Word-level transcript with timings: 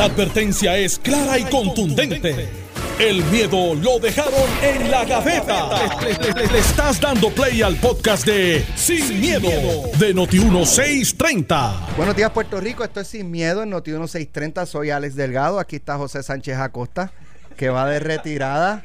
La 0.00 0.06
advertencia 0.06 0.78
es 0.78 0.98
clara 0.98 1.38
y 1.38 1.44
contundente. 1.44 2.48
El 2.98 3.22
miedo 3.24 3.74
lo 3.74 3.98
dejaron 3.98 4.32
en 4.62 4.90
la 4.90 5.04
gaveta. 5.04 5.68
Le, 6.00 6.14
le- 6.14 6.32
le- 6.40 6.46
le 6.50 6.58
estás 6.58 6.98
dando 6.98 7.28
play 7.28 7.60
al 7.60 7.76
podcast 7.76 8.24
de 8.24 8.64
Sin, 8.76 9.20
miedo, 9.20 9.50
de 9.98 10.14
Noti1630. 10.14 11.96
Buenos 11.98 12.16
días, 12.16 12.30
Puerto 12.30 12.58
Rico. 12.62 12.82
Esto 12.82 13.00
es 13.00 13.08
Sin 13.08 13.30
Miedo 13.30 13.62
en 13.62 13.68
Noti 13.68 13.90
1630. 13.90 14.64
Soy 14.64 14.88
Alex 14.88 15.16
Delgado. 15.16 15.58
Aquí 15.60 15.76
está 15.76 15.98
José 15.98 16.22
Sánchez 16.22 16.56
Acosta, 16.56 17.12
que 17.58 17.68
va 17.68 17.86
de 17.86 18.00
retirada. 18.00 18.82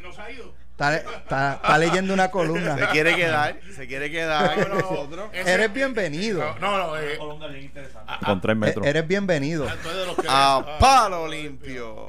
Está, 0.76 0.98
está- 0.98 1.54
está 1.54 1.78
leyendo 1.78 2.14
una 2.14 2.26
Se 2.26 2.32
columna. 2.32 2.89
quiere 2.92 3.16
quedar, 3.16 3.57
se 3.74 3.88
quiere 3.88 4.12
quedar 4.12 4.55
con 4.68 4.78
nosotros. 4.78 5.30
Eres 5.32 5.71
bienvenido. 5.71 6.54
No, 6.60 6.78
no, 6.78 6.98
eh, 7.00 7.18
Con 7.18 8.42
tres 8.42 8.52
E- 8.52 8.55
metros. 8.55 8.86
Eres 8.86 9.07
bienvenido. 9.07 9.66
tú 9.66 9.89
eres 9.89 10.00
de 10.02 10.06
los 10.06 10.16
que. 10.18 10.28
A 10.30 10.78
palo 10.80 11.28
limpio. 11.30 12.07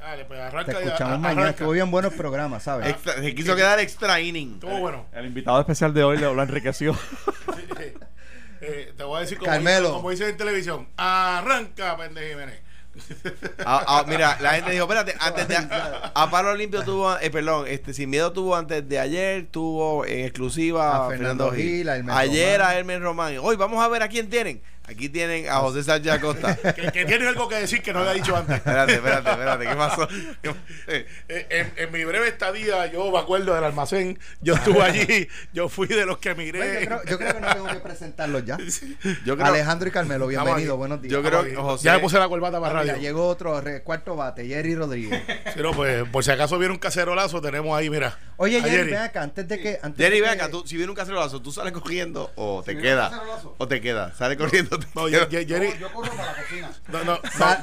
Dale, 0.00 0.24
pues 0.24 0.38
Te 0.38 0.44
arranca 0.46 0.72
ya, 0.72 0.78
escuchamos 0.80 1.14
a- 1.14 1.18
mañana. 1.18 1.40
arranca. 1.42 1.50
Estuvo 1.50 1.70
bien 1.72 1.90
bueno 1.90 2.08
el 2.08 2.14
programa, 2.14 2.60
¿sabes? 2.60 2.88
Extra- 2.88 3.14
se 3.14 3.34
quiso 3.34 3.54
quedar 3.56 3.78
extra 3.80 4.20
inning. 4.20 4.54
Estuvo 4.54 4.78
bueno. 4.78 5.06
El 5.12 5.26
invitado 5.26 5.60
especial 5.60 5.92
de 5.92 6.02
hoy 6.04 6.16
le 6.16 6.32
lo 6.32 6.42
enriqueció. 6.42 6.96
Eh, 8.62 8.94
te 8.96 9.04
voy 9.04 9.18
a 9.18 9.20
decir 9.20 9.36
como, 9.38 9.50
Carmelo. 9.50 9.80
dice- 9.88 9.92
como 9.92 10.10
dice 10.10 10.28
en 10.30 10.36
televisión. 10.38 10.88
Arranca, 10.96 11.94
pendejo 11.98 12.26
Jiménez. 12.30 12.60
Ah, 13.64 13.84
ah, 13.86 14.04
mira, 14.06 14.38
la 14.40 14.50
gente 14.52 14.70
dijo, 14.70 14.84
espérate, 14.84 15.14
antes 15.20 15.48
de 15.48 15.56
a 15.56 16.28
palo 16.30 16.54
limpio 16.54 16.82
tuvo, 16.84 17.18
eh, 17.18 17.30
perdón, 17.30 17.66
este 17.68 17.92
sin 17.94 18.10
miedo 18.10 18.32
tuvo 18.32 18.54
antes 18.56 18.88
de 18.88 18.98
ayer, 18.98 19.46
tuvo 19.50 20.04
en 20.06 20.24
exclusiva 20.24 20.96
A 20.96 21.06
a 21.06 21.08
Fernando 21.08 21.50
Fernando 21.50 21.52
Gil, 21.52 21.88
a 21.88 22.18
ayer 22.18 22.58
Román. 22.58 22.70
a 22.70 22.78
Hermes 22.78 23.00
Román. 23.00 23.38
Hoy 23.40 23.56
vamos 23.56 23.82
a 23.84 23.88
ver 23.88 24.02
a 24.02 24.08
quién 24.08 24.28
tienen. 24.30 24.62
Aquí 24.88 25.08
tienen 25.08 25.48
a 25.48 25.56
José 25.56 25.82
Sánchez 25.82 26.12
Acosta. 26.12 26.56
Que, 26.76 26.92
que 26.92 27.04
tiene 27.04 27.26
algo 27.28 27.48
que 27.48 27.56
decir 27.56 27.82
que 27.82 27.92
no 27.92 28.00
había 28.00 28.12
dicho 28.12 28.36
antes. 28.36 28.56
Espérate, 28.56 28.94
espérate, 28.94 29.30
espérate, 29.30 29.66
¿qué 29.66 29.74
pasó? 29.74 30.08
Eh, 30.88 31.06
Eh, 31.28 31.46
en, 31.50 31.72
en 31.76 31.92
mi 31.92 32.04
breve 32.04 32.28
estadía, 32.28 32.86
yo 32.86 33.10
me 33.10 33.18
acuerdo 33.18 33.54
del 33.54 33.64
almacén. 33.64 34.18
Yo 34.40 34.54
estuve 34.54 34.82
allí. 34.82 35.28
Yo 35.52 35.68
fui 35.68 35.86
de 35.88 36.06
los 36.06 36.18
que 36.18 36.34
Bueno, 36.34 36.52
miré. 36.52 36.80
Yo 36.82 36.86
creo, 36.86 37.00
yo 37.04 37.18
creo 37.18 37.34
que 37.34 37.40
no 37.40 37.52
tengo 37.52 37.66
que 37.68 37.74
presentarlos 37.80 38.44
ya. 38.44 38.56
Yo 39.24 39.36
creo, 39.36 39.46
Alejandro 39.46 39.88
y 39.88 39.90
Carmelo, 39.90 40.26
bienvenido. 40.26 40.74
aquí. 40.74 40.78
Buenos 40.78 41.02
días. 41.02 41.12
yo 41.12 41.22
creo 41.22 41.44
que 41.44 41.54
José, 41.56 41.84
Ya 41.84 41.94
me 41.94 41.98
puse 42.00 42.18
la 42.18 42.28
corbata 42.28 42.58
Ah, 42.58 42.60
para 42.60 42.74
radio. 42.74 42.96
llegó 42.96 43.26
otro 43.28 43.60
re- 43.60 43.82
cuarto 43.82 44.14
bate, 44.16 44.46
Jerry 44.46 44.74
Rodríguez. 44.74 45.22
Si 45.54 45.60
no, 45.60 45.72
pues, 45.72 46.04
por 46.10 46.22
si 46.24 46.30
acaso 46.30 46.58
viene 46.58 46.72
un 46.74 46.78
cacerolazo, 46.80 47.40
tenemos 47.40 47.76
ahí, 47.76 47.90
mira. 47.90 48.18
Oye, 48.36 48.58
a 48.58 48.62
Jerry, 48.62 48.90
ven 48.90 49.00
acá, 49.00 49.22
antes 49.22 49.48
de 49.48 49.58
que. 49.58 49.78
Antes 49.82 49.98
Jerry, 50.04 50.16
de 50.20 50.22
ve 50.22 50.28
que- 50.36 50.42
acá, 50.42 50.50
tú, 50.50 50.62
si 50.66 50.76
viene 50.76 50.90
un 50.90 50.96
cacerolazo, 50.96 51.40
tú 51.42 51.50
sales 51.52 51.72
corriendo 51.72 52.30
o 52.36 52.62
te 52.64 52.74
un 52.76 52.82
quedas. 52.82 53.10
cacerolazo. 53.10 53.54
O 53.58 53.68
te 53.68 53.80
quedas, 53.80 54.16
sale 54.16 54.36
corriendo. 54.36 54.75
No. 54.94 55.08
Ye- 55.08 55.26
Ye- 55.30 55.46
Jerry. 55.46 55.72
corro 55.92 56.10
para 56.16 56.32
la 56.32 56.42
cocina. 56.42 56.70
No, 56.88 57.04
no, 57.04 57.20
no. 57.22 57.30
Sa- 57.38 57.62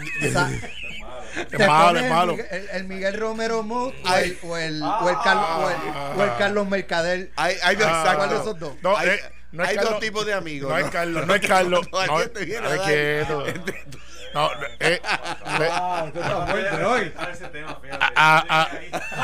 Es 1.52 1.68
malo, 1.68 1.98
es 1.98 2.04
el 2.06 2.10
malo. 2.12 2.34
Miguel- 2.34 2.48
El, 2.52 2.70
el 2.70 2.84
Miguel 2.86 3.20
Romero 3.20 3.64
Mood 3.64 3.94
o 4.06 4.16
el, 4.16 4.38
o, 4.44 4.58
el, 4.58 4.84
o, 4.84 5.10
el 5.10 5.16
Carlos, 5.24 5.46
o, 5.58 5.70
el, 5.70 6.20
o 6.20 6.24
el 6.24 6.38
Carlos 6.38 6.68
Mercader. 6.68 7.32
Hay, 7.36 7.56
hay 7.64 7.76
dos, 7.76 7.88
Ah. 7.90 8.14
¿cuál 8.16 8.30
de 8.30 8.36
esos 8.36 8.60
dos? 8.60 8.74
No, 8.84 8.96
hay 8.96 9.10
eh, 9.10 9.20
no 9.52 9.64
es 9.64 9.70
hay 9.70 9.76
Carlos- 9.76 9.94
dos 9.94 10.00
tipos 10.02 10.26
de 10.26 10.34
amigos. 10.34 10.70
No 10.72 10.78
es 10.78 10.90
Carlos, 10.92 11.26
no 11.28 11.34
es 11.36 11.48
Carlos. 11.48 11.88
No, 11.92 12.06
No, 12.06 12.30
te 12.30 12.46
viene 12.46 12.68
a 12.68 12.72
ay, 12.72 12.78
dar. 12.78 12.88
quieto. 12.88 13.46
No, 14.34 14.50
eh, 14.80 15.00
Ah, 15.46 16.04
usted 16.08 16.22
está 16.22 16.48
fuerte 16.48 16.84
hoy. 16.86 17.14
a, 18.16 18.44
a, 18.50 18.68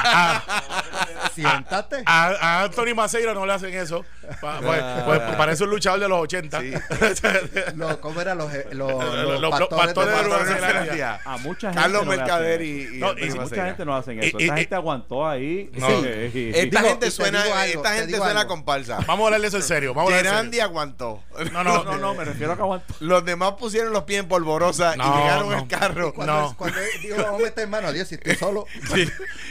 a, 0.03 1.29
Siéntate. 1.33 2.03
a, 2.05 2.63
Anthony 2.63 2.93
Maceira 2.95 3.33
no 3.33 3.45
le 3.45 3.53
hacen 3.53 3.73
eso. 3.73 4.05
Pa- 4.41 4.59
pues, 4.61 4.81
pues, 5.05 5.19
parece 5.38 5.63
un 5.63 5.71
luchador 5.71 5.99
de 5.99 6.07
los 6.07 6.19
80. 6.21 6.59
Sí. 6.61 6.73
Los, 7.75 7.97
¿Cómo 7.97 8.21
eran 8.21 8.38
los, 8.38 8.51
los, 8.71 8.91
Los- 8.91 9.41
los 9.41 9.41
los 9.41 9.49
pastores, 9.69 9.93
pastores 9.93 10.11
de 10.16 10.23
de 10.23 10.29
Nueva 10.29 10.45
Zelanda? 10.45 11.21
A 11.25 11.38
mucha 11.38 11.67
gente. 11.69 11.81
Carlos 11.81 12.05
no 12.05 12.11
Mercader 12.11 12.59
hacen 12.59 12.67
y, 12.67 12.81
eso. 12.81 12.94
y 12.95 12.99
No, 12.99 13.11
y 13.17 13.29
Mucha 13.39 13.66
gente 13.66 13.85
no 13.85 13.95
hacen 13.95 14.19
eso. 14.23 14.38
y- 14.39 14.44
Esta 14.44 14.55
y- 14.55 14.59
gente 14.59 14.75
aguantó 14.75 15.27
ahí. 15.27 15.69
No. 15.73 15.88
Sí, 15.88 16.51
Esta 16.53 16.79
Digo, 16.79 16.89
gente 16.89 17.05
te 17.07 17.11
suena, 17.11 17.41
algo, 17.41 17.55
esta 17.55 17.91
te 17.91 17.97
gente 17.99 18.17
suena 18.17 18.41
algo. 18.41 18.47
comparsa. 18.53 18.97
Vamos 19.07 19.23
a 19.23 19.25
hablarle 19.28 19.47
eso 19.47 19.57
en 19.57 19.63
serio. 19.63 19.94
Vamos 19.94 20.13
a 20.13 20.17
Gerandi 20.17 20.59
aguantó. 20.59 21.23
No, 21.51 21.63
no, 21.63 21.84
No, 21.84 21.97
no, 21.97 22.13
me 22.13 22.25
refiero 22.25 22.53
a 22.53 22.55
que 22.55 22.61
aguantó. 22.61 22.94
Los 23.00 23.25
demás 23.25 23.53
pusieron 23.53 23.94
los 23.94 24.03
pies 24.03 24.19
en 24.22 24.28
polvorosa 24.28 24.95
No, 25.03 25.15
y 25.17 25.21
llegaron 25.21 25.49
no. 25.49 25.57
al 25.57 25.67
carro. 25.67 26.13
Cuando, 26.13 26.33
No. 26.41 26.57
cuando 26.57 26.79
dijo, 27.01 27.15
vamos 27.23 27.39
a 27.41 27.43
meter 27.43 27.67
mano, 27.67 27.91
Dios, 27.91 28.07
si 28.07 28.15
estoy 28.15 28.35
solo. 28.35 28.65
Sí. 28.93 29.07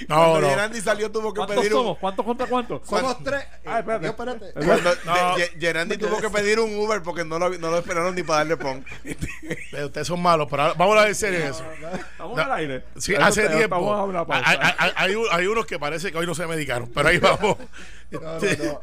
No, 0.08 0.16
Cuando 0.16 0.40
no. 0.42 0.48
Gerandi 0.48 0.80
salió 0.80 1.10
tuvo 1.10 1.32
que 1.32 1.38
¿Cuántos 1.38 1.56
pedir 1.58 1.74
un... 1.74 1.80
somos? 1.80 1.98
¿Cuántos 1.98 2.24
contra 2.24 2.46
cuántos? 2.46 2.86
Somos 2.88 3.22
tres. 3.24 3.44
Ah, 3.66 3.78
espérate. 3.80 4.00
Dios, 4.06 4.10
espérate. 4.18 4.52
Cuando 4.66 4.90
No. 5.04 5.36
Ge- 5.36 5.52
Gerandi 5.58 5.96
tuvo 5.98 6.20
que 6.20 6.30
pedir 6.30 6.60
un 6.60 6.74
Uber 6.76 7.02
porque 7.02 7.24
no 7.24 7.38
lo, 7.38 7.50
no 7.50 7.70
lo 7.70 7.78
esperaron 7.78 8.14
ni 8.14 8.22
para 8.22 8.38
darle 8.38 8.56
pon. 8.56 8.84
Ustedes 9.84 10.06
son 10.06 10.20
malos, 10.22 10.46
pero 10.50 10.74
vamos 10.76 10.96
a 10.98 11.08
en 11.08 11.14
serio 11.14 11.40
eso. 11.44 11.64
Estamos 12.10 12.36
No. 12.36 12.42
al 12.42 12.52
aire. 12.52 12.84
Sí, 12.98 13.14
hace 13.14 13.48
tiempo. 13.48 13.76
Vamos 13.76 13.98
a 13.98 14.04
una 14.04 14.26
pausa. 14.26 14.48
Hay, 14.48 14.58
hay- 14.78 14.92
hay 14.96 15.14
un- 15.14 15.26
hay 15.30 15.46
unos 15.46 15.66
que 15.66 15.78
parece 15.78 16.12
que 16.12 16.18
hoy 16.18 16.26
no 16.26 16.34
se 16.34 16.46
medicaron, 16.46 16.90
pero 16.94 17.08
ahí 17.08 17.18
vamos. 17.18 17.56
No, 18.10 18.20
no, 18.20 18.38
no. 18.40 18.80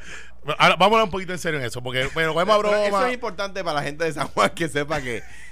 Ahora, 0.57 0.75
vamos 0.75 0.81
a 0.81 0.85
hablar 0.85 1.03
un 1.05 1.11
poquito 1.11 1.31
en 1.33 1.39
serio 1.39 1.59
en 1.59 1.65
eso, 1.65 1.81
porque, 1.81 2.07
bueno, 2.13 2.33
vamos 2.33 2.53
a 2.55 2.57
Pero 2.61 2.75
eso 2.75 2.89
broma. 2.91 3.07
es 3.07 3.13
importante 3.13 3.63
para 3.63 3.79
la 3.79 3.83
gente 3.83 4.03
de 4.05 4.13
San 4.13 4.27
Juan 4.27 4.49
que 4.51 4.69
sepa 4.69 5.01
que, 5.01 5.23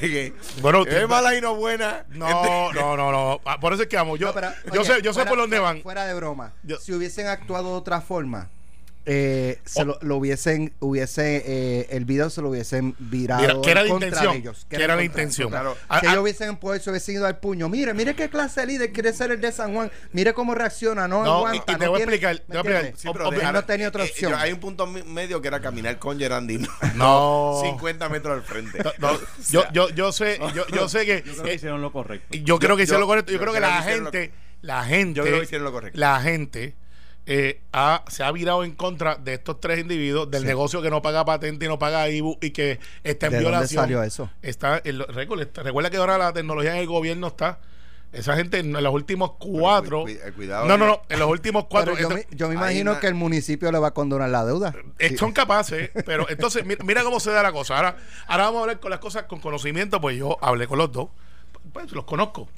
que 0.00 0.32
Bueno, 0.62 0.84
es 0.86 1.08
mala 1.08 1.34
y 1.34 1.40
no 1.40 1.54
buena. 1.56 2.04
No, 2.08 2.72
no, 2.72 2.96
no, 2.96 3.12
no. 3.12 3.40
Ah, 3.44 3.58
Por 3.60 3.72
eso 3.74 3.82
es 3.82 3.88
que 3.88 3.98
amo. 3.98 4.16
Yo, 4.16 4.28
No, 4.28 4.34
pero, 4.34 4.50
yo 4.72 4.80
oye, 4.80 4.84
sé, 4.94 5.02
yo 5.02 5.12
sé 5.12 5.20
fuera- 5.20 5.28
por 5.30 5.38
dónde 5.38 5.58
van. 5.58 5.82
Fuera 5.82 6.06
de 6.06 6.14
broma. 6.14 6.54
Yo- 6.62 6.78
si 6.78 6.92
hubiesen 6.92 7.26
actuado 7.26 7.70
de 7.72 7.76
otra 7.76 8.00
forma, 8.00 8.48
eh, 9.12 9.58
se 9.64 9.82
Oh. 9.82 9.86
lo, 9.86 9.98
lo 10.02 10.16
hubiesen, 10.18 10.72
hubiese, 10.78 11.42
eh, 11.44 11.86
el 11.90 12.04
video 12.04 12.30
se 12.30 12.42
lo 12.42 12.50
hubiesen 12.50 12.94
virado 13.00 13.40
Mira, 13.42 13.60
que 13.60 13.70
era 13.72 13.82
la 13.82 13.88
contra 13.88 14.08
intención, 14.08 14.36
ellos. 14.36 14.66
que 14.68 14.76
era 14.76 14.94
la 14.94 15.00
en 15.02 15.06
intención. 15.06 15.48
Claro. 15.50 15.76
Que 16.00 16.06
ellos 16.06 16.20
hubiesen 16.22 16.56
pues, 16.58 16.82
se 16.82 16.90
hubiesen 16.90 17.16
ido 17.16 17.26
al 17.26 17.38
puño. 17.38 17.68
Mire, 17.68 17.92
mire 17.92 18.14
qué 18.14 18.28
clase 18.28 18.60
de 18.60 18.66
líder 18.68 18.92
quiere 18.92 19.12
ser 19.12 19.32
el 19.32 19.40
de 19.40 19.50
San 19.50 19.74
Juan. 19.74 19.90
Mire 20.12 20.32
cómo 20.32 20.54
reacciona, 20.54 21.08
no, 21.08 21.24
No, 21.24 21.26
y- 21.26 21.36
aguanta. 21.38 21.72
y 21.72 21.76
te 21.76 21.84
no 21.84 21.90
voy 21.90 22.02
a 22.02 22.04
tiene- 22.06 22.12
explicar, 22.14 22.34
¿me 22.34 22.38
te 22.38 22.44
voy 22.46 22.56
a 22.56 22.60
explicar. 22.60 22.76
entiendes? 22.84 23.00
Sí, 23.00 23.08
pero 23.12 23.30
dejar- 23.30 23.54
no 23.54 23.64
tenía 23.64 23.88
otra 23.88 24.04
eh, 24.04 24.08
opción. 24.10 24.30
yo- 24.32 24.38
hay 24.38 24.52
un 24.52 24.60
punto 24.60 24.86
medio 24.86 25.40
que 25.42 25.48
era 25.48 25.60
caminar 25.60 25.98
con 25.98 26.18
Gerandi. 26.18 26.58
¿no? 26.94 27.54
No. 27.54 27.60
50 27.64 28.08
metros 28.10 28.34
al 28.34 28.42
frente. 28.44 28.78
No, 28.84 28.92
no, 29.12 29.18
yo, 29.50 29.64
yo, 29.72 29.88
yo 29.90 30.12
sé, 30.12 30.38
yo, 30.54 30.66
yo 30.68 30.88
sé 30.88 31.04
que. 31.04 31.22
Yo 31.26 31.32
creo 31.32 31.42
que 31.44 31.50
eh, 31.50 31.54
hicieron 31.54 31.82
lo 31.82 31.90
correcto. 31.92 32.36
yo 32.38 32.58
creo 32.58 32.76
que 32.76 32.84
hicieron 32.84 33.00
lo 33.00 33.06
correcto. 33.08 33.32
Yo, 33.32 33.40
creo 33.40 33.52
que 33.52 33.60
la 33.60 33.82
gente, 33.82 34.30
la 34.62 34.84
gente, 34.84 35.18
Yo 35.18 35.24
creo 35.24 35.38
que 35.38 35.44
hicieron 35.44 35.64
lo 35.64 35.72
correcto. 35.72 35.98
la 35.98 36.20
gente 36.20 36.74
eh, 37.26 37.60
ha- 37.72 38.02
se 38.08 38.22
ha 38.24 38.32
virado 38.32 38.64
en 38.64 38.72
contra 38.74 39.14
de 39.16 39.34
estos 39.34 39.60
tres 39.60 39.78
individuos, 39.80 40.30
del 40.30 40.44
negocio 40.44 40.82
que 40.82 40.90
no 40.90 41.00
paga 41.02 41.24
patente 41.24 41.66
y 41.66 41.68
no 41.68 41.78
paga 41.78 42.08
IBU 42.08 42.38
y 42.40 42.50
que 42.50 42.80
está 43.04 43.26
en 43.26 43.32
¿De 43.32 43.36
dónde 43.38 43.50
violación. 43.50 43.82
salió 43.84 44.02
eso? 44.02 44.30
Está 44.42 44.78
está- 44.78 45.06
recuerda 45.62 45.90
que 45.90 45.96
ahora 45.98 46.18
la 46.18 46.32
tecnología 46.32 46.72
en 46.72 46.78
el 46.78 46.86
gobierno 46.86 47.28
está. 47.28 47.60
Esa 48.12 48.34
gente 48.34 48.58
en 48.58 48.72
los 48.72 48.92
últimos 48.92 49.32
cuatro. 49.38 50.02
cu- 50.02 50.08
eh, 50.08 50.32
cuidado, 50.34 50.66
no, 50.66 50.76
no, 50.76 50.84
no. 50.86 51.02
En 51.08 51.20
los 51.20 51.28
últimos 51.28 51.66
cuatro. 51.66 51.92
Yo, 51.96 52.08
esto- 52.08 52.14
me, 52.14 52.26
yo 52.36 52.48
me 52.48 52.54
hay 52.54 52.58
imagino 52.58 52.90
una- 52.92 53.00
que 53.00 53.06
el 53.06 53.14
municipio 53.14 53.70
le 53.70 53.78
va 53.78 53.88
a 53.88 53.94
condonar 53.94 54.28
la 54.30 54.44
deuda. 54.44 54.74
Eh, 54.98 55.10
Sí. 55.10 55.16
Son 55.16 55.30
capaces, 55.32 55.90
pero 56.06 56.28
entonces 56.28 56.66
mira, 56.66 56.82
mira 56.84 57.04
cómo 57.04 57.20
se 57.20 57.30
da 57.30 57.40
la 57.44 57.52
cosa. 57.52 57.76
Ahora, 57.76 57.96
ahora 58.26 58.44
vamos 58.46 58.58
a 58.58 58.62
hablar 58.62 58.80
con 58.80 58.90
las 58.90 58.98
cosas 58.98 59.24
con 59.24 59.38
conocimiento, 59.40 60.00
pues 60.00 60.16
yo 60.18 60.36
hablé 60.40 60.66
con 60.66 60.78
los 60.78 60.90
dos, 60.90 61.10
pues 61.72 61.92
los 61.92 62.04
conozco. 62.04 62.48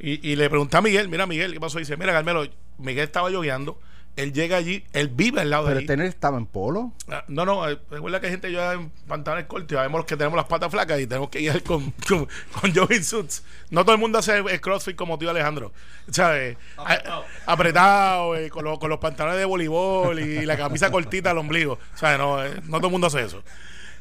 Y, 0.00 0.28
y 0.28 0.34
le 0.34 0.48
pregunté 0.50 0.76
a 0.78 0.80
Miguel, 0.80 1.08
mira 1.08 1.24
Miguel, 1.26 1.52
¿qué 1.52 1.60
pasó? 1.60 1.78
dice, 1.78 1.96
mira 1.96 2.12
Carmelo, 2.12 2.48
Miguel 2.78 3.04
estaba 3.04 3.30
lloviendo, 3.30 3.78
él 4.22 4.32
llega 4.32 4.56
allí, 4.56 4.84
él 4.92 5.08
vive 5.08 5.40
al 5.40 5.50
lado 5.50 5.66
Pero 5.66 5.80
de 5.80 5.92
allí. 5.92 5.96
no 5.96 6.04
estaba 6.04 6.38
en 6.38 6.46
polo. 6.46 6.92
Ah, 7.10 7.24
No, 7.28 7.44
no, 7.44 7.68
eh, 7.68 7.78
recuerda 7.90 8.20
que 8.20 8.26
hay 8.26 8.32
gente 8.32 8.52
ya 8.52 8.72
en 8.74 8.90
pantalones 9.08 9.46
cortos 9.46 9.72
y 9.72 9.74
sabemos 9.74 9.98
los 10.00 10.06
que 10.06 10.16
tenemos 10.16 10.36
las 10.36 10.46
patas 10.46 10.70
flacas 10.70 11.00
y 11.00 11.06
tenemos 11.06 11.28
que 11.30 11.40
ir 11.40 11.62
con, 11.64 11.90
con, 12.08 12.28
con 12.60 12.74
jogging 12.74 13.04
suits. 13.04 13.42
No 13.70 13.82
todo 13.84 13.94
el 13.94 14.00
mundo 14.00 14.18
hace 14.18 14.36
el 14.38 14.60
crossfit 14.60 14.96
como 14.96 15.18
tío 15.18 15.30
Alejandro. 15.30 15.72
¿Sabes? 16.10 16.56
Apretado. 16.76 17.24
Apretado, 17.46 18.36
eh, 18.36 18.50
con, 18.50 18.64
los- 18.64 18.78
con 18.78 18.90
los 18.90 18.98
pantalones 18.98 19.38
de 19.38 19.44
voleibol 19.44 20.18
y 20.20 20.44
la 20.46 20.56
camisa 20.56 20.90
cortita 20.90 21.30
al 21.30 21.38
ombligo. 21.38 21.78
¿Sabes? 21.94 22.18
No, 22.18 22.44
eh, 22.44 22.60
no 22.64 22.78
todo 22.78 22.86
el 22.88 22.92
mundo 22.92 23.06
hace 23.06 23.22
eso. 23.22 23.42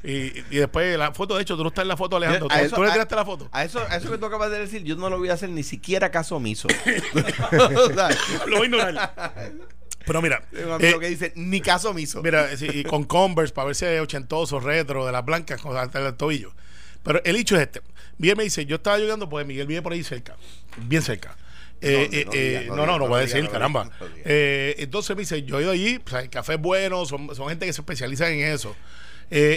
Y, 0.01 0.31
y 0.49 0.57
después 0.59 0.97
la 0.97 1.11
foto, 1.13 1.35
de 1.35 1.41
hecho, 1.41 1.57
tú 1.57 1.63
no 1.63 1.67
estás 1.67 1.81
en 1.81 1.89
la 1.89 1.97
foto, 1.97 2.15
Alejandro. 2.15 2.47
¿Tú, 2.47 2.53
A 2.55 2.61
eso- 2.61 2.73
tú 2.77 2.83
le 2.83 2.89
a- 2.89 2.93
tiraste 2.93 3.15
la 3.17 3.25
foto? 3.25 3.49
A 3.51 3.65
eso, 3.65 3.79
a 3.89 3.97
eso 3.97 4.09
que 4.09 4.17
tú 4.17 4.25
acabas 4.27 4.49
de 4.49 4.59
decir, 4.59 4.81
yo 4.85 4.95
no 4.95 5.09
lo 5.09 5.17
voy 5.17 5.27
a 5.29 5.33
hacer 5.33 5.49
ni 5.49 5.61
siquiera 5.61 6.09
caso 6.09 6.37
omiso. 6.37 6.69
O 7.51 7.93
sea, 7.93 8.09
Lo 8.47 8.57
voy 8.57 8.61
a 8.61 8.65
ignorar. 8.65 9.33
Pero 10.05 10.21
mira, 10.21 10.43
tengo 10.51 10.67
un 10.67 10.73
amigo 10.73 10.97
eh, 10.97 10.99
que 10.99 11.09
dice, 11.09 11.33
ni 11.35 11.61
caso 11.61 11.91
omiso. 11.91 12.21
Mira, 12.23 12.55
sí, 12.57 12.67
y 12.71 12.83
con 12.83 13.03
Converse 13.03 13.53
para 13.53 13.67
verse 13.67 13.99
ochentoso, 13.99 14.59
retro, 14.59 15.05
de 15.05 15.11
las 15.11 15.25
blancas, 15.25 15.61
con 15.61 15.75
hasta 15.77 16.05
el 16.05 16.13
tobillo. 16.15 16.53
Pero 17.03 17.21
el 17.23 17.35
hecho 17.35 17.55
es 17.55 17.63
este. 17.63 17.81
Miguel 18.17 18.37
me 18.37 18.43
dice, 18.43 18.65
yo 18.65 18.75
estaba 18.77 18.97
llegando, 18.97 19.29
pues 19.29 19.45
Miguel 19.45 19.67
vive 19.67 19.81
por 19.81 19.93
ahí 19.93 20.03
cerca, 20.03 20.35
bien 20.77 21.01
cerca. 21.01 21.37
Eh, 21.81 22.09
No, 22.09 22.17
eh, 22.17 22.25
no 22.25 22.33
eh, 22.33 22.65
no, 22.67 22.85
no 22.85 22.99
no, 22.99 23.07
voy 23.07 23.19
a 23.19 23.21
decir, 23.21 23.47
caramba. 23.49 23.89
Eh, 24.25 24.75
entonces 24.79 25.15
me 25.15 25.21
dice, 25.21 25.43
yo 25.43 25.59
he 25.59 25.63
ido 25.63 25.71
allí, 25.71 26.01
el 26.21 26.29
café 26.29 26.55
es 26.55 26.59
bueno, 26.59 27.05
son, 27.05 27.33
son 27.35 27.47
gente 27.47 27.65
que 27.65 27.73
se 27.73 27.81
especializa 27.81 28.29
en 28.29 28.41
eso. 28.41 28.75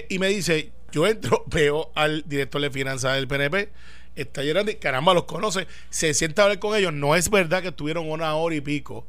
Y 0.09 0.19
me 0.19 0.29
dice, 0.29 0.71
yo 0.93 1.07
entro, 1.07 1.45
veo 1.49 1.91
al 1.95 2.23
director 2.27 2.61
de 2.61 2.71
finanzas 2.71 3.17
del 3.17 3.27
PNP, 3.27 3.71
está 4.15 4.45
llorando 4.45 4.71
y 4.71 4.77
caramba, 4.77 5.15
los 5.15 5.25
conoce, 5.25 5.67
se 5.91 6.15
sienta 6.15 6.43
a 6.43 6.45
hablar 6.45 6.59
con 6.61 6.77
ellos. 6.77 6.93
No 6.93 7.17
es 7.17 7.29
verdad 7.31 7.63
que 7.63 7.69
estuvieron 7.69 8.09
una 8.09 8.35
hora 8.35 8.55
y 8.55 8.61
pico, 8.61 9.07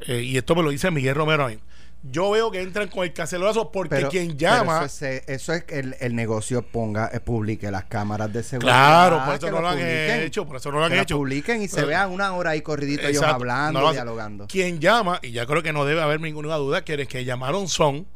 eh, 0.00 0.20
y 0.22 0.36
esto 0.36 0.54
me 0.54 0.62
lo 0.62 0.70
dice 0.70 0.90
Miguel 0.90 1.14
Romero 1.14 1.44
a 1.46 1.48
mí. 1.48 1.58
yo 2.02 2.30
veo 2.32 2.50
que 2.50 2.60
entran 2.60 2.88
con 2.88 3.04
el 3.04 3.12
cacerolazo 3.14 3.72
porque 3.72 3.96
Pero- 3.96 4.10
quien 4.10 4.26
pero 4.28 4.38
llama. 4.38 4.84
eso 4.84 5.06
es, 5.06 5.22
eso 5.26 5.52
es 5.54 5.64
que 5.64 5.78
el, 5.78 5.96
el 6.00 6.14
negocio 6.14 6.60
ponga, 6.60 7.08
eh, 7.12 7.20
publique 7.20 7.70
las 7.70 7.84
cámaras 7.84 8.30
de 8.32 8.42
seguridad. 8.42 8.72
Claro, 8.74 9.24
por 9.24 9.34
eso 9.36 9.46
que 9.46 9.52
no 9.52 9.60
lo 9.62 9.68
han 9.68 9.78
hecho, 9.80 10.46
por 10.46 10.56
eso 10.56 10.70
no 10.70 10.78
lo 10.80 10.84
han 10.84 10.92
que 10.92 11.00
hecho. 11.00 11.16
publiquen 11.16 11.62
y 11.62 11.68
se 11.68 11.76
Pero- 11.76 11.86
vean 11.88 12.10
una 12.10 12.34
hora 12.34 12.50
ahí 12.50 12.60
corridito 12.60 13.06
ellos 13.08 13.22
hablando, 13.22 13.80
no 13.80 13.92
dialogando. 13.92 14.46
Quien 14.48 14.80
llama, 14.80 15.18
y 15.22 15.30
ya 15.32 15.46
creo 15.46 15.62
que 15.62 15.72
no 15.72 15.84
debe 15.86 16.02
haber 16.02 16.20
ninguna 16.20 16.54
duda, 16.56 16.84
que 16.84 16.96
los 16.98 17.08
que 17.08 17.24
llamaron 17.24 17.68
son 17.68 18.06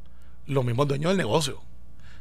los 0.46 0.64
mismos 0.64 0.86
dueños 0.88 1.10
del 1.10 1.16
negocio. 1.19 1.62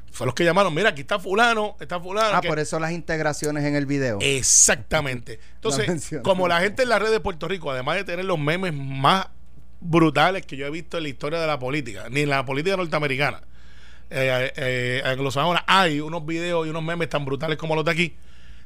Fue 0.09 0.25
los 0.25 0.33
que 0.33 0.45
llamaron, 0.45 0.74
mira, 0.74 0.89
aquí 0.92 1.01
está 1.01 1.19
fulano, 1.19 1.75
está 1.81 2.00
fulano. 2.00 2.38
Ah, 2.38 2.42
que- 2.42 2.48
por 2.48 2.59
eso 2.59 2.80
las 2.80 2.92
integraciones 2.94 3.65
en 3.65 3.75
el 3.75 3.86
video. 3.86 4.19
Exactamente. 4.21 5.39
Entonces, 5.56 6.12
como 6.24 6.48
la 6.48 6.62
gente 6.62 6.83
en 6.83 6.89
la 6.89 6.98
red 7.00 7.12
de 7.12 7.19
Puerto 7.19 7.48
Rico, 7.48 7.71
además 7.71 7.98
de 7.98 8.04
tener 8.06 8.24
los 8.25 8.39
memes 8.39 8.74
más 8.74 9.27
brutales 9.80 10.46
que 10.46 10.58
yo 10.58 10.66
he 10.66 10.70
visto 10.70 10.98
en 10.98 11.04
la 11.04 11.10
historia 11.10 11.40
de 11.40 11.48
la 11.48 11.60
política, 11.60 12.08
ni 12.10 12.22
en 12.22 12.30
la 12.30 12.46
política 12.46 12.78
norteamericana, 12.78 13.42
eh, 14.10 14.52
eh, 14.56 15.02
anglosajona, 15.06 15.64
hay 15.68 16.00
unos 16.00 16.26
videos 16.26 16.66
y 16.66 16.70
unos 16.70 16.84
memes 16.84 17.10
tan 17.10 17.26
brutales 17.26 17.58
como 17.58 17.76
los 17.76 17.86
de 17.86 17.92
aquí. 17.92 18.16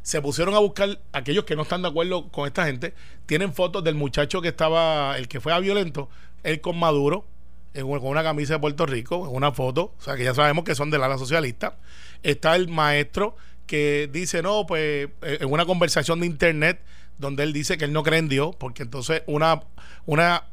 Se 0.03 0.21
pusieron 0.21 0.55
a 0.55 0.59
buscar 0.59 0.99
aquellos 1.11 1.43
que 1.45 1.55
no 1.55 1.61
están 1.61 1.83
de 1.83 1.89
acuerdo 1.89 2.29
con 2.29 2.47
esta 2.47 2.65
gente. 2.65 2.93
Tienen 3.27 3.53
fotos 3.53 3.83
del 3.83 3.95
muchacho 3.95 4.41
que 4.41 4.47
estaba, 4.47 5.15
el 5.17 5.27
que 5.27 5.39
fue 5.39 5.53
a 5.53 5.59
violento, 5.59 6.09
él 6.43 6.59
con 6.59 6.77
Maduro, 6.79 7.25
con 7.73 8.07
una 8.07 8.23
camisa 8.23 8.53
de 8.53 8.59
Puerto 8.59 8.85
Rico, 8.85 9.27
en 9.27 9.35
una 9.35 9.51
foto, 9.51 9.93
o 9.97 10.01
sea 10.01 10.17
que 10.17 10.23
ya 10.23 10.33
sabemos 10.33 10.63
que 10.63 10.75
son 10.75 10.89
del 10.89 11.03
ala 11.03 11.17
socialista. 11.17 11.77
Está 12.23 12.55
el 12.55 12.67
maestro 12.67 13.35
que 13.65 14.09
dice, 14.11 14.41
no, 14.41 14.65
pues 14.65 15.09
eh, 15.21 15.37
en 15.39 15.51
una 15.51 15.65
conversación 15.65 16.19
de 16.19 16.25
internet 16.25 16.81
donde 17.17 17.43
él 17.43 17.53
dice 17.53 17.77
que 17.77 17.85
él 17.85 17.93
no 17.93 18.03
cree 18.03 18.19
en 18.19 18.27
Dios, 18.27 18.55
porque 18.57 18.83
entonces 18.83 19.23
una, 19.27 19.61
una 20.05 20.43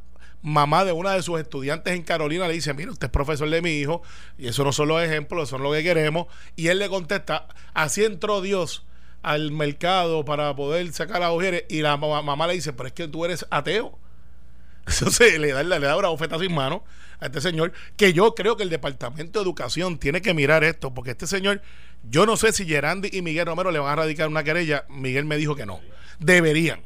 mamá 0.42 0.84
de 0.84 0.92
una 0.92 1.12
de 1.12 1.22
sus 1.22 1.40
estudiantes 1.40 1.94
en 1.94 2.02
Carolina 2.02 2.46
le 2.48 2.54
dice, 2.54 2.72
mira, 2.74 2.90
usted 2.92 3.06
es 3.06 3.10
profesor 3.10 3.48
de 3.50 3.60
mi 3.62 3.72
hijo, 3.72 4.02
y 4.38 4.48
eso 4.48 4.64
no 4.64 4.72
son 4.72 4.88
los 4.88 5.02
ejemplos, 5.02 5.48
eso 5.48 5.56
es 5.56 5.62
lo 5.62 5.72
que 5.72 5.82
queremos, 5.82 6.26
y 6.56 6.68
él 6.68 6.78
le 6.78 6.88
contesta, 6.88 7.48
así 7.74 8.04
entró 8.04 8.40
Dios 8.40 8.84
al 9.22 9.50
mercado 9.50 10.24
para 10.24 10.54
poder 10.54 10.92
sacar 10.92 11.22
a 11.22 11.30
mujeres, 11.30 11.64
y 11.68 11.82
la 11.82 11.96
ma- 11.96 12.22
mamá 12.22 12.46
le 12.46 12.54
dice, 12.54 12.72
pero 12.72 12.86
es 12.86 12.92
que 12.92 13.08
tú 13.08 13.24
eres 13.24 13.46
ateo. 13.50 13.98
Entonces 14.86 15.38
le 15.38 15.52
da, 15.52 15.62
le 15.62 15.78
da 15.80 15.96
una 15.96 16.08
bofeta 16.08 16.38
sin 16.38 16.54
mano 16.54 16.84
a 17.20 17.26
este 17.26 17.40
señor, 17.40 17.72
que 17.96 18.12
yo 18.12 18.34
creo 18.34 18.56
que 18.56 18.62
el 18.62 18.70
Departamento 18.70 19.38
de 19.40 19.42
Educación 19.42 19.98
tiene 19.98 20.22
que 20.22 20.34
mirar 20.34 20.62
esto, 20.64 20.94
porque 20.94 21.10
este 21.10 21.26
señor, 21.26 21.60
yo 22.08 22.26
no 22.26 22.36
sé 22.36 22.52
si 22.52 22.64
Gerandi 22.64 23.10
y 23.12 23.22
Miguel 23.22 23.46
Romero 23.46 23.70
le 23.72 23.80
van 23.80 23.90
a 23.92 23.96
radicar 23.96 24.28
una 24.28 24.44
querella, 24.44 24.84
Miguel 24.88 25.24
me 25.24 25.36
dijo 25.36 25.56
que 25.56 25.66
no. 25.66 25.80
Deberían, 26.20 26.80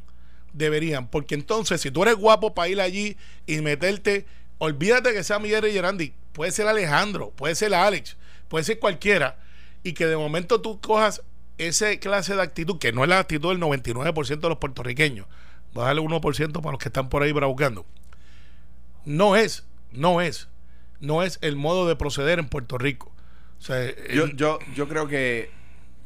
deberían, 0.53 1.09
porque 1.09 1.35
entonces 1.35 1.81
si 1.81 1.91
tú 1.91 2.03
eres 2.03 2.17
guapo 2.17 2.55
para 2.55 2.69
ir 2.69 2.81
allí 2.81 3.17
y 3.47 3.61
meterte, 3.61 4.27
olvídate 4.59 5.13
que 5.13 5.25
sea 5.25 5.39
Miguel 5.39 5.67
y 5.67 5.73
Gerandi, 5.73 6.13
puede 6.33 6.53
ser 6.53 6.67
Alejandro, 6.69 7.31
puede 7.31 7.55
ser 7.55 7.75
Alex, 7.75 8.17
puede 8.49 8.65
ser 8.65 8.79
cualquiera, 8.79 9.39
y 9.83 9.93
que 9.95 10.07
de 10.07 10.17
momento 10.17 10.61
tú 10.61 10.81
cojas 10.81 11.23
esa 11.59 11.97
clase 11.99 12.35
de 12.35 12.43
actitud, 12.43 12.79
que 12.79 12.93
no 12.93 13.03
es 13.03 13.09
la 13.09 13.19
actitud 13.19 13.49
del 13.51 13.61
99% 13.61 14.41
de 14.41 14.49
los 14.49 14.59
puertorriqueños, 14.59 15.27
voy 15.75 15.85
a 15.85 15.87
darle 15.89 16.03
1% 16.03 16.53
para 16.53 16.73
los 16.73 16.79
que 16.79 16.89
están 16.89 17.09
por 17.09 17.23
ahí 17.23 17.33
bravucando. 17.33 17.85
No 19.05 19.37
es, 19.37 19.65
no 19.91 20.21
es, 20.21 20.49
no 21.01 21.23
es 21.23 21.39
el 21.43 21.57
modo 21.57 21.89
de 21.89 21.97
proceder 21.97 22.39
en 22.39 22.49
Puerto 22.49 22.79
Rico. 22.79 23.13
O 23.59 23.63
sea, 23.63 23.85
Yo, 24.13 24.25
el- 24.25 24.37
yo, 24.37 24.59
yo 24.75 24.89
creo 24.89 25.09
que 25.09 25.51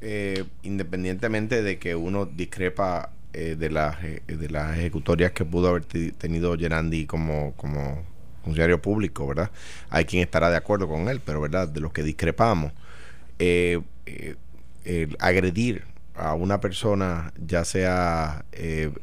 eh, 0.00 0.44
independientemente 0.62 1.62
de 1.62 1.78
que 1.78 1.94
uno 1.94 2.26
discrepa 2.26 3.10
eh, 3.36 3.56
de, 3.56 3.70
las, 3.70 3.96
de 4.02 4.48
las 4.50 4.78
ejecutorias 4.78 5.32
que 5.32 5.44
pudo 5.44 5.68
haber 5.68 5.84
te- 5.84 6.12
tenido 6.12 6.56
Gerandi 6.56 7.06
como, 7.06 7.52
como 7.56 8.04
funcionario 8.44 8.80
público, 8.80 9.26
¿verdad? 9.26 9.50
Hay 9.90 10.04
quien 10.06 10.22
estará 10.22 10.50
de 10.50 10.56
acuerdo 10.56 10.88
con 10.88 11.08
él, 11.08 11.20
pero 11.24 11.40
¿verdad? 11.40 11.68
De 11.68 11.80
los 11.80 11.92
que 11.92 12.02
discrepamos, 12.02 12.72
eh, 13.38 13.80
eh, 14.06 14.36
el 14.84 15.16
agredir 15.20 15.84
a 16.14 16.34
una 16.34 16.60
persona, 16.60 17.32
ya 17.46 17.64
sea 17.64 18.44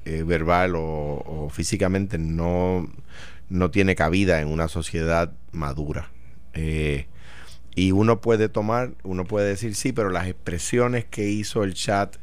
verbal 0.06 0.74
o, 0.75 1.50
físicamente, 1.51 2.18
no, 2.18 2.89
no 3.50 3.69
tiene 3.69 3.95
cabida 3.95 4.41
en 4.41 4.47
una 4.47 4.68
sociedad 4.68 5.31
madura. 5.51 6.09
Y 7.75 7.91
uno 7.91 8.21
puede 8.21 8.50
tomar, 8.50 8.91
uno 9.03 9.25
puede 9.25 9.50
decir 9.50 9.75
sí, 9.75 9.94
pero 9.94 10.09
las 10.09 10.27
expresiones 10.27 11.06
que 11.06 11.29
hizo 11.29 11.63
el 11.63 11.74
chat, 11.74 12.18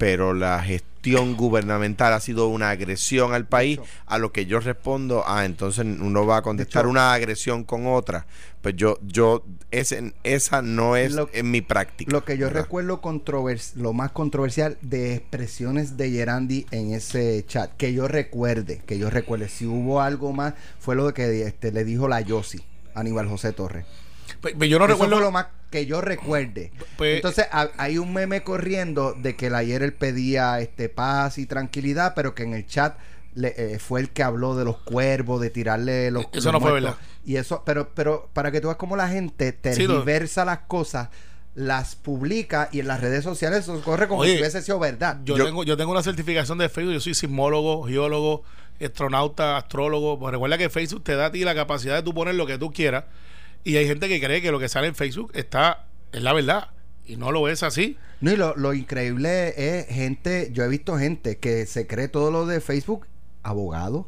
pero 0.00 0.32
la 0.32 0.62
gestión 0.62 1.36
gubernamental 1.36 2.14
ha 2.14 2.20
sido 2.20 2.48
una 2.48 2.70
agresión 2.70 3.34
al 3.34 3.44
país, 3.44 3.78
a 4.06 4.16
lo 4.16 4.32
que 4.32 4.46
yo 4.46 4.58
respondo, 4.58 5.24
ah, 5.26 5.44
entonces 5.44 5.84
uno 5.84 6.24
va 6.24 6.38
a 6.38 6.42
contestar 6.42 6.84
hecho, 6.84 6.88
una 6.90 7.12
agresión 7.12 7.64
con 7.64 7.86
otra. 7.86 8.24
Pues 8.62 8.76
yo, 8.76 8.96
yo, 9.02 9.44
ese, 9.70 10.14
esa 10.22 10.62
no 10.62 10.96
es 10.96 11.12
Lo- 11.12 11.28
en 11.34 11.50
mi 11.50 11.60
práctica. 11.60 12.10
Lo 12.10 12.24
que 12.24 12.38
yo 12.38 12.46
¿verdad? 12.46 12.62
recuerdo 12.62 13.02
controvers 13.02 13.76
lo 13.76 13.92
más 13.92 14.10
controversial 14.12 14.78
de 14.80 15.16
expresiones 15.16 15.98
de 15.98 16.10
Gerandi 16.10 16.64
en 16.70 16.94
ese 16.94 17.44
chat, 17.46 17.70
que 17.76 17.92
yo 17.92 18.08
recuerde, 18.08 18.80
que 18.86 18.98
yo 18.98 19.10
recuerde, 19.10 19.50
si 19.50 19.66
hubo 19.66 20.00
algo 20.00 20.32
más, 20.32 20.54
fue 20.78 20.96
lo 20.96 21.12
que 21.12 21.42
este, 21.42 21.72
le 21.72 21.84
dijo 21.84 22.08
la 22.08 22.22
Yossi, 22.22 22.64
Aníbal 22.94 23.28
José 23.28 23.52
Torres. 23.52 23.84
Pe- 24.40 24.54
pe- 24.54 24.68
yo 24.70 24.78
no 24.78 24.86
Eso 24.86 24.94
recuerdo 24.94 25.16
fue 25.16 25.24
lo 25.26 25.30
más 25.30 25.46
que 25.70 25.86
yo 25.86 26.00
recuerde. 26.00 26.72
Pues- 26.96 27.16
Entonces 27.16 27.46
ha- 27.52 27.70
hay 27.78 27.98
un 27.98 28.12
meme 28.12 28.42
corriendo 28.42 29.14
de 29.14 29.36
que 29.36 29.46
el 29.46 29.54
ayer 29.54 29.82
él 29.82 29.92
pedía 29.92 30.60
este 30.60 30.88
paz 30.88 31.38
y 31.38 31.46
tranquilidad, 31.46 32.14
pero 32.14 32.34
que 32.34 32.42
en 32.42 32.54
el 32.54 32.66
chat 32.66 32.98
le- 33.34 33.54
eh, 33.56 33.78
fue 33.78 34.00
el 34.00 34.10
que 34.10 34.22
habló 34.24 34.56
de 34.56 34.64
los 34.64 34.78
cuervos, 34.78 35.40
de 35.40 35.50
tirarle 35.50 36.10
los. 36.10 36.24
Eso 36.32 36.50
los 36.50 36.60
no 36.60 36.60
fue 36.60 36.72
verdad. 36.72 36.96
Y 37.24 37.36
eso, 37.36 37.62
pero, 37.64 37.90
pero 37.94 38.28
para 38.32 38.50
que 38.50 38.60
tú 38.60 38.66
veas 38.68 38.76
cómo 38.76 38.96
la 38.96 39.08
gente 39.08 39.50
Sí, 39.52 39.56
tergiversa 39.60 40.44
las 40.44 40.58
cosas, 40.60 41.08
las 41.54 41.94
publica 41.94 42.68
y 42.72 42.80
en 42.80 42.88
las 42.88 43.00
redes 43.00 43.22
sociales 43.24 43.60
eso 43.60 43.80
corre 43.82 44.08
como 44.08 44.22
Oye, 44.22 44.32
si 44.34 44.38
hubiese 44.40 44.62
sido 44.62 44.78
verdad. 44.78 45.18
Yo, 45.24 45.36
Yo- 45.36 45.44
tengo, 45.44 45.62
yo 45.64 45.76
tengo 45.76 45.92
una 45.92 46.02
certificación 46.02 46.58
de 46.58 46.68
Facebook, 46.68 46.94
yo 46.94 47.00
soy 47.00 47.14
sismólogo, 47.14 47.84
geólogo, 47.84 48.42
astronauta, 48.84 49.56
astrólogo. 49.56 50.18
Pues 50.18 50.32
recuerda 50.32 50.58
que 50.58 50.70
Facebook 50.70 51.04
te 51.04 51.14
da 51.14 51.26
a 51.26 51.30
ti 51.32 51.44
la 51.44 51.54
capacidad 51.54 51.94
de 51.96 52.02
tú 52.02 52.14
poner 52.14 52.34
lo 52.34 52.46
que 52.46 52.58
tú 52.58 52.72
quieras. 52.72 53.04
Y 53.64 53.76
hay 53.76 53.86
gente 53.86 54.08
que 54.08 54.20
cree 54.20 54.40
que 54.42 54.50
lo 54.52 54.58
que 54.58 54.68
sale 54.68 54.86
en 54.88 54.94
Facebook 54.94 55.30
está, 55.34 55.86
es 56.12 56.22
la 56.22 56.32
verdad. 56.32 56.68
Y 57.06 57.16
no 57.16 57.32
lo 57.32 57.48
es 57.48 57.62
así. 57.62 57.96
No, 58.20 58.32
y 58.32 58.36
lo, 58.36 58.54
lo 58.56 58.72
increíble 58.74 59.54
es 59.56 59.86
gente, 59.88 60.50
yo 60.52 60.64
he 60.64 60.68
visto 60.68 60.96
gente 60.98 61.38
que 61.38 61.66
se 61.66 61.86
cree 61.86 62.08
todo 62.08 62.30
lo 62.30 62.46
de 62.46 62.60
Facebook, 62.60 63.06
abogados. 63.42 64.06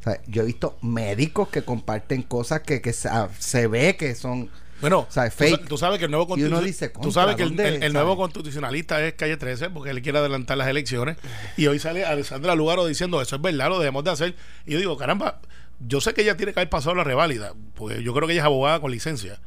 O 0.00 0.02
sea, 0.02 0.20
yo 0.26 0.42
he 0.42 0.46
visto 0.46 0.78
médicos 0.80 1.48
que 1.48 1.62
comparten 1.62 2.22
cosas 2.22 2.60
que, 2.60 2.80
que 2.80 2.92
se, 2.92 3.08
ah, 3.08 3.28
se 3.38 3.66
ve 3.66 3.96
que 3.96 4.14
son... 4.14 4.48
Bueno, 4.80 5.00
O 5.00 5.06
sea, 5.10 5.28
tú, 5.28 5.36
fake. 5.36 5.68
tú 5.68 5.76
sabes 5.76 5.98
que 5.98 6.06
el 6.06 6.10
nuevo 6.10 6.38
Y 6.38 6.42
uno 6.44 6.58
constitu- 6.60 6.64
dice, 6.64 6.88
tú 6.88 7.00
"Contra, 7.00 7.12
sabes 7.12 7.36
que 7.36 7.42
el, 7.42 7.48
¿dónde 7.50 7.68
el- 7.68 7.74
el 7.74 7.80
sabe?" 7.92 7.92
nuevo 7.92 8.16
constitucionalista 8.16 9.04
es 9.06 9.12
Calle 9.12 9.36
13 9.36 9.68
porque 9.68 9.90
él 9.90 10.00
quiere 10.00 10.16
adelantar 10.18 10.56
las 10.56 10.68
elecciones 10.68 11.18
y 11.58 11.66
hoy 11.66 11.78
sale 11.78 12.06
Alessandra 12.06 12.54
Lugaro 12.54 12.86
diciendo 12.86 13.20
eso 13.20 13.36
es 13.36 13.42
verdad, 13.42 13.68
lo 13.68 13.78
debemos 13.78 14.04
de 14.04 14.10
hacer 14.10 14.36
y 14.64 14.72
yo 14.72 14.78
digo, 14.78 14.96
caramba, 14.96 15.42
yo 15.80 16.00
sé 16.00 16.14
que 16.14 16.22
ella 16.22 16.36
tiene 16.36 16.52
que 16.52 16.60
haber 16.60 16.70
pasado 16.70 16.94
la 16.94 17.04
reválida 17.04 17.54
porque 17.74 18.02
yo 18.02 18.14
creo 18.14 18.26
que 18.26 18.34
ella 18.34 18.42
es 18.42 18.46
abogada 18.46 18.80
con 18.80 18.90
licencia 18.90 19.40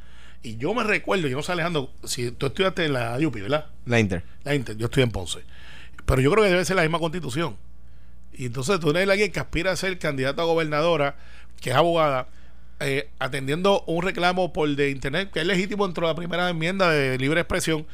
y 0.44 0.58
yo 0.58 0.74
me 0.74 0.84
recuerdo, 0.84 1.26
yo 1.26 1.38
no 1.38 1.42
sé 1.42 1.52
Alejandro, 1.52 1.90
si 2.04 2.30
tú 2.30 2.46
estudiaste 2.46 2.84
en 2.84 2.92
la 2.92 3.16
UPI, 3.18 3.40
¿verdad? 3.40 3.66
La 3.86 3.98
Inter. 3.98 4.22
La 4.44 4.54
Inter, 4.54 4.76
yo 4.76 4.86
estoy 4.86 5.02
en 5.02 5.10
Ponce. 5.10 5.40
Pero 6.04 6.20
yo 6.20 6.30
creo 6.30 6.44
que 6.44 6.50
debe 6.50 6.64
ser 6.66 6.76
la 6.76 6.82
misma 6.82 6.98
constitución. 6.98 7.56
Y 8.34 8.44
entonces 8.44 8.78
tú 8.78 8.90
eres 8.90 9.08
alguien 9.08 9.32
que 9.32 9.40
aspira 9.40 9.72
a 9.72 9.76
ser 9.76 9.98
candidata 9.98 10.42
a 10.42 10.44
gobernadora, 10.44 11.16
que 11.62 11.70
es 11.70 11.76
abogada, 11.76 12.28
eh, 12.80 13.08
atendiendo 13.18 13.84
un 13.86 14.02
reclamo 14.02 14.52
por 14.52 14.68
de 14.68 14.90
internet, 14.90 15.30
que 15.32 15.40
es 15.40 15.46
legítimo 15.46 15.86
dentro 15.86 16.06
de 16.06 16.12
la 16.12 16.16
primera 16.16 16.50
enmienda 16.50 16.90
de 16.90 17.16
libre 17.16 17.40
expresión, 17.40 17.86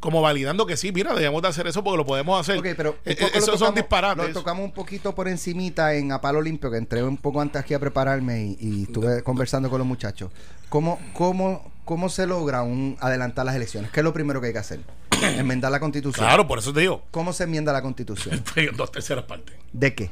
como 0.00 0.22
validando 0.22 0.64
que 0.66 0.76
sí, 0.76 0.92
mira, 0.92 1.12
debemos 1.14 1.42
de 1.42 1.48
hacer 1.48 1.66
eso 1.66 1.82
porque 1.82 1.96
lo 1.96 2.06
podemos 2.06 2.40
hacer. 2.40 2.58
Ok, 2.58 2.68
pero 2.76 2.96
Eh, 3.04 3.16
esos 3.34 3.44
son 3.58 3.58
tocamos- 3.58 3.74
disparates. 3.74 4.28
Lo 4.28 4.32
tocamos 4.32 4.64
un 4.64 4.72
poquito 4.72 5.14
por 5.14 5.26
encimita 5.28 5.94
en 5.94 6.12
A 6.12 6.20
Palo 6.20 6.40
Limpio, 6.40 6.70
que 6.70 6.76
entré 6.76 7.02
un 7.02 7.16
poco 7.16 7.40
antes 7.40 7.60
aquí 7.60 7.74
a 7.74 7.78
prepararme 7.80 8.42
y, 8.44 8.56
y 8.60 8.82
estuve 8.84 9.22
conversando 9.22 9.68
con 9.70 9.78
los 9.78 9.86
muchachos. 9.86 10.30
¿Cómo, 10.68 11.00
cómo, 11.14 11.72
¿Cómo 11.84 12.08
se 12.10 12.26
logra 12.26 12.62
un 12.62 12.96
adelantar 13.00 13.46
las 13.46 13.56
elecciones? 13.56 13.90
¿Qué 13.90 14.00
es 14.00 14.04
lo 14.04 14.12
primero 14.12 14.40
que 14.40 14.48
hay 14.48 14.52
que 14.52 14.58
hacer? 14.58 14.80
Enmendar 15.22 15.72
la 15.72 15.80
constitución. 15.80 16.26
Claro, 16.26 16.46
por 16.46 16.58
eso 16.58 16.72
te 16.72 16.80
digo. 16.80 17.02
¿Cómo 17.10 17.32
se 17.32 17.44
enmienda 17.44 17.72
la 17.72 17.80
constitución? 17.82 18.42
Dos 18.76 18.92
terceras 18.92 19.24
partes. 19.24 19.56
¿De 19.72 19.94
qué? 19.94 20.10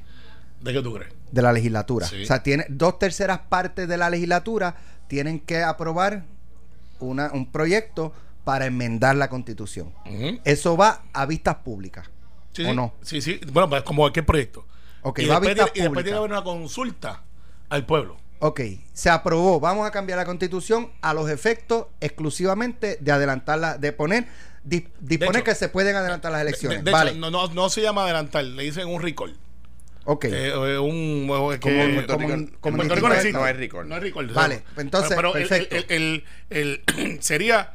¿De 0.63 0.73
qué 0.73 0.81
tú 0.83 0.95
crees? 0.95 1.13
De 1.31 1.43
la 1.43 1.53
legislatura. 1.53 2.07
Sí. 2.09 2.23
O 2.23 2.27
sea, 2.27 2.43
tiene 2.43 2.65
dos 2.71 2.99
terceras 2.99 3.41
partes 3.49 3.87
de 3.87 3.97
la 3.99 4.09
legislatura 4.11 4.75
tienen 5.07 5.39
que 5.39 5.63
aprobar 5.63 6.25
una, 6.99 7.31
un 7.33 7.53
proyecto 7.53 8.13
para 8.47 8.67
enmendar 8.67 9.17
la 9.17 9.29
constitución. 9.29 9.93
Eso 10.45 10.77
va 10.77 11.03
a 11.13 11.27
vistas 11.27 11.57
públicas. 11.57 12.09
Sí, 12.53 12.63
¿O 12.65 12.69
sí. 12.71 12.77
no? 12.77 12.95
Sí, 13.03 13.21
sí. 13.21 13.41
Bueno, 13.53 13.69
pues 13.69 13.83
como 13.83 14.03
cualquier 14.03 14.25
proyecto. 14.25 14.65
Ok, 15.03 15.19
y, 15.19 15.27
va 15.27 15.37
a 15.37 15.41
vistas 15.41 15.73
tiene, 15.73 15.81
y 15.81 15.83
después 15.83 16.05
tiene 16.05 16.17
que 16.17 16.19
públicas. 16.19 16.19
haber 16.19 16.31
una 16.31 16.45
consulta 16.45 17.23
al 17.71 17.85
pueblo. 17.87 18.19
Ok, 18.39 18.61
se 18.93 19.11
aprobó. 19.11 19.59
Vamos 19.59 19.85
a 19.85 19.91
cambiar 19.91 20.19
la 20.21 20.25
constitución 20.25 20.93
a 21.01 21.13
los 21.13 21.29
efectos 21.29 21.87
exclusivamente 22.01 22.99
de 23.01 23.11
adelantarla, 23.11 23.79
de 23.79 23.93
poner, 23.93 24.27
di- 24.63 24.87
disponer 25.01 25.39
hecho, 25.39 25.45
que 25.45 25.55
se 25.57 25.69
pueden 25.69 25.97
adelantar 25.97 26.31
las 26.31 26.43
elecciones. 26.43 26.79
De- 26.79 26.85
de 26.85 26.93
vale. 26.93 27.11
hecho, 27.11 27.19
no, 27.19 27.31
no, 27.33 27.49
no 27.49 27.69
se 27.69 27.83
llama 27.83 28.05
adelantar, 28.05 28.45
le 28.45 28.63
dicen 28.63 28.87
un 28.87 29.03
recall. 29.03 29.37
Ok. 30.05 30.27
Eh, 30.27 30.31
eh, 30.55 30.79
un, 30.79 31.29
eh, 31.53 31.59
que- 31.59 31.61
Como- 31.69 31.83
en 31.83 31.95
Puerto 31.95 32.13
como 32.15 32.29
Rico- 32.29 32.35
en- 32.35 32.41
en 32.49 32.57
como 32.61 32.77
Puerto 32.77 32.95
en 32.95 32.97
Rico 33.25 33.39
no 33.39 33.45
hay 33.45 33.53
recall. 33.55 33.89
No 33.89 33.95
hay 33.97 34.01
recall. 34.03 34.27
Vale, 34.29 34.63
pues 34.73 34.85
entonces, 34.85 35.17
Pero 35.17 35.35
el- 35.35 35.49
perfecto. 35.49 35.77
El, 35.77 36.25
el- 36.51 36.83
el- 36.97 37.19
sería, 37.23 37.75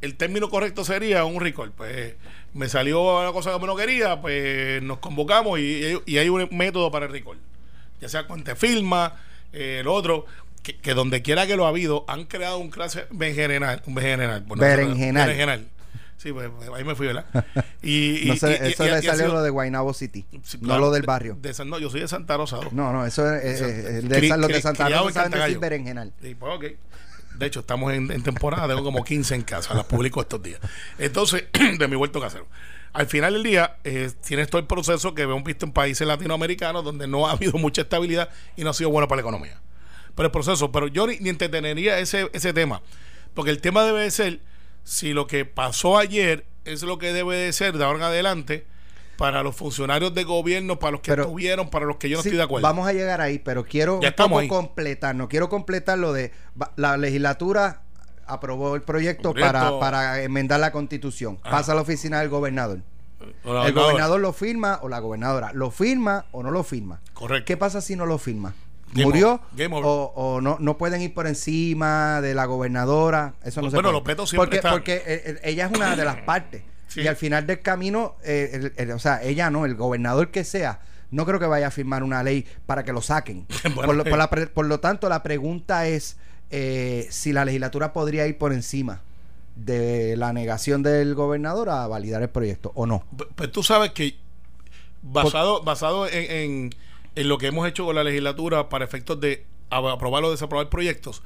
el 0.00 0.16
término 0.16 0.48
correcto 0.50 0.84
sería 0.84 1.24
un 1.24 1.40
recall. 1.40 1.72
Pues 1.72 2.14
me 2.54 2.68
salió 2.68 3.20
una 3.20 3.32
cosa 3.32 3.58
que 3.58 3.66
no 3.66 3.76
quería, 3.76 4.20
pues 4.20 4.82
nos 4.82 4.98
convocamos 4.98 5.58
y, 5.58 5.98
y 6.06 6.18
hay 6.18 6.28
un 6.28 6.48
método 6.52 6.90
para 6.90 7.06
el 7.06 7.12
recall. 7.12 7.38
Ya 8.00 8.08
sea 8.08 8.26
con 8.26 8.42
te 8.44 8.54
firma, 8.56 9.14
eh, 9.52 9.78
el 9.80 9.88
otro, 9.88 10.24
que, 10.62 10.76
que 10.76 10.94
donde 10.94 11.22
quiera 11.22 11.46
que 11.46 11.56
lo 11.56 11.66
ha 11.66 11.68
habido, 11.68 12.04
han 12.08 12.24
creado 12.24 12.58
un 12.58 12.70
clase 12.70 13.06
berenjenal. 13.10 13.82
Un 13.86 13.94
berenjenal. 13.94 14.42
Bueno, 14.42 14.62
Berenjenal. 14.62 15.26
berenjenal. 15.26 15.66
Sí, 16.16 16.32
pues 16.32 16.50
ahí 16.76 16.84
me 16.84 16.94
fui, 16.94 17.06
¿verdad? 17.06 17.24
Y, 17.82 18.24
y- 18.24 18.28
No 18.28 18.36
sé, 18.36 18.54
eso 18.68 18.84
y- 18.84 18.88
y 18.88 18.90
le 18.90 19.02
salió 19.02 19.24
sido- 19.24 19.32
lo 19.34 19.42
de 19.42 19.48
Guaynabo 19.48 19.94
City, 19.94 20.26
Sí, 20.42 20.58
no 20.60 20.66
claro, 20.68 20.80
lo 20.82 20.90
del 20.90 21.00
de- 21.02 21.06
barrio. 21.06 21.38
de 21.40 21.54
San- 21.54 21.70
no, 21.70 21.78
yo 21.78 21.88
soy 21.88 22.00
de 22.00 22.08
Santa 22.08 22.36
Rosa. 22.36 22.58
No, 22.72 22.92
no, 22.92 23.06
eso 23.06 23.34
es, 23.34 23.62
eh, 23.62 23.64
eh, 23.70 23.98
el 24.00 24.08
de 24.08 24.20
Cri- 24.20 24.28
San- 24.28 24.40
los 24.42 24.48
de 24.48 24.60
Santa 24.60 24.88
Rosa 24.90 25.06
en 25.08 25.12
saben 25.14 25.30
decir 25.32 25.58
berenjenal. 25.58 26.12
Sí, 26.22 26.34
pues, 26.34 26.52
ok. 26.54 26.64
De 27.40 27.46
hecho, 27.46 27.60
estamos 27.60 27.90
en, 27.94 28.22
temporada, 28.22 28.68
tengo 28.68 28.84
como 28.84 29.02
15 29.02 29.34
en 29.34 29.40
casa, 29.40 29.72
las 29.72 29.86
publico 29.86 30.20
estos 30.20 30.42
días. 30.42 30.60
Entonces, 30.98 31.44
de 31.78 31.88
mi 31.88 31.96
vuelto 31.96 32.20
casero. 32.20 32.46
Al 32.92 33.06
final 33.06 33.32
del 33.32 33.42
día, 33.42 33.78
eh, 33.82 34.10
tienes 34.26 34.50
todo 34.50 34.60
el 34.60 34.66
proceso 34.66 35.14
que 35.14 35.22
hemos 35.22 35.42
visto 35.42 35.64
en 35.64 35.72
países 35.72 36.06
latinoamericanos 36.06 36.84
donde 36.84 37.06
no 37.06 37.26
ha 37.26 37.30
habido 37.30 37.54
mucha 37.54 37.80
estabilidad 37.80 38.28
y 38.56 38.62
no 38.62 38.68
ha 38.70 38.74
sido 38.74 38.90
bueno 38.90 39.08
para 39.08 39.22
la 39.22 39.28
economía. 39.28 39.58
Pero 40.14 40.26
el 40.26 40.32
proceso, 40.32 40.70
pero 40.70 40.86
yo 40.86 41.06
ni, 41.06 41.18
ni 41.18 41.30
entretenería 41.30 41.98
ese, 41.98 42.28
ese 42.34 42.52
tema, 42.52 42.82
porque 43.32 43.50
el 43.50 43.62
tema 43.62 43.84
debe 43.84 44.02
de 44.02 44.10
ser 44.10 44.40
si 44.84 45.14
lo 45.14 45.26
que 45.26 45.46
pasó 45.46 45.96
ayer 45.96 46.44
es 46.66 46.82
lo 46.82 46.98
que 46.98 47.14
debe 47.14 47.36
de 47.36 47.54
ser 47.54 47.78
de 47.78 47.84
ahora 47.84 48.00
en 48.00 48.04
adelante 48.04 48.66
para 49.20 49.42
los 49.42 49.54
funcionarios 49.54 50.14
de 50.14 50.24
gobierno, 50.24 50.78
para 50.78 50.92
los 50.92 51.02
que 51.02 51.12
Pero- 51.12 51.24
estuvieron, 51.24 51.68
para 51.68 51.84
los 51.84 51.96
que 51.98 52.08
yo 52.08 52.16
no 52.16 52.22
Sí, 52.22 52.30
estoy 52.30 52.38
de 52.38 52.42
acuerdo. 52.44 52.66
Vamos 52.66 52.88
a 52.88 52.94
llegar 52.94 53.20
ahí, 53.20 53.38
pero 53.38 53.64
quiero 53.64 54.00
Ya 54.00 54.14
un 54.18 54.30
poco 54.30 54.48
completar. 54.48 55.14
No 55.14 55.28
quiero 55.28 55.50
completar 55.50 55.98
lo 55.98 56.14
de 56.14 56.32
la 56.76 56.96
legislatura 56.96 57.82
aprobó 58.26 58.74
el 58.76 58.82
proyecto, 58.82 59.34
para, 59.34 59.78
para 59.78 60.22
enmendar 60.22 60.58
la 60.58 60.72
constitución. 60.72 61.38
Ajá. 61.42 61.58
Pasa 61.58 61.72
a 61.72 61.74
la 61.74 61.82
oficina 61.82 62.20
del 62.20 62.30
gobernador. 62.30 62.80
Hola, 63.44 63.66
el 63.66 63.74
gobernador. 63.74 64.20
lo 64.20 64.32
firma 64.32 64.78
o 64.82 64.88
la 64.88 64.98
gobernadora 65.00 65.50
lo 65.52 65.70
firma 65.70 66.24
o 66.32 66.42
no 66.42 66.50
lo 66.50 66.64
firma. 66.64 67.00
Correcto. 67.12 67.44
¿Qué 67.44 67.56
pasa 67.58 67.82
si 67.82 67.96
no 67.96 68.06
lo 68.06 68.16
firma? 68.16 68.54
Game 68.92 69.04
¿Murió? 69.04 69.42
Game. 69.52 69.76
O, 69.76 70.12
o 70.16 70.40
no, 70.40 70.56
no 70.58 70.78
pueden 70.78 71.02
ir 71.02 71.12
por 71.12 71.26
encima 71.26 72.22
de 72.22 72.34
la 72.34 72.46
gobernadora. 72.46 73.34
Eso 73.44 73.60
no 73.60 73.68
Bueno, 73.70 73.90
se 73.90 74.02
puede. 74.02 74.16
los 74.16 74.28
siempre 74.30 74.46
porque, 74.46 74.56
están. 74.56 74.72
porque 74.72 74.94
eh, 74.94 75.02
eh, 75.26 75.40
ella 75.44 75.66
es 75.66 75.76
una 75.76 75.94
de 75.94 76.04
las 76.04 76.16
partes. 76.22 76.62
Sí. 76.90 77.00
Y 77.02 77.06
al 77.06 77.16
final 77.16 77.46
del 77.46 77.60
camino, 77.60 78.16
eh, 78.22 78.50
el- 78.52 78.72
el- 78.76 78.90
o 78.92 78.98
sea, 78.98 79.22
ella 79.22 79.48
no, 79.50 79.64
el 79.64 79.74
gobernador 79.76 80.30
que 80.30 80.44
sea, 80.44 80.80
no 81.10 81.24
creo 81.24 81.38
que 81.40 81.46
vaya 81.46 81.68
a 81.68 81.70
firmar 81.70 82.02
una 82.02 82.22
ley 82.22 82.44
para 82.66 82.84
que 82.84 82.92
lo 82.92 83.00
saquen. 83.00 83.46
Bueno, 83.74 83.82
por, 83.86 83.94
lo, 83.94 84.04
por 84.04 84.18
la 84.18 84.28
pre- 84.30 84.46
por 84.48 84.66
lo 84.66 84.80
tanto, 84.80 85.08
la 85.08 85.22
pregunta 85.22 85.86
es 85.86 86.16
eh, 86.50 87.06
si 87.10 87.32
la 87.32 87.44
legislatura 87.44 87.92
podría 87.92 88.26
ir 88.26 88.36
por 88.38 88.52
encima 88.52 89.00
de 89.56 90.16
la 90.16 90.32
negación 90.32 90.82
del 90.82 91.14
gobernador 91.14 91.70
a 91.70 91.86
validar 91.86 92.22
el 92.22 92.28
proyecto 92.28 92.72
o 92.74 92.86
no. 92.86 93.04
Pues 93.36 93.50
tú 93.52 93.62
sabes 93.62 93.90
que 93.92 94.16
basado, 95.02 95.62
basado 95.62 96.06
en, 96.08 96.30
en- 96.30 96.74
en 97.16 97.28
lo 97.28 97.38
que 97.38 97.48
hemos 97.48 97.66
hecho 97.68 97.84
con 97.84 97.94
la 97.96 98.04
legislatura 98.04 98.68
para 98.68 98.84
efectos 98.84 99.20
de 99.20 99.44
aprobar 99.70 100.24
o 100.24 100.30
desaprobar 100.30 100.68
proyectos, 100.68 101.22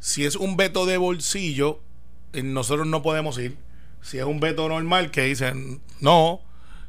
si 0.00 0.24
es 0.24 0.36
un 0.36 0.56
veto 0.56 0.84
de 0.86 0.96
bolsillo, 0.98 1.80
eh, 2.32 2.42
nosotros 2.42 2.86
no 2.86 3.02
podemos 3.02 3.38
ir. 3.38 3.56
Si 4.02 4.18
es 4.18 4.24
un 4.24 4.40
veto 4.40 4.68
normal 4.68 5.10
que 5.10 5.22
dicen 5.22 5.80
no, 6.00 6.40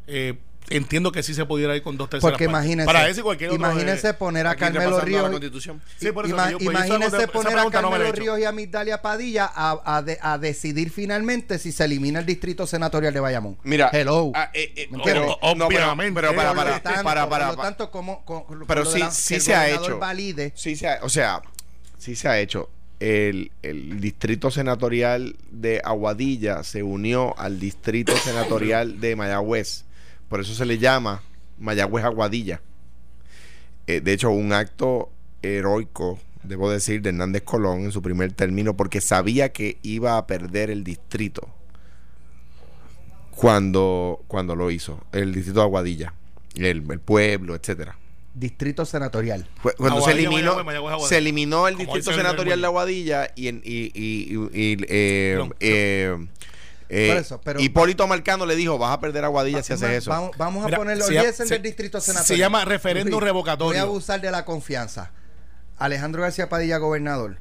eh, 0.07 0.33
entiendo 0.69 1.11
que 1.11 1.21
sí 1.23 1.33
se 1.33 1.45
pudiera 1.45 1.75
ir 1.75 1.83
con 1.83 1.97
dos 1.97 2.09
terceras 2.09 2.31
Porque 2.31 2.45
partes. 2.45 2.63
imagínense, 2.65 2.85
Para 2.87 3.07
ese 3.07 3.19
y 3.19 3.23
cualquier 3.23 3.51
otro, 3.51 3.59
imagínense 3.63 4.09
eh, 4.09 4.13
poner 4.13 4.47
a 4.47 4.55
Carmelo 4.55 4.99
Ríos. 5.01 5.29
Constitución. 5.29 5.81
Sí, 5.99 6.11
por 6.11 6.25
eso 6.25 6.35
Ima- 6.35 6.49
yo- 6.51 6.57
pues, 6.57 6.69
esa 6.75 6.85
imagínense 6.87 7.17
esa 7.17 7.27
poner 7.27 7.57
a 7.59 7.63
no 7.65 7.69
Carmelo. 7.69 8.11
Ríos 8.13 8.39
y 8.39 8.45
a 8.45 8.51
Migdalia 8.51 9.01
Padilla 9.01 9.51
a, 9.53 9.97
a 9.97 10.01
de- 10.01 10.17
a 10.21 10.37
decidir 10.37 10.89
finalmente 10.89 11.59
si 11.59 11.71
se 11.71 11.83
elimina 11.85 12.19
el 12.19 12.25
distrito 12.25 12.65
senatorial 12.65 13.13
de 13.13 13.19
Bayamón. 13.19 13.57
Mira, 13.63 13.89
Hello. 13.93 14.31
ah, 14.33 14.49
eh, 14.53 14.73
eh, 14.75 14.87
¿Me 14.89 14.99
pero, 15.03 15.37
no, 15.55 15.67
pero- 15.67 15.85
Obviamente. 15.85 16.19
pero 16.21 16.33
para, 16.35 16.49
Por 16.53 16.57
lo 16.57 16.63
para, 16.63 16.79
tanto- 16.81 17.03
para, 17.03 17.21
por 17.23 17.29
para, 17.29 17.47
lo 17.47 17.55
tanto, 17.57 17.91
como, 17.91 18.23
pero 18.67 18.85
sí, 18.85 19.01
sí 19.11 19.39
se 19.39 19.53
ha 19.53 19.69
hecho. 19.69 19.99
valide. 19.99 20.53
Sí 20.55 20.75
se 20.75 20.87
ha, 20.87 20.99
o 21.03 21.09
sea, 21.09 21.41
sí 21.99 22.15
se 22.15 22.27
ha 22.27 22.39
hecho. 22.39 22.69
El, 22.99 23.51
el 23.63 23.99
distrito 23.99 24.49
senatorial 24.49 25.35
de 25.51 25.81
Aguadilla 25.83 26.63
se 26.63 26.83
unió 26.83 27.37
al 27.37 27.59
distrito 27.59 28.15
senatorial 28.15 29.01
de 29.01 29.15
Mayagüez. 29.15 29.85
Por 30.29 30.39
eso 30.39 30.53
se 30.53 30.65
le 30.65 30.77
llama 30.77 31.21
Mayagüez 31.59 32.05
Aguadilla. 32.05 32.61
Eh, 33.87 33.99
de 33.99 34.13
hecho, 34.13 34.29
un 34.29 34.53
acto 34.53 35.11
heroico, 35.41 36.19
debo 36.43 36.71
decir, 36.71 37.01
de 37.01 37.09
Hernández 37.09 37.43
Colón 37.43 37.81
en 37.81 37.91
su 37.91 38.01
primer 38.01 38.31
término, 38.31 38.75
porque 38.75 39.01
sabía 39.01 39.51
que 39.51 39.77
iba 39.81 40.17
a 40.17 40.25
perder 40.25 40.69
el 40.69 40.83
distrito 40.83 41.49
cuando, 43.35 44.23
cuando 44.27 44.55
lo 44.55 44.71
hizo, 44.71 45.03
el 45.11 45.33
distrito 45.33 45.59
de 45.59 45.65
Aguadilla, 45.65 46.13
el, 46.55 46.89
el 46.89 46.99
pueblo, 46.99 47.55
etcétera. 47.55 47.97
Distrito 48.33 48.83
senatorial. 48.85 49.47
Cuando 49.77 50.01
se 50.01 50.11
eliminó, 50.11 50.53
Aguadilla. 50.53 51.07
se 51.07 51.17
eliminó 51.19 51.67
el 51.67 51.75
Como 51.75 51.85
distrito 51.93 52.09
el 52.11 52.15
senatorial 52.17 52.59
de. 52.61 52.65
Aguadilla 52.67 53.27
y, 53.35 53.47
en- 53.47 53.61
y, 53.63 53.91
y, 53.93 54.33
y- 54.53 54.73
y, 54.73 54.77
eh, 54.89 55.49
eh, 55.59 56.17
eh, 56.89 57.07
Por 57.09 57.17
eso, 57.17 57.41
pero- 57.43 57.59
Hipólito 57.61 58.07
Marcano 58.07 58.45
le 58.47 58.55
dijo, 58.55 58.77
vas 58.79 58.91
a 58.93 58.99
perder 58.99 59.23
Aguadilla 59.23 59.61
si 59.61 59.73
Va- 59.73 59.75
haces 59.75 59.89
eso. 59.91 60.09
Vamos, 60.09 60.31
vamos 60.37 60.63
a 60.63 60.65
Mira, 60.65 60.77
ponerlo. 60.79 61.05
se 61.05 61.11
llama- 61.13 61.21
Olvídense 61.21 61.45
se- 61.47 61.53
del 61.53 61.61
distrito 61.63 62.01
se 62.01 62.07
senatorial. 62.11 62.39
llama 62.39 62.65
referéndum 62.65 63.11
Luis, 63.19 63.23
revocatorio. 63.23 63.67
Voy 63.67 63.77
a 63.77 63.81
abusar 63.83 64.19
de 64.19 64.31
la 64.31 64.45
confianza. 64.45 65.11
Alejandro 65.77 66.21
García 66.23 66.49
Padilla, 66.49 66.77
gobernador. 66.77 67.37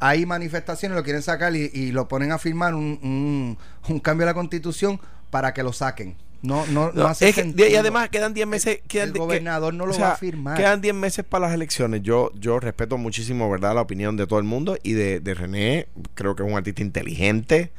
Hay 0.00 0.26
manifestaciones, 0.26 0.96
lo 0.96 1.04
quieren 1.04 1.22
sacar 1.22 1.54
y, 1.54 1.70
y 1.72 1.92
lo 1.92 2.08
ponen 2.08 2.32
a 2.32 2.38
firmar 2.38 2.74
un, 2.74 2.98
un, 3.02 3.58
un 3.88 4.00
cambio 4.00 4.26
a 4.26 4.30
la 4.30 4.34
constitución 4.34 5.00
para 5.30 5.54
que 5.54 5.62
lo 5.62 5.72
saquen. 5.72 6.16
No, 6.42 6.66
no, 6.66 6.86
no, 6.92 7.02
No, 7.02 7.06
hace 7.06 7.28
es 7.28 7.34
que- 7.36 7.42
sentido. 7.42 7.68
y 7.68 7.76
además 7.76 8.08
quedan 8.08 8.34
10 8.34 8.46
meses. 8.48 8.80
Quedan 8.88 9.08
el 9.08 9.12
que- 9.14 9.18
gobernador 9.20 9.72
no 9.74 9.86
lo 9.86 9.92
o 9.92 9.94
sea, 9.94 10.08
va 10.08 10.12
a 10.14 10.16
firmar. 10.16 10.56
Quedan 10.56 10.80
10 10.80 10.94
meses 10.94 11.24
para 11.24 11.46
las 11.46 11.54
elecciones. 11.54 12.02
Yo, 12.02 12.30
yo 12.34 12.58
respeto 12.60 12.98
muchísimo, 12.98 13.48
¿verdad?, 13.50 13.74
la 13.74 13.80
opinión 13.82 14.16
de 14.16 14.26
todo 14.26 14.38
el 14.40 14.44
mundo 14.44 14.76
y 14.82 14.92
de, 14.92 15.20
de 15.20 15.34
René. 15.34 15.86
Creo 16.14 16.34
que 16.34 16.42
es 16.42 16.48
un 16.50 16.56
artista 16.56 16.82
inteligente. 16.82 17.70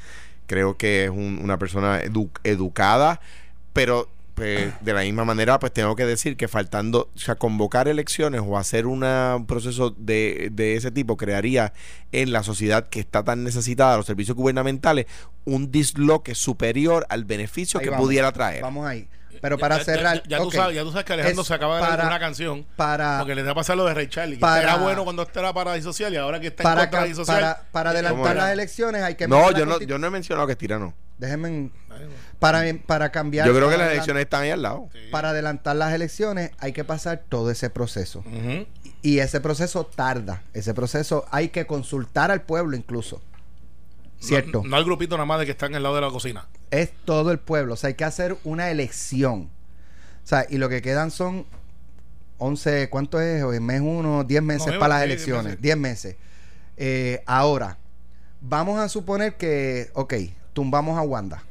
Creo 0.47 0.77
que 0.77 1.05
es 1.05 1.09
un- 1.09 1.39
una 1.43 1.57
persona 1.59 2.01
edu- 2.03 2.29
educada. 2.43 3.19
Pero 3.73 4.07
pues, 4.43 4.73
de 4.85 4.93
la 4.93 5.01
misma 5.01 5.25
manera, 5.25 5.59
pues 5.59 5.71
tengo 5.73 5.95
que 5.95 6.05
decir 6.05 6.37
que 6.37 6.47
faltando, 6.47 7.09
o 7.15 7.19
sea, 7.19 7.35
convocar 7.35 7.87
elecciones 7.87 8.41
o 8.45 8.57
hacer 8.57 8.85
una- 8.85 9.35
un 9.37 9.45
proceso 9.47 9.91
de, 9.97 10.49
de 10.51 10.75
ese 10.75 10.91
tipo 10.91 11.17
crearía 11.17 11.73
en 12.11 12.31
la 12.31 12.43
sociedad 12.43 12.87
que 12.89 12.99
está 12.99 13.23
tan 13.23 13.43
necesitada 13.43 13.91
de 13.91 13.97
los 13.97 14.05
servicios 14.05 14.35
gubernamentales 14.37 15.05
un 15.45 15.71
disloque 15.71 16.35
superior 16.35 17.05
al 17.09 17.25
beneficio 17.25 17.79
Ahí 17.79 17.85
que 17.85 17.89
vamos. 17.89 18.05
pudiera 18.05 18.31
traer. 18.31 18.61
Vamos 18.61 18.85
ahí. 18.87 19.07
Pero 19.41 19.57
para 19.57 19.75
Ya- 19.75 19.79
ya- 19.79 19.85
cerrar. 19.85 20.23
Ya, 20.23 20.37
ya 20.37 20.43
tú 20.43 20.51
sabes, 20.51 20.73
ya 20.75 20.83
tú 20.83 20.91
sabes 20.91 21.03
que 21.05 21.13
Alejandro 21.13 21.41
Es 21.41 21.47
se 21.49 21.53
acaba 21.53 21.75
de 21.75 21.81
para- 21.81 21.97
dar 21.97 22.05
una 22.07 22.19
canción. 22.19 22.65
para- 22.77 23.17
Porque 23.19 23.35
le 23.35 23.43
da 23.43 23.51
a 23.51 23.55
pasar 23.55 23.75
lo 23.75 23.83
de 23.83 23.93
Ray 23.93 24.07
Charlie. 24.07 24.35
Que 24.35 24.39
para- 24.39 24.61
era 24.61 24.75
bueno 24.77 25.03
cuando 25.03 25.23
este 25.23 25.37
era 25.37 25.51
Paradise 25.51 25.83
Social 25.83 26.13
y 26.13 26.15
ahora 26.15 26.39
que 26.39 26.47
está 26.47 26.63
en 26.63 26.69
Para, 26.69 26.75
contra 26.83 26.89
ca- 26.91 26.97
Paradise 26.99 27.15
Social. 27.17 27.41
para, 27.41 27.61
para 27.73 27.89
¿Cómo 27.89 28.07
adelantar 28.07 28.35
las 28.37 28.51
elecciones 28.53 29.01
hay 29.01 29.15
que 29.15 29.27
No, 29.27 29.51
yo 29.51 29.65
no, 29.65 29.81
yo 29.81 29.97
no 29.97 30.07
he 30.07 30.09
mencionado 30.11 30.47
que 30.47 30.53
es 30.53 30.57
tirano. 30.57 30.93
Déjenme. 31.17 31.71
Para, 32.43 32.77
para 32.85 33.09
cambiar. 33.09 33.47
Yo 33.47 33.53
creo 33.53 33.69
que 33.69 33.75
para 33.75 33.85
las 33.85 33.93
elecciones 33.93 34.23
están 34.23 34.43
ahí 34.43 34.49
al 34.49 34.61
lado. 34.61 34.89
Para 35.11 35.29
adelantar 35.29 35.77
las 35.77 35.93
elecciones 35.93 36.51
hay 36.59 36.73
que 36.73 36.83
pasar 36.83 37.23
todo 37.29 37.49
ese 37.49 37.69
proceso. 37.69 38.21
Y 39.01 39.19
ese 39.19 39.39
proceso 39.39 39.85
tarda. 39.85 40.43
Ese 40.53 40.73
proceso 40.73 41.25
hay 41.31 41.49
que 41.49 41.65
consultar 41.65 42.31
al 42.31 42.41
pueblo 42.41 42.75
incluso. 42.75 43.21
¿Cierto? 44.19 44.61
No, 44.63 44.69
no 44.71 44.75
al 44.75 44.83
grupito 44.83 45.15
nada 45.15 45.25
más 45.25 45.39
de 45.39 45.45
que 45.45 45.51
están 45.51 45.73
al 45.75 45.83
lado 45.83 45.95
de 45.95 46.01
la 46.01 46.09
cocina. 46.09 46.47
Es 46.69 46.91
todo 47.05 47.31
el 47.31 47.39
pueblo. 47.39 47.75
O 47.75 47.77
sea, 47.77 47.89
hay 47.89 47.93
que 47.93 48.03
hacer 48.05 48.37
una 48.43 48.69
elección. 48.71 49.49
O 50.23 50.27
sea, 50.27 50.45
y 50.49 50.57
lo 50.57 50.67
que 50.67 50.81
quedan 50.81 51.11
son 51.11 51.45
11, 52.39 52.89
¿cuánto 52.89 53.21
es? 53.21 53.41
En 53.41 53.65
mes 53.65 53.79
uno, 53.81 54.25
10 54.25 54.43
meses 54.43 54.73
No, 54.73 54.79
para 54.79 54.95
las 54.95 55.01
sí, 55.03 55.07
10 55.07 55.15
elecciones. 55.17 55.43
meses. 55.45 55.61
10 55.61 55.77
meses. 55.77 56.15
Eh, 56.75 57.23
ahora, 57.25 57.77
vamos 58.41 58.79
a 58.79 58.89
suponer 58.89 59.35
que, 59.37 59.91
ok, 59.93 60.13
tumbamos 60.53 60.97
a 60.97 61.01
Wanda. 61.03 61.43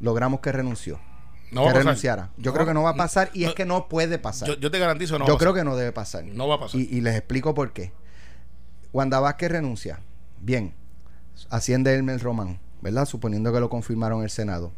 Logramos 0.00 0.40
que 0.40 0.50
renunció. 0.52 0.98
No 1.52 1.62
que 1.62 1.64
va 1.66 1.70
a 1.70 1.72
pasar. 1.74 1.84
renunciara. 1.86 2.30
Yo 2.36 2.50
No, 2.50 2.54
creo 2.54 2.66
que 2.66 2.74
no 2.74 2.82
va 2.82 2.90
a 2.90 2.94
pasar 2.94 3.30
y 3.34 3.42
no, 3.42 3.48
es 3.50 3.54
que 3.54 3.64
no 3.64 3.88
puede 3.88 4.18
pasar. 4.18 4.48
Yo, 4.48 4.54
yo 4.56 4.70
te 4.70 4.78
garantizo 4.78 5.18
no 5.18 5.26
Yo 5.26 5.34
va 5.34 5.38
creo 5.38 5.52
pasar. 5.52 5.64
que 5.64 5.70
no 5.70 5.76
debe 5.76 5.92
pasar. 5.92 6.24
No 6.24 6.48
va 6.48 6.54
a 6.56 6.60
pasar. 6.60 6.80
Y, 6.80 6.84
y 6.90 7.00
les 7.00 7.16
explico 7.16 7.54
por 7.54 7.72
qué. 7.72 7.92
Wanda 8.92 9.20
Vázquez 9.20 9.50
renuncia. 9.50 10.00
Bien. 10.40 10.74
Asciende 11.48 11.94
Elmer 11.94 12.20
Román, 12.20 12.58
¿verdad? 12.82 13.06
Suponiendo 13.06 13.52
que 13.52 13.60
lo 13.60 13.68
confirmaron 13.70 14.22
el 14.22 14.30
Senado. 14.30 14.72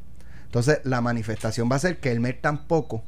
Entonces, 0.45 0.81
la 0.85 1.00
manifestación 1.00 1.71
va 1.71 1.76
a 1.76 1.81
ser 1.81 1.99
que 1.99 2.11
Elmer 2.12 2.38
tampoco, 2.41 3.02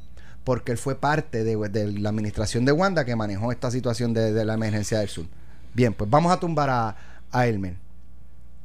porque 0.44 0.73
él 0.73 0.78
fue 0.78 0.97
parte 0.97 1.44
de, 1.44 1.56
de 1.68 1.92
la 2.00 2.09
administración 2.09 2.64
de 2.64 2.73
Wanda 2.73 3.04
que 3.04 3.14
manejó 3.16 3.52
esta 3.52 3.71
situación 3.71 4.12
de, 4.14 4.33
de 4.33 4.44
la 4.44 4.54
emergencia 4.54 4.99
del 4.99 5.09
sur. 5.09 5.26
Bien, 5.75 5.92
pues 5.94 6.09
vamos 6.11 6.33
a 6.33 6.40
tumbar 6.40 6.71
a, 6.71 6.97
a 7.30 7.47
Elmer. 7.47 7.76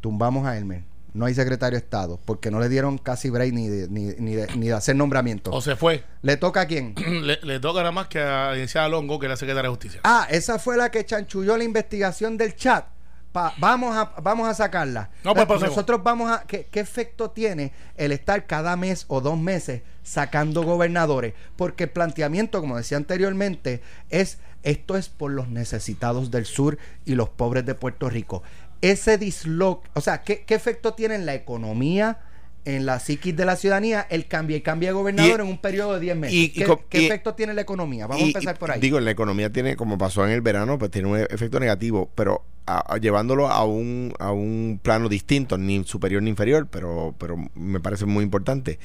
Tumbamos 0.02 0.46
a 0.48 0.58
Elmer. 0.58 0.84
No 1.14 1.26
hay 1.26 1.34
secretario 1.34 1.78
de 1.80 1.84
Estado, 1.84 2.20
porque 2.26 2.52
no 2.52 2.60
le 2.60 2.70
dieron 2.70 2.98
casi 2.98 3.30
break 3.30 3.54
ni 3.54 3.68
de, 3.68 3.88
ni, 3.90 4.06
ni 4.20 4.36
de, 4.36 4.48
ni 4.56 4.68
de 4.68 4.74
hacer 4.74 4.96
nombramiento. 4.96 5.52
O 5.52 5.62
se 5.62 5.76
fue. 5.76 6.04
¿Le 6.22 6.38
toca 6.38 6.62
a 6.62 6.66
quién? 6.68 6.94
le, 7.24 7.40
le 7.42 7.60
toca 7.60 7.80
nada 7.80 7.92
más 7.92 8.08
que 8.08 8.20
a 8.20 8.48
la 8.48 8.52
licenciada 8.54 8.88
Longo, 8.90 9.20
que 9.20 9.26
es 9.26 9.30
la 9.30 9.38
secretaria 9.38 9.70
de 9.70 9.76
Justicia. 9.76 10.02
Ah, 10.04 10.28
esa 10.30 10.60
fue 10.60 10.78
la 10.78 10.92
que 10.92 11.06
chanchulló 11.06 11.58
la 11.58 11.64
investigación 11.64 12.38
del 12.38 12.56
chat. 12.56 12.86
Pa- 13.32 13.54
vamos, 13.60 13.96
a, 13.96 14.06
vamos 14.22 14.48
a 14.50 14.54
sacarla. 14.56 15.12
No, 15.24 15.36
pues. 15.36 15.62
Nosotros 15.62 16.02
vamos 16.04 16.32
a... 16.32 16.46
¿qué, 16.48 16.68
¿Qué 16.72 16.80
efecto 16.80 17.30
tiene 17.30 17.74
el 17.96 18.12
estar 18.12 18.48
cada 18.48 18.76
mes 18.76 19.06
o 19.08 19.22
dos 19.22 19.38
meses 19.38 19.84
sacando 20.04 20.64
gobernadores? 20.64 21.34
Porque 21.56 21.84
el 21.84 21.90
planteamiento, 21.92 22.60
como 22.60 22.78
decía 22.78 22.98
anteriormente, 22.98 23.82
es 24.10 24.40
esto 24.64 24.98
es 24.98 25.08
por 25.08 25.32
los 25.32 25.48
necesitados 25.48 26.32
del 26.32 26.46
sur 26.46 26.78
y 27.06 27.16
los 27.16 27.30
pobres 27.30 27.66
de 27.66 27.76
Puerto 27.76 28.10
Rico. 28.10 28.44
Ese 28.82 29.18
disloque, 29.18 29.90
o 29.94 30.02
sea, 30.02 30.22
¿qué, 30.24 30.44
qué 30.46 30.56
efecto 30.56 30.94
tiene 30.94 31.16
en 31.16 31.26
la 31.26 31.34
economía, 31.36 32.20
en 32.66 32.86
la 32.86 33.00
psiquis 33.00 33.36
de 33.36 33.46
la 33.46 33.56
ciudadanía, 33.56 34.06
el 34.10 34.28
cambio 34.28 34.56
y 34.56 34.62
cambio 34.62 34.90
de 34.90 34.94
gobernador 34.94 35.40
Y- 35.40 35.44
en 35.44 35.50
un 35.50 35.58
periodo 35.60 35.94
de 35.96 36.00
10 36.00 36.16
meses? 36.18 36.36
y- 36.36 36.50
¿Qué, 36.52 36.66
qué 36.90 37.06
efecto 37.06 37.34
tiene 37.36 37.52
en 37.52 37.56
la 37.58 37.62
economía? 37.64 38.08
Vamos 38.08 38.24
a 38.24 38.28
empezar 38.28 38.58
por 38.58 38.72
ahí. 38.72 38.80
Digo, 38.80 39.00
la 39.00 39.12
economía 39.12 39.52
tiene, 39.52 39.76
como 39.76 39.98
pasó 39.98 40.26
en 40.26 40.32
el 40.32 40.42
verano, 40.42 40.78
pues 40.80 40.92
tiene 40.92 41.08
un 41.10 41.18
efecto 41.18 41.60
negativo, 41.60 42.10
pero 42.16 42.44
a- 42.66 42.94
a- 42.94 42.98
llevándolo 42.98 43.50
a 43.50 43.64
un, 43.66 44.14
a 44.20 44.32
un 44.32 44.80
plano 44.82 45.10
distinto, 45.10 45.58
ni 45.58 45.84
superior 45.84 46.22
ni 46.24 46.30
inferior, 46.30 46.68
pero, 46.72 47.16
pero 47.18 47.36
me 47.56 47.80
parece 47.80 48.06
muy 48.06 48.24
importante. 48.24 48.80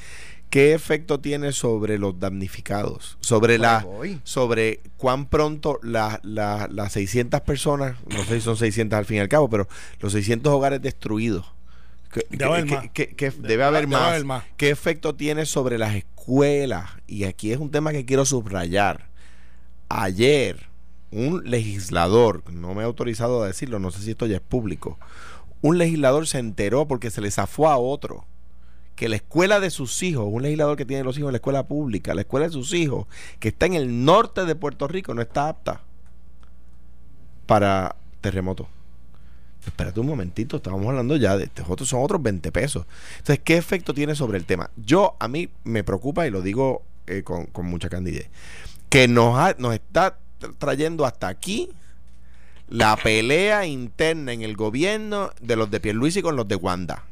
¿Qué 0.55 0.73
efecto 0.73 1.19
tiene 1.19 1.51
sobre 1.51 1.97
los 1.97 2.17
damnificados? 2.17 3.17
Sobre 3.19 3.57
la, 3.57 3.79
voy. 3.79 4.21
sobre 4.23 4.79
cuán 4.95 5.25
pronto 5.25 5.81
la- 5.83 6.21
la- 6.23 6.69
las 6.71 6.93
600 6.93 7.41
personas, 7.41 7.97
no 8.09 8.23
sé 8.23 8.35
si 8.35 8.39
son 8.45 8.55
600 8.55 8.97
al 8.97 9.03
fin 9.03 9.17
y 9.17 9.19
al 9.19 9.27
cabo, 9.27 9.49
pero 9.49 9.67
los 9.99 10.13
600 10.13 10.53
hogares 10.53 10.81
destruidos. 10.81 11.45
que- 12.09 12.25
Debe 12.29 12.45
haber 12.45 12.65
que- 12.67 12.75
más. 12.75 12.89
que- 12.93 13.07
que 13.15 13.31
debe 13.31 13.65
haber 13.65 13.81
debe 13.81 13.97
más. 13.97 14.07
haber 14.07 14.23
más. 14.23 14.43
¿Qué 14.55 14.69
efecto 14.69 15.13
tiene 15.13 15.45
sobre 15.45 15.77
las 15.77 15.93
escuelas? 15.95 16.89
Y 17.05 17.25
aquí 17.25 17.51
es 17.51 17.57
un 17.57 17.69
tema 17.69 17.91
que 17.91 18.05
quiero 18.05 18.23
subrayar. 18.23 19.09
Ayer, 19.89 20.67
un 21.11 21.41
legislador, 21.43 22.49
no 22.49 22.73
me 22.73 22.83
he 22.83 22.85
autorizado 22.85 23.43
a 23.43 23.47
decirlo, 23.47 23.79
no 23.79 23.91
sé 23.91 24.01
si 24.01 24.11
esto 24.11 24.25
ya 24.25 24.37
es 24.37 24.41
público, 24.41 24.97
un 25.61 25.77
legislador 25.77 26.25
se 26.27 26.39
enteró 26.39 26.87
porque 26.87 27.11
se 27.11 27.19
le 27.19 27.29
zafó 27.29 27.67
a 27.67 27.75
otro 27.77 28.25
que 28.95 29.09
la 29.09 29.17
escuela 29.17 29.59
de 29.59 29.69
sus 29.69 30.01
hijos, 30.03 30.25
un 30.29 30.43
legislador 30.43 30.77
que 30.77 30.85
tiene 30.85 31.03
los 31.03 31.17
hijos 31.17 31.27
en 31.29 31.33
la 31.33 31.37
escuela 31.37 31.67
pública, 31.67 32.13
la 32.15 32.21
escuela 32.21 32.45
de 32.47 32.53
sus 32.53 32.73
hijos, 32.73 33.07
que 33.39 33.49
está 33.49 33.65
en 33.65 33.73
el 33.73 34.05
norte 34.05 34.45
de 34.45 34.55
Puerto 34.55 34.87
Rico, 34.87 35.13
no 35.13 35.21
está 35.21 35.49
apta 35.49 35.81
para 37.45 37.95
terremoto. 38.21 38.67
Espérate 39.65 39.99
un 39.99 40.05
momentito, 40.07 40.57
estábamos 40.57 40.87
hablando 40.87 41.15
ya 41.17 41.37
de 41.37 41.45
estos 41.45 41.67
otros, 41.69 41.89
son 41.89 42.03
otros 42.03 42.21
20 42.21 42.51
pesos. 42.51 42.85
Entonces, 43.17 43.39
¿qué 43.43 43.57
efecto 43.57 43.93
tiene 43.93 44.15
sobre 44.15 44.37
el 44.37 44.45
tema? 44.45 44.69
Yo, 44.77 45.15
a 45.19 45.27
mí 45.27 45.49
me 45.63 45.83
preocupa 45.83 46.27
y 46.27 46.31
lo 46.31 46.41
digo 46.41 46.83
eh, 47.07 47.23
con, 47.23 47.47
con 47.47 47.65
mucha 47.65 47.89
candidez, 47.89 48.29
que 48.89 49.07
nos, 49.07 49.37
ha- 49.37 49.55
nos 49.57 49.73
está 49.73 50.19
tra- 50.39 50.53
trayendo 50.57 51.05
hasta 51.05 51.27
aquí 51.27 51.71
la 52.69 52.95
pelea 52.95 53.65
interna 53.65 54.33
en 54.33 54.41
el 54.43 54.55
gobierno 54.55 55.31
de 55.41 55.55
los 55.55 55.69
de 55.71 55.79
Pierluisi 55.79 56.21
con 56.21 56.35
los 56.35 56.47
de 56.47 56.55
Wanda. 56.55 57.03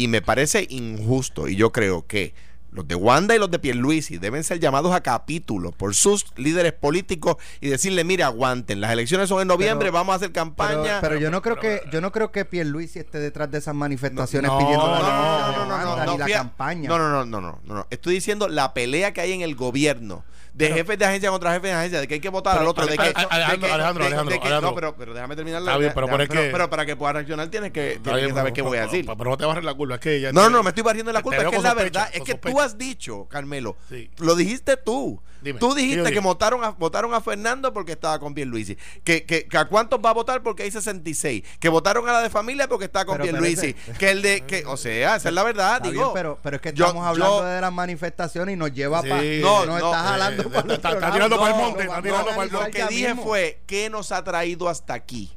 Y 0.00 0.08
me 0.08 0.22
parece 0.22 0.66
injusto 0.70 1.46
y 1.46 1.56
yo 1.56 1.72
creo 1.72 2.06
que 2.06 2.32
los 2.72 2.88
de 2.88 2.94
Wanda 2.94 3.34
y 3.34 3.38
los 3.38 3.50
de 3.50 3.58
Pierluisi 3.58 4.16
deben 4.16 4.42
ser 4.44 4.58
llamados 4.58 4.94
a 4.94 5.02
capítulo 5.02 5.72
por 5.72 5.94
sus 5.94 6.24
líderes 6.38 6.72
políticos 6.72 7.36
y 7.60 7.68
decirle, 7.68 8.02
mire, 8.02 8.22
aguanten, 8.22 8.80
las 8.80 8.92
elecciones 8.92 9.28
son 9.28 9.42
en 9.42 9.48
noviembre, 9.48 9.88
Pero- 9.88 9.98
vamos 9.98 10.14
a 10.14 10.16
hacer 10.16 10.32
campaña. 10.32 11.02
pero 11.02 11.18
yo 11.18 11.30
no 11.30 11.42
creo 11.42 11.58
pero- 11.60 11.82
que 11.82 11.90
yo 11.90 12.00
no 12.00 12.12
creo 12.12 12.32
que 12.32 12.46
Pierluisi 12.46 12.98
esté 13.00 13.18
detrás 13.18 13.50
de 13.50 13.58
esas 13.58 13.74
manifestaciones 13.74 14.50
No, 14.50 14.56
pidiendo 14.58 14.86
no, 14.86 14.92
la 15.02 15.02
no, 15.02 15.66
no, 15.66 16.04
no, 16.06 16.16
la 16.18 16.26
campaña. 16.28 16.88
No, 16.88 16.96
no, 16.98 17.10
no, 17.10 17.26
no, 17.26 17.40
no, 17.42 17.58
no, 17.62 17.74
no. 17.74 17.86
Estoy 17.90 18.14
diciendo 18.14 18.48
la 18.48 18.72
pelea 18.72 19.12
que 19.12 19.20
hay 19.20 19.32
en 19.32 19.42
el 19.42 19.54
gobierno 19.54 20.24
de 20.54 20.72
jefes 20.72 20.98
de 20.98 21.04
agencia 21.04 21.30
contra 21.30 21.50
jefes 21.52 21.70
de 21.70 21.72
agencia, 21.76 22.00
de 22.00 22.08
que 22.08 22.14
hay 22.14 22.20
que 22.20 22.28
votar 22.28 22.54
Pero, 22.54 22.62
al 22.62 22.68
otro, 22.68 22.86
de 22.86 22.96
que, 22.96 23.02
Alejandro, 23.02 23.20
de 23.22 23.28
que- 23.28 23.34
Alejandro, 23.34 23.62
de- 23.62 23.68
de 23.68 23.74
Alejandro, 23.74 24.04
que- 24.40 24.46
Alejandro. 24.46 24.60
no, 24.70 24.74
pero, 24.74 24.96
pero 24.96 25.14
déjame 25.14 25.36
terminar 25.36 25.60
Está 25.62 25.76
bien, 25.78 25.92
pero 25.94 26.06
déjame- 26.06 26.28
pero 26.28 26.52
pero 26.52 26.70
para 26.70 26.86
que 26.86 26.96
puedas 26.96 27.14
reaccionar 27.14 27.48
tienes 27.48 27.72
que, 27.72 28.00
que 28.02 28.10
saber 28.10 28.32
pero- 28.34 28.52
qué 28.52 28.62
voy 28.62 28.76
a 28.78 28.80
pero- 28.82 28.90
decir. 28.92 29.04
Pero, 29.06 29.16
pero 29.16 29.30
no 29.30 29.36
te 29.36 29.44
barres 29.46 29.64
la 29.64 29.74
culpa, 29.74 29.94
es 29.94 30.00
que 30.00 30.20
No, 30.32 30.42
no, 30.44 30.50
no, 30.50 30.62
me 30.62 30.70
estoy 30.70 30.82
barriendo 30.82 31.12
la 31.12 31.22
culpa. 31.22 31.42
Es 31.42 31.48
que 31.50 31.56
es 31.56 31.62
la 31.62 31.74
verdad. 31.74 32.08
Es 32.12 32.22
que 32.22 32.34
tú 32.34 32.60
has 32.60 32.76
dicho, 32.78 33.26
Carmelo, 33.28 33.76
Sí. 33.88 34.10
lo 34.18 34.34
dijiste 34.34 34.76
tú. 34.76 35.20
Dime, 35.42 35.58
tú 35.58 35.72
dijiste 35.74 36.00
dime, 36.02 36.12
que 36.12 36.20
votaron 36.20 36.62
a, 36.62 36.68
votaron 36.72 37.14
a 37.14 37.20
Fernando 37.22 37.72
porque 37.72 37.92
estaba 37.92 38.18
con 38.18 38.34
Pierluisi. 38.34 38.76
Que, 39.02 39.24
que, 39.24 39.46
que 39.46 39.56
a 39.56 39.64
cuántos 39.64 39.98
va 40.04 40.10
a 40.10 40.12
votar 40.12 40.42
porque 40.42 40.64
hay 40.64 40.70
66. 40.70 41.42
Que 41.58 41.70
votaron 41.70 42.06
a 42.10 42.12
la 42.12 42.20
de 42.20 42.28
familia 42.28 42.68
porque 42.68 42.84
está 42.84 43.06
con 43.06 43.14
Pero- 43.16 43.24
pero 43.24 43.38
Pierluisi. 43.42 43.74
ese- 43.88 43.92
Que 43.98 44.10
el 44.10 44.20
de, 44.20 44.42
que, 44.42 44.66
o 44.66 44.76
sea, 44.76 45.16
esa 45.16 45.28
es 45.30 45.34
la 45.34 45.42
verdad, 45.42 45.80
digo. 45.80 45.94
bien, 46.02 46.08
pero, 46.12 46.38
pero 46.42 46.56
es 46.56 46.60
que 46.62 46.74
yo- 46.74 46.84
estamos 46.84 47.06
hablando 47.06 47.38
yo- 47.40 47.44
de 47.46 47.58
las 47.58 47.72
manifestaciones 47.72 48.52
y 48.52 48.58
nos 48.58 48.70
lleva 48.74 49.00
Sí, 49.00 49.08
para. 49.08 49.22
no, 49.22 49.64
nos 49.64 49.80
no, 49.80 49.94
está 49.94 50.14
eh, 50.14 50.18
eh, 50.40 50.48
para 50.50 50.74
está- 50.74 50.88
otro 50.88 51.00
está 51.00 51.12
tirando 51.12 51.38
pa'l 51.40 51.50
lo 51.50 51.56
monte, 51.56 51.86
vamos 51.86 52.02
tirando 52.02 52.44
Lo 52.64 52.70
que 52.70 52.86
dije 52.86 53.14
fue, 53.14 53.60
¿qué 53.66 53.90
nos 53.90 54.12
ha 54.12 54.22
traído 54.24 54.68
hasta 54.68 54.94
aquí? 54.94 55.30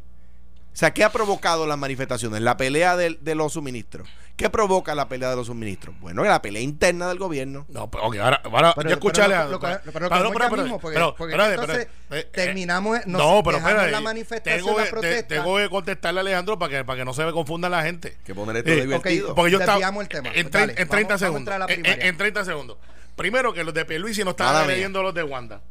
O 0.74 0.76
sea, 0.76 0.92
¿qué 0.92 1.04
ha 1.04 1.12
provocado 1.12 1.68
las 1.68 1.78
manifestaciones? 1.78 2.42
La 2.42 2.58
pelea 2.58 2.98
de, 2.98 3.18
de 3.22 3.36
los 3.36 3.54
suministros. 3.54 4.08
¿Qué 4.36 4.50
provoca 4.50 4.96
la 4.96 5.08
pelea 5.08 5.30
de 5.30 5.36
los 5.36 5.46
suministros? 5.46 5.96
Bueno, 6.00 6.24
la 6.24 6.42
pelea 6.42 6.64
interna 6.64 7.08
del 7.08 7.20
gobierno. 7.20 7.68
No, 7.70 7.92
pero, 7.92 8.06
ok, 8.06 8.16
ahora, 8.18 8.42
ahora 8.44 8.74
Pero- 8.76 8.90
yo 8.90 8.96
escuché 8.96 9.22
pero 9.22 9.36
a 9.36 11.16
pero 11.16 11.46
entonces 11.46 11.88
eh, 12.10 12.28
terminamos, 12.34 12.98
eh, 12.98 13.04
nos 13.06 13.22
no, 13.22 13.44
pero 13.44 13.58
espérate, 13.60 13.92
la 13.92 14.02
manifestación, 14.02 14.66
tengo, 14.66 14.72
la 14.80 14.84
que- 14.86 14.90
te- 14.90 14.92
protesta. 14.92 15.28
tengo 15.36 15.58
que 15.58 15.70
contestarle 15.70 16.20
a 16.20 16.22
Alejandro 16.22 16.58
para 16.58 16.72
que, 16.72 16.84
para 16.84 16.98
que 17.00 17.06
no 17.06 17.14
se 17.14 17.24
me 17.26 17.32
confunda 17.32 17.70
la 17.70 17.84
gente. 17.84 18.18
Que 18.26 18.34
poner 18.34 18.58
esto 18.58 18.72
Eh, 18.72 18.82
divertido. 18.82 19.30
ok. 19.30 19.36
Porque 19.36 19.52
yo 19.52 19.60
estaba. 19.60 19.78
El 19.78 20.08
tema. 20.10 20.30
En, 20.34 20.50
Dale, 20.50 20.74
tre- 20.74 20.82
en 20.82 20.88
vamos- 20.88 20.90
30 20.90 21.08
vamos 21.14 21.20
segundos. 21.20 21.40
entrar 21.42 21.62
a 21.62 21.68
la 21.68 21.72
En- 21.74 22.02
en 22.02 22.18
30 22.18 22.46
segundos. 22.46 22.78
Primero, 23.16 23.54
que 23.54 23.64
los 23.64 23.74
de 23.74 23.86
Pierluisi 23.86 24.24
no 24.24 24.32
mía. 24.66 24.76
leyendo 24.76 25.02
los 25.04 25.14
de 25.14 25.24
Wanda. 25.24 25.62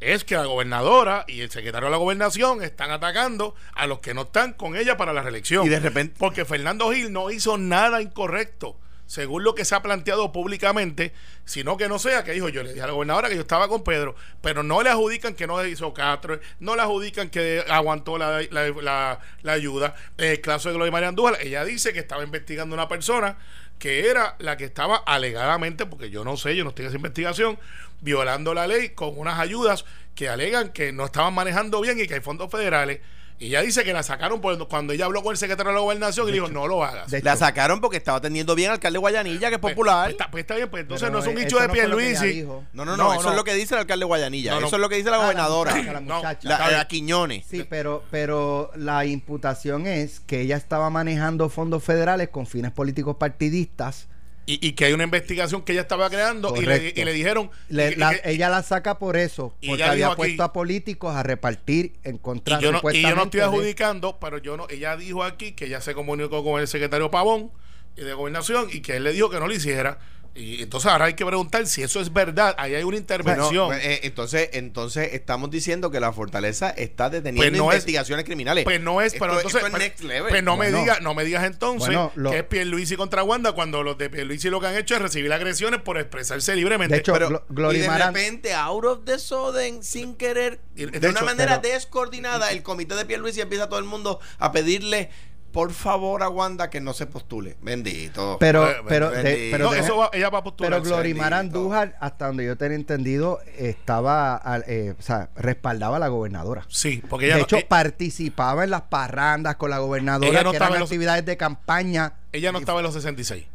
Es 0.00 0.24
que 0.24 0.34
la 0.34 0.46
gobernadora 0.46 1.26
y 1.28 1.42
el 1.42 1.50
secretario 1.50 1.86
de 1.88 1.90
la 1.90 1.98
gobernación 1.98 2.62
están 2.62 2.90
atacando 2.90 3.54
a 3.74 3.86
los 3.86 3.98
que 4.00 4.14
no 4.14 4.22
están 4.22 4.54
con 4.54 4.74
ella 4.76 4.96
para 4.96 5.12
la 5.12 5.20
reelección. 5.22 5.66
Y 5.66 5.68
de 5.68 5.78
repente- 5.78 6.14
Porque 6.18 6.46
Fernando 6.46 6.90
Gil 6.90 7.12
no 7.12 7.30
hizo 7.30 7.58
nada 7.58 8.00
incorrecto, 8.00 8.78
según 9.04 9.44
lo 9.44 9.54
que 9.54 9.66
se 9.66 9.74
ha 9.74 9.82
planteado 9.82 10.32
públicamente, 10.32 11.12
sino 11.44 11.76
que 11.76 11.86
no 11.88 11.98
sea 11.98 12.24
que 12.24 12.32
dijo, 12.32 12.48
yo 12.48 12.62
le 12.62 12.70
dije 12.70 12.80
a 12.82 12.86
la 12.86 12.92
gobernadora 12.94 13.28
que 13.28 13.34
yo 13.34 13.42
estaba 13.42 13.68
con 13.68 13.84
Pedro, 13.84 14.14
pero 14.40 14.62
no 14.62 14.82
le 14.82 14.88
adjudican 14.88 15.34
que 15.34 15.46
no 15.46 15.62
hizo 15.66 15.92
Castro, 15.92 16.40
no 16.60 16.76
le 16.76 16.82
adjudican 16.82 17.28
que 17.28 17.62
aguantó 17.68 18.16
la, 18.16 18.40
la, 18.50 18.68
la- 18.70 19.20
la 19.42 19.52
ayuda. 19.52 19.94
En 20.16 20.28
el 20.30 20.40
caso 20.40 20.70
de 20.70 20.76
Gloria 20.76 20.92
María 20.92 21.08
Andújar, 21.08 21.36
ella 21.42 21.62
dice 21.64 21.92
que 21.92 21.98
estaba 21.98 22.22
investigando 22.24 22.72
una 22.74 22.88
persona 22.88 23.36
que 23.80 24.08
era 24.10 24.36
la 24.38 24.58
que 24.58 24.66
estaba 24.66 24.98
alegadamente, 24.98 25.86
porque 25.86 26.10
yo 26.10 26.22
no 26.22 26.36
sé, 26.36 26.54
yo 26.54 26.64
no 26.64 26.70
estoy 26.70 26.84
en 26.84 26.88
esa 26.90 26.96
investigación, 26.96 27.58
violando 28.02 28.54
la 28.54 28.66
ley 28.66 28.90
con 28.90 29.18
unas 29.18 29.40
ayudas 29.40 29.86
que 30.14 30.28
alegan 30.28 30.68
que 30.68 30.92
no 30.92 31.06
estaban 31.06 31.34
manejando 31.34 31.80
bien 31.80 31.98
y 31.98 32.06
que 32.06 32.14
hay 32.14 32.20
fondos 32.20 32.50
federales. 32.50 33.00
Y 33.40 33.46
ella 33.46 33.62
dice 33.62 33.82
que 33.84 33.92
la 33.94 34.02
sacaron 34.02 34.40
por- 34.42 34.68
cuando 34.68 34.92
ella 34.92 35.06
habló 35.06 35.22
con 35.22 35.32
el 35.32 35.38
secretario 35.38 35.70
de 35.70 35.74
la 35.76 35.80
gobernación 35.80 36.28
y 36.28 36.30
le 36.30 36.34
dijo, 36.34 36.48
no 36.48 36.68
lo 36.68 36.84
hagas. 36.84 37.10
de 37.10 37.22
La 37.22 37.30
hecho, 37.32 37.38
sacaron 37.40 37.80
porque 37.80 37.96
estaba 37.96 38.18
atendiendo 38.18 38.54
bien 38.54 38.68
al 38.68 38.74
alcalde 38.74 38.98
Guayanilla, 38.98 39.48
que 39.48 39.54
es 39.54 39.60
Pues- 39.60 39.72
popular. 39.74 40.04
Pues, 40.04 40.12
está, 40.12 40.30
pues 40.30 40.42
está 40.42 40.54
bien, 40.56 40.68
pues 40.70 40.82
entonces 40.82 41.08
pero 41.08 41.12
no 41.14 41.18
es 41.20 41.26
un 41.26 41.32
eso 41.38 41.44
dicho 41.46 41.58
de 41.58 41.66
no 41.68 41.72
Pierluisi. 41.72 42.42
No, 42.42 42.62
no, 42.74 42.84
no, 42.84 42.96
No, 42.98 43.14
eso 43.14 43.22
no. 43.22 43.30
es 43.30 43.36
lo 43.36 43.44
que 43.44 43.54
dice 43.54 43.74
el 43.74 43.80
alcalde 43.80 44.04
Guayanilla. 44.04 44.50
No, 44.52 44.60
no. 44.60 44.66
Eso 44.66 44.76
es 44.76 44.82
lo 44.82 44.88
que 44.90 44.96
dice 44.96 45.10
la 45.10 45.16
Ah, 45.16 45.22
gobernadora. 45.22 45.74
la 45.82 46.00
muchacha. 46.00 46.48
La, 46.48 46.70
la 46.70 46.86
Quiñones. 46.86 47.46
Sí, 47.48 47.64
pero, 47.66 48.04
pero 48.10 48.70
la 48.76 49.06
imputación 49.06 49.86
es 49.86 50.20
que 50.20 50.42
ella 50.42 50.58
estaba 50.58 50.90
manejando 50.90 51.48
fondos 51.48 51.82
federales 51.82 52.28
con 52.28 52.46
fines 52.46 52.72
políticos 52.72 53.16
partidistas. 53.18 54.06
Y, 54.52 54.58
y 54.66 54.72
que 54.72 54.86
hay 54.86 54.92
una 54.92 55.04
investigación 55.04 55.62
que 55.62 55.72
ella 55.72 55.82
estaba 55.82 56.08
creando 56.10 56.54
y 56.56 56.66
le, 56.66 56.92
y 56.96 57.04
le 57.04 57.12
dijeron... 57.12 57.50
Le- 57.68 57.90
y- 57.90 57.92
y 57.92 57.96
la- 57.96 58.10
que- 58.14 58.30
ella 58.30 58.48
la 58.48 58.62
saca 58.62 58.98
por 58.98 59.16
eso, 59.16 59.54
porque 59.66 59.84
había 59.84 60.06
aquí- 60.08 60.16
puesto 60.16 60.42
a 60.42 60.52
políticos 60.52 61.14
a 61.14 61.22
repartir 61.22 61.92
en 62.04 62.18
contra 62.18 62.58
y 62.58 62.62
yo, 62.62 62.72
no, 62.72 62.80
y 62.92 63.02
yo 63.02 63.14
no 63.14 63.22
estoy 63.24 63.40
adjudicando, 63.40 64.18
pero 64.20 64.38
yo 64.38 64.56
no, 64.56 64.66
ella 64.70 64.96
dijo 64.96 65.22
aquí 65.24 65.52
que 65.52 65.66
ella 65.66 65.80
se 65.80 65.94
comunicó 65.94 66.42
con 66.42 66.60
el 66.60 66.66
secretario 66.68 67.10
Pavón 67.10 67.50
y 67.96 68.02
de 68.02 68.12
gobernación 68.14 68.68
y 68.72 68.80
que 68.80 68.96
él 68.96 69.04
le 69.04 69.12
dijo 69.12 69.30
que 69.30 69.38
no 69.38 69.46
lo 69.46 69.54
hiciera. 69.54 69.98
Y 70.34 70.62
entonces 70.62 70.90
ahora 70.90 71.06
hay 71.06 71.14
que 71.14 71.26
preguntar 71.26 71.66
si 71.66 71.82
eso 71.82 72.00
es 72.00 72.12
verdad. 72.12 72.54
Ahí 72.56 72.74
hay 72.74 72.84
una 72.84 72.96
intervención. 72.96 73.72
eh, 73.74 74.00
entonces, 74.04 74.50
entonces 74.52 75.10
estamos 75.12 75.50
diciendo 75.50 75.90
que 75.90 75.98
la 75.98 76.12
fortaleza 76.12 76.70
está 76.70 77.10
deteniendo 77.10 77.42
Pues 77.42 77.52
no 77.58 77.70
es- 77.72 77.76
investigaciones 77.76 78.24
criminales. 78.24 78.64
Pues 78.64 78.80
no 78.80 79.00
es, 79.00 79.12
pero 79.14 79.36
entonces. 79.36 79.62
es 79.62 79.70
pues- 79.70 79.82
next 79.82 80.00
level. 80.04 80.30
pues 80.30 80.42
no 80.44 80.56
me 80.56 80.70
digas, 80.70 81.00
no 81.02 81.14
me 81.14 81.24
digas 81.24 81.44
entonces 81.44 81.88
Bueno, 81.88 82.12
lo- 82.14 82.30
que 82.30 82.38
es 82.38 82.44
Pierluisi 82.44 82.96
contra 82.96 83.22
Wanda 83.24 83.52
cuando 83.52 83.82
los 83.82 83.98
de 83.98 84.08
Pierluisi 84.08 84.50
lo 84.50 84.60
que 84.60 84.68
han 84.68 84.76
hecho 84.76 84.94
es 84.94 85.02
recibir 85.02 85.32
agresiones 85.32 85.80
por 85.82 85.98
expresarse 85.98 86.54
libremente. 86.54 86.94
De 86.94 87.00
hecho, 87.00 87.12
Pero- 87.12 87.44
y 87.72 87.78
de 87.78 87.88
Maran- 87.88 88.14
repente, 88.14 88.54
out 88.54 88.84
of 88.84 89.00
the 89.04 89.18
sudden, 89.18 89.82
sin 89.82 90.14
querer, 90.14 90.60
de, 90.74 90.86
de 90.86 91.08
una 91.08 91.18
hecho, 91.18 91.24
manera 91.24 91.60
pero- 91.60 91.74
descoordinada, 91.74 92.52
el 92.52 92.62
comité 92.62 92.94
de 92.94 93.04
Pierluisi 93.04 93.40
empieza 93.40 93.64
a 93.64 93.68
todo 93.68 93.78
el 93.80 93.84
mundo 93.84 94.20
a 94.38 94.52
pedirle 94.52 95.10
por 95.52 95.72
favor 95.72 96.22
a 96.22 96.28
Wanda 96.28 96.70
que 96.70 96.80
no 96.80 96.92
se 96.92 97.06
postule. 97.06 97.56
Bendito. 97.62 98.36
Pero, 98.38 98.68
Eh, 98.70 98.76
pero, 98.88 99.10
bendito. 99.10 99.28
de- 99.28 99.48
pero 99.50 99.64
no, 99.64 99.74
eso 99.74 99.96
va- 99.96 100.10
ella 100.12 100.30
va 100.30 100.38
a 100.38 100.44
postular. 100.44 100.70
Pero 100.72 100.84
Glorimar. 100.84 101.34
Andújar, 101.34 101.96
hasta 102.00 102.26
donde 102.28 102.44
yo 102.46 102.56
tenía 102.56 102.76
entendido, 102.76 103.40
estaba, 103.56 104.40
eh, 104.66 104.94
o 104.98 105.02
sea, 105.02 105.30
respaldaba 105.36 105.96
a 105.96 106.00
la 106.00 106.08
gobernadora. 106.08 106.64
Sí, 106.68 107.02
porque 107.08 107.26
ella 107.26 107.34
de 107.36 107.40
no- 107.40 107.44
hecho, 107.46 107.56
eh, 107.56 107.66
participaba 107.68 108.64
en 108.64 108.70
las 108.70 108.82
parrandas 108.82 109.56
con 109.56 109.70
la 109.70 109.78
gobernadora, 109.78 110.28
Ella 110.30 110.42
no 110.42 110.50
que 110.50 110.56
estaba 110.56 110.68
eran 110.68 110.76
en 110.76 110.80
los- 110.80 110.90
actividades 110.90 111.24
de 111.26 111.36
campaña. 111.36 112.14
ella 112.32 112.52
no 112.52 112.58
estaba 112.58 112.80
en 112.80 112.84
los 112.84 112.94
66. 112.94 113.46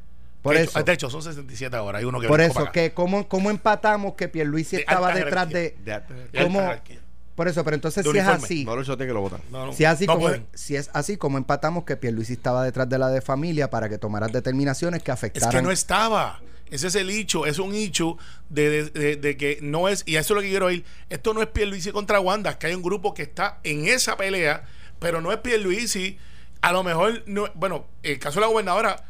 Por 0.42 0.56
De 0.56 0.62
eso. 0.64 0.72
hecho- 0.78 0.84
de 0.86 0.94
hecho, 0.94 1.10
son 1.10 1.24
67 1.24 1.76
ahora. 1.76 1.98
Hay 2.00 2.06
uno 2.06 2.20
que 2.20 2.28
Por 2.28 2.40
eso, 2.40 2.72
que 2.72 2.94
cómo, 2.94 3.28
cómo 3.28 3.50
empatamos 3.50 4.14
que 4.14 4.28
Pierluisi 4.28 4.76
De 4.76 4.82
estaba 4.84 5.12
detrás 5.12 5.50
de... 5.50 5.76
jerarquía. 5.84 6.00
De 6.00 6.16
De 6.32 6.40
alta 6.40 6.44
¿Cómo? 6.44 6.60
jerarquía. 6.60 7.00
Por 7.36 7.48
eso, 7.50 7.64
pero 7.66 7.76
entonces 7.76 8.04
De 8.06 8.12
si 8.12 8.18
es 8.18 8.24
uniforme. 8.24 8.46
así, 8.46 8.66
que 8.98 9.14
lo. 9.14 9.30
No, 9.52 9.66
no, 9.68 9.74
si 9.74 9.84
es 9.84 9.90
así 9.90 10.08
no 10.08 10.14
como 10.14 10.30
si 10.54 10.76
es 10.78 10.90
así 10.94 11.18
como 11.18 11.38
empatamos 11.38 11.84
que 11.84 11.98
Pierluisi 11.98 12.34
estaba 12.34 12.64
detrás 12.64 12.88
de 12.90 12.98
la 12.98 13.10
de 13.10 13.22
familia 13.22 13.70
para 13.70 13.90
que 13.90 13.98
tomaras 13.98 14.32
determinaciones 14.32 15.04
que 15.04 15.12
Es 15.12 15.16
afectaran 15.18 15.52
que 15.52 15.62
no 15.62 15.72
estaba. 15.72 16.40
Ese 16.72 16.88
es 16.88 16.96
el 16.96 17.10
hecho, 17.12 17.46
es 17.46 17.60
un 17.60 17.76
hecho 17.76 18.18
de, 18.50 18.70
de- 18.70 18.90
de- 18.90 19.16
de 19.18 19.38
que 19.38 19.60
no 19.62 19.88
es, 19.88 20.04
y 20.08 20.16
a 20.16 20.22
eso 20.22 20.34
es 20.34 20.36
lo 20.38 20.42
que 20.42 20.50
quiero 20.50 20.72
ir, 20.72 20.84
esto 21.10 21.34
no 21.34 21.42
es 21.44 21.48
Pierluisi 21.50 21.92
contra 21.92 22.20
Wanda, 22.20 22.50
es 22.52 22.56
que 22.56 22.68
hay 22.68 22.74
un 22.74 22.82
grupo 22.82 23.14
que 23.14 23.22
está 23.22 23.60
en 23.64 23.86
esa 23.88 24.18
pelea, 24.18 24.64
pero 24.98 25.22
no 25.22 25.32
es 25.32 25.38
Pierluisi, 25.40 26.18
a 26.62 26.72
lo 26.72 26.84
mejor, 26.84 27.22
no, 27.28 27.46
bueno, 27.54 27.86
el 28.02 28.18
caso 28.18 28.36
de 28.40 28.42
la 28.42 28.48
gobernadora 28.48 29.04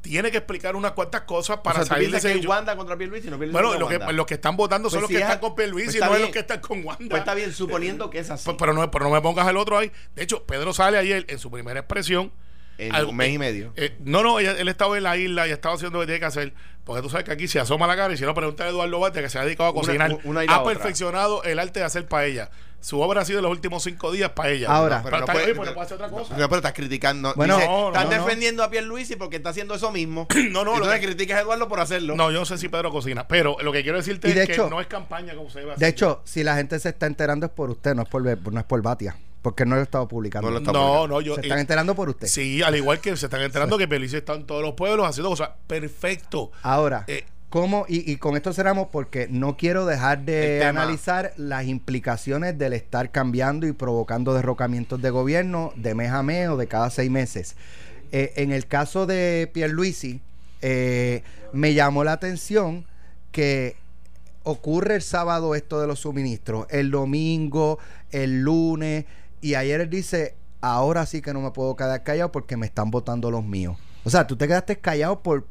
tiene 0.00 0.30
que 0.30 0.38
explicar 0.38 0.76
unas 0.76 0.92
cuantas 0.92 1.22
cosas 1.22 1.58
para 1.58 1.80
o 1.82 1.84
sea, 1.84 1.94
salir 1.96 2.10
de 2.10 2.18
ese 2.18 2.40
que. 2.40 2.46
Wanda 2.46 2.74
contra 2.76 2.96
Pierluisi, 2.96 3.28
no 3.30 3.38
Pierluisi 3.38 3.52
Bueno, 3.52 3.78
lo 3.78 3.86
que, 3.88 4.12
los 4.12 4.26
que 4.26 4.34
están 4.34 4.56
votando 4.56 4.88
son 4.88 5.00
Pues 5.00 5.02
los 5.02 5.08
si 5.08 5.14
que 5.14 5.20
es- 5.22 5.24
están 5.28 5.40
con 5.40 5.54
Pierluisi, 5.54 5.98
pues 5.98 6.10
no 6.10 6.16
es 6.16 6.22
los 6.22 6.30
que 6.30 6.38
están 6.38 6.60
con 6.60 6.84
Wanda. 6.84 7.04
Pues 7.10 7.20
está 7.20 7.34
bien, 7.34 7.52
suponiendo 7.52 8.08
que 8.10 8.18
es 8.20 8.30
así. 8.30 8.44
Pues, 8.44 8.56
pero, 8.58 8.72
no, 8.72 8.90
pero 8.90 9.04
no 9.06 9.10
me 9.10 9.20
pongas 9.20 9.46
el 9.48 9.56
otro 9.56 9.76
ahí. 9.78 9.92
De 10.14 10.22
hecho, 10.22 10.44
Pedro 10.44 10.72
sale 10.72 10.96
ayer 10.98 11.24
en 11.28 11.38
su 11.38 11.50
primera 11.50 11.80
expresión. 11.80 12.32
En 12.78 12.94
algo- 12.94 13.10
un 13.10 13.16
mes 13.18 13.30
y 13.34 13.38
medio. 13.38 13.74
eh, 13.76 13.94
no, 14.00 14.22
no, 14.22 14.40
ella- 14.40 14.52
él 14.58 14.68
estaba 14.68 14.96
en 14.96 15.02
la 15.02 15.14
isla 15.18 15.46
y 15.46 15.50
estaba 15.50 15.74
haciendo 15.74 15.98
lo 15.98 16.02
que 16.02 16.06
tiene 16.06 16.20
que 16.20 16.26
hacer. 16.26 16.54
Porque 16.84 17.02
tú 17.02 17.10
sabes 17.10 17.24
que 17.26 17.32
aquí 17.32 17.46
se 17.46 17.60
asoma 17.60 17.86
la 17.86 17.94
cara 17.94 18.14
y 18.14 18.16
si 18.16 18.24
no, 18.24 18.32
pregunta 18.34 18.64
a 18.64 18.68
Eduardo 18.68 18.98
Bate 19.00 19.20
que 19.20 19.28
se 19.28 19.38
ha 19.38 19.44
dedicado 19.44 19.68
a 19.68 19.74
cocinar. 19.74 20.16
una 20.24 20.40
ha 20.40 20.60
otra. 20.62 20.64
perfeccionado 20.64 21.42
el 21.44 21.58
arte 21.58 21.80
de 21.80 21.84
hacer 21.86 22.06
paella. 22.08 22.50
Su 22.80 23.00
obra 23.00 23.20
ha 23.20 23.24
sido 23.26 23.40
en 23.40 23.42
los 23.42 23.52
últimos 23.52 23.82
cinco 23.82 24.10
días 24.10 24.30
paella. 24.30 24.70
Ahora. 24.70 25.02
pero, 25.04 25.20
no 25.20 25.26
puede- 25.26 25.44
oye, 25.44 25.54
pues 25.54 25.68
no 25.68 25.74
puede 25.74 25.84
hacer 25.86 25.94
otra 25.96 26.08
cosa. 26.08 26.36
No, 26.36 26.48
pero 26.48 26.56
estás 26.56 26.72
criticando. 26.72 27.34
Bueno, 27.36 27.56
Dice, 27.56 27.68
no, 27.68 27.88
estás 27.88 28.04
no, 28.06 28.10
no. 28.10 28.24
defendiendo 28.24 28.64
a 28.64 28.70
Pierluisi 28.70 29.16
porque 29.16 29.36
está 29.36 29.50
haciendo 29.50 29.74
eso 29.74 29.90
mismo. 29.92 30.26
No, 30.50 30.64
no, 30.64 30.72
Y 30.72 30.78
lo 30.78 30.84
Entonces 30.84 31.00
que- 31.00 31.06
criticas 31.06 31.38
a 31.38 31.40
Eduardo 31.42 31.68
por 31.68 31.80
hacerlo. 31.80 32.16
No, 32.16 32.30
yo 32.30 32.38
no 32.40 32.44
sé 32.46 32.56
si 32.58 32.68
Pedro 32.68 32.90
cocina. 32.90 33.28
Pero 33.28 33.56
lo 33.60 33.70
que 33.72 33.82
quiero 33.82 33.98
decirte 33.98 34.30
Y 34.30 34.32
de 34.32 34.44
es 34.44 34.48
hecho- 34.50 34.64
que 34.64 34.70
no 34.70 34.80
es 34.80 34.86
campaña 34.86 35.34
como 35.34 35.50
se 35.50 35.64
va 35.64 35.74
a 35.74 35.76
De 35.76 35.88
hecho, 35.88 36.22
si 36.24 36.42
la 36.42 36.56
gente 36.56 36.78
se 36.80 36.88
está 36.88 37.06
enterando 37.06 37.46
es 37.46 37.52
por 37.52 37.70
usted, 37.70 37.94
no 37.94 38.02
es 38.02 38.08
por, 38.08 38.22
no 38.22 38.58
es 38.60 38.64
por 38.66 38.80
Batia, 38.82 39.16
porque 39.42 39.64
no 39.66 39.74
lo 39.74 39.82
he 39.82 39.84
estado 39.84 40.08
publicando. 40.08 40.48
No 40.48 40.52
lo 40.52 40.58
está 40.60 40.72
No, 40.72 40.78
publicando. 40.80 41.08
no, 41.08 41.20
yo. 41.20 41.34
se 41.34 41.40
están 41.42 41.58
eh, 41.58 41.60
enterando 41.60 41.94
por 41.94 42.08
usted. 42.08 42.26
Sí, 42.28 42.62
al 42.62 42.74
igual 42.76 42.98
que 43.00 43.14
se 43.16 43.26
están 43.26 43.42
enterando 43.42 43.76
que 43.78 43.86
Pelice 43.86 44.18
está 44.18 44.34
en 44.34 44.46
todos 44.46 44.62
los 44.62 44.72
pueblos 44.72 45.06
haciendo 45.06 45.28
cosas. 45.28 45.50
Perfecto. 45.66 46.50
Ahora, 46.62 47.04
Eh, 47.06 47.24
¿cómo? 47.50 47.84
Y, 47.88 48.10
y 48.10 48.16
con 48.16 48.36
esto 48.36 48.52
cerramos 48.52 48.88
porque 48.90 49.28
no 49.28 49.56
quiero 49.56 49.84
dejar 49.84 50.24
de 50.24 50.64
analizar 50.64 51.32
las 51.36 51.66
implicaciones 51.66 52.56
del 52.56 52.72
estar 52.72 53.10
cambiando 53.10 53.66
y 53.66 53.72
provocando 53.72 54.32
derrocamientos 54.32 55.02
de 55.02 55.10
gobierno 55.10 55.72
de 55.76 55.94
mes 55.94 56.10
a 56.10 56.22
mes 56.22 56.48
o 56.48 56.56
de 56.56 56.66
cada 56.66 56.88
seis 56.88 57.10
meses. 57.10 57.56
Eh, 58.12 58.32
en 58.36 58.52
el 58.52 58.66
caso 58.66 59.06
de 59.06 59.50
Pierluisi, 59.52 60.20
eh, 60.62 61.22
me 61.52 61.74
llamó 61.74 62.04
la 62.04 62.12
atención 62.12 62.86
que 63.32 63.76
ocurre 64.42 64.96
el 64.96 65.02
sábado 65.02 65.54
esto 65.54 65.80
de 65.80 65.86
los 65.86 66.00
suministros, 66.00 66.66
el 66.70 66.90
domingo, 66.90 67.78
el 68.10 68.40
lunes, 68.40 69.04
y 69.40 69.54
ayer 69.54 69.80
él 69.80 69.90
dice, 69.90 70.34
ahora 70.60 71.06
sí 71.06 71.22
que 71.22 71.32
no 71.32 71.40
me 71.40 71.50
puedo 71.50 71.76
quedar 71.76 72.02
callado 72.02 72.32
porque 72.32 72.56
me 72.56 72.66
están 72.66 72.90
votando 72.90 73.30
los 73.30 73.44
míos. 73.44 73.76
O 74.04 74.10
sea, 74.10 74.26
tú 74.26 74.36
te 74.36 74.46
quedaste 74.48 74.78
callado 74.78 75.22
por 75.22 75.46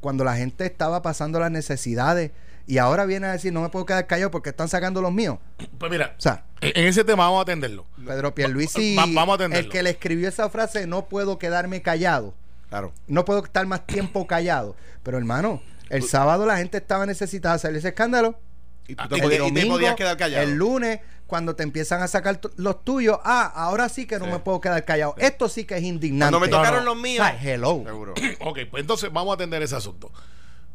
cuando 0.00 0.24
la 0.24 0.36
gente 0.36 0.64
estaba 0.66 1.02
pasando 1.02 1.38
las 1.40 1.50
necesidades 1.50 2.30
y 2.66 2.78
ahora 2.78 3.04
viene 3.04 3.26
a 3.26 3.32
decir, 3.32 3.52
no 3.52 3.62
me 3.62 3.68
puedo 3.68 3.84
quedar 3.86 4.06
callado 4.06 4.30
porque 4.30 4.50
están 4.50 4.68
sacando 4.68 5.00
los 5.02 5.12
míos. 5.12 5.38
Pues 5.78 5.90
mira, 5.90 6.14
O 6.16 6.20
sea, 6.20 6.44
en 6.60 6.86
ese 6.86 7.04
tema 7.04 7.24
vamos 7.24 7.40
a 7.40 7.42
atenderlo. 7.42 7.86
Pedro 8.06 8.34
Pierluisi, 8.34 8.96
Va- 8.96 9.06
vamos 9.06 9.32
a 9.32 9.34
atenderlo. 9.36 9.64
el 9.66 9.70
que 9.72 9.82
le 9.82 9.90
escribió 9.90 10.28
esa 10.28 10.48
frase, 10.50 10.86
no 10.86 11.06
puedo 11.08 11.38
quedarme 11.38 11.82
callado, 11.82 12.34
Claro. 12.68 12.92
no 13.08 13.24
puedo 13.24 13.44
estar 13.44 13.66
más 13.66 13.86
tiempo 13.86 14.26
callado. 14.26 14.76
Pero 15.02 15.18
hermano, 15.18 15.62
el 15.88 16.02
sábado 16.04 16.46
la 16.46 16.58
gente 16.58 16.78
estaba 16.78 17.06
necesitada 17.06 17.54
hacer 17.56 17.74
ese 17.74 17.88
escándalo. 17.88 18.38
Y 18.86 18.94
tú 18.94 19.02
Ah, 19.04 19.08
te, 19.08 19.14
el 19.16 19.20
podías, 19.22 19.40
y 19.40 19.44
te 19.44 19.48
domingo, 19.60 19.74
podías 19.74 19.94
quedar 19.96 20.16
callado. 20.16 20.42
El 20.44 20.54
lunes, 20.54 21.00
cuando 21.30 21.56
te 21.56 21.62
empiezan 21.62 22.02
a 22.02 22.08
sacar 22.08 22.38
los 22.56 22.84
tuyos, 22.84 23.18
ah, 23.24 23.50
ahora 23.54 23.88
sí 23.88 24.06
que 24.06 24.18
no 24.18 24.26
Sí. 24.26 24.30
me 24.32 24.38
puedo 24.40 24.60
quedar 24.60 24.84
callado. 24.84 25.14
Esto 25.16 25.48
sí 25.48 25.64
que 25.64 25.76
es 25.78 25.82
indignante. 25.82 26.36
Cuando 26.36 26.40
me 26.40 26.48
tocaron 26.48 26.80
no. 26.84 26.94
los 26.94 27.02
míos. 27.02 27.24
Ay, 27.26 27.38
hello. 27.40 27.82
Seguro. 27.86 28.14
Ok, 28.40 28.58
pues 28.70 28.82
entonces 28.82 29.10
vamos 29.10 29.30
a 29.30 29.34
atender 29.36 29.62
ese 29.62 29.76
asunto. 29.76 30.12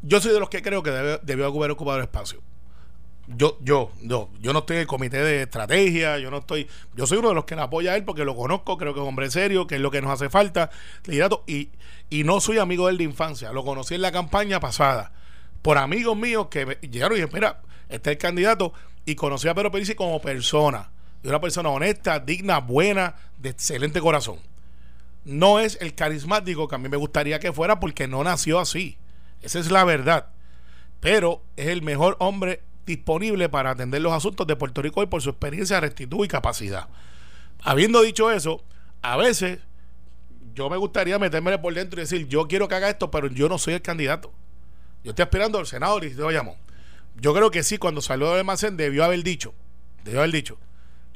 Yo 0.02 0.20
soy 0.20 0.32
de 0.32 0.40
los 0.40 0.48
que 0.48 0.62
creo 0.62 0.82
que 0.82 0.90
debe, 0.90 1.20
debió 1.22 1.46
haber 1.46 1.70
ocupado 1.70 1.98
el 1.98 2.02
espacio. 2.04 2.40
Yo, 3.28 3.58
yo, 3.60 3.90
yo, 4.02 4.28
yo 4.40 4.52
no 4.52 4.60
estoy 4.60 4.76
en 4.76 4.80
el 4.82 4.86
comité 4.86 5.18
de 5.18 5.42
estrategia, 5.42 6.18
yo 6.18 6.30
no 6.30 6.38
estoy, 6.38 6.68
yo 6.94 7.08
soy 7.08 7.18
uno 7.18 7.30
de 7.30 7.34
los 7.34 7.44
que 7.44 7.56
le 7.56 7.62
apoya 7.62 7.92
a 7.92 7.96
él 7.96 8.04
porque 8.04 8.24
lo 8.24 8.36
conozco, 8.36 8.78
creo 8.78 8.94
que 8.94 9.00
es 9.00 9.02
un 9.02 9.08
hombre 9.08 9.28
serio, 9.32 9.66
que 9.66 9.74
es 9.74 9.80
lo 9.80 9.90
que 9.90 10.00
nos 10.00 10.12
hace 10.12 10.30
falta, 10.30 10.70
liderato, 11.06 11.42
y, 11.48 11.70
y 12.08 12.22
no 12.22 12.40
soy 12.40 12.58
amigo 12.58 12.86
de 12.86 12.92
él 12.92 12.98
de 12.98 13.04
infancia, 13.04 13.50
lo 13.52 13.64
conocí 13.64 13.96
en 13.96 14.02
la 14.02 14.12
campaña 14.12 14.60
pasada, 14.60 15.10
por 15.60 15.76
amigos 15.76 16.16
míos 16.16 16.46
que 16.52 16.66
me 16.66 16.74
llegaron 16.76 17.18
y 17.18 17.20
dijeron, 17.22 17.34
mira, 17.34 17.62
este 17.88 18.10
es 18.10 18.14
el 18.16 18.18
candidato, 18.22 18.72
y 19.06 19.14
conocí 19.14 19.48
a 19.48 19.54
Pedro 19.54 19.70
Pérez 19.70 19.94
como 19.94 20.20
persona, 20.20 20.90
y 21.22 21.28
una 21.28 21.40
persona 21.40 21.70
honesta, 21.70 22.20
digna, 22.20 22.58
buena, 22.58 23.14
de 23.38 23.48
excelente 23.48 24.00
corazón 24.00 24.38
no 25.26 25.58
es 25.58 25.76
el 25.80 25.94
carismático 25.94 26.68
que 26.68 26.76
a 26.76 26.78
mí 26.78 26.88
me 26.88 26.96
gustaría 26.96 27.40
que 27.40 27.52
fuera 27.52 27.80
porque 27.80 28.06
no 28.06 28.22
nació 28.22 28.60
así. 28.60 28.96
Esa 29.42 29.58
es 29.58 29.70
la 29.70 29.84
verdad. 29.84 30.28
Pero 31.00 31.42
es 31.56 31.66
el 31.66 31.82
mejor 31.82 32.16
hombre 32.20 32.62
disponible 32.86 33.48
para 33.48 33.72
atender 33.72 34.00
los 34.00 34.12
asuntos 34.12 34.46
de 34.46 34.54
Puerto 34.54 34.80
Rico 34.80 35.00
hoy 35.00 35.06
por 35.06 35.20
su 35.20 35.30
experiencia, 35.30 35.80
rectitud 35.80 36.24
y 36.24 36.28
capacidad. 36.28 36.88
Habiendo 37.62 38.02
dicho 38.02 38.30
eso, 38.30 38.62
a 39.02 39.16
veces 39.16 39.58
yo 40.54 40.70
me 40.70 40.76
gustaría 40.76 41.18
metérmele 41.18 41.58
por 41.58 41.74
dentro 41.74 42.00
y 42.00 42.04
decir, 42.04 42.28
yo 42.28 42.46
quiero 42.46 42.68
que 42.68 42.76
haga 42.76 42.88
esto, 42.88 43.10
pero 43.10 43.26
yo 43.26 43.48
no 43.48 43.58
soy 43.58 43.74
el 43.74 43.82
candidato. 43.82 44.32
Yo 45.02 45.10
estoy 45.10 45.24
aspirando 45.24 45.58
al 45.58 45.66
senador 45.66 46.04
y 46.04 46.10
llamo. 46.10 46.56
Yo 47.20 47.34
creo 47.34 47.50
que 47.50 47.62
sí, 47.62 47.78
cuando 47.78 48.00
salió 48.00 48.28
del 48.28 48.40
almacén 48.40 48.76
debió 48.76 49.04
haber 49.04 49.22
dicho, 49.22 49.54
debió 50.04 50.20
haber 50.20 50.32
dicho, 50.32 50.58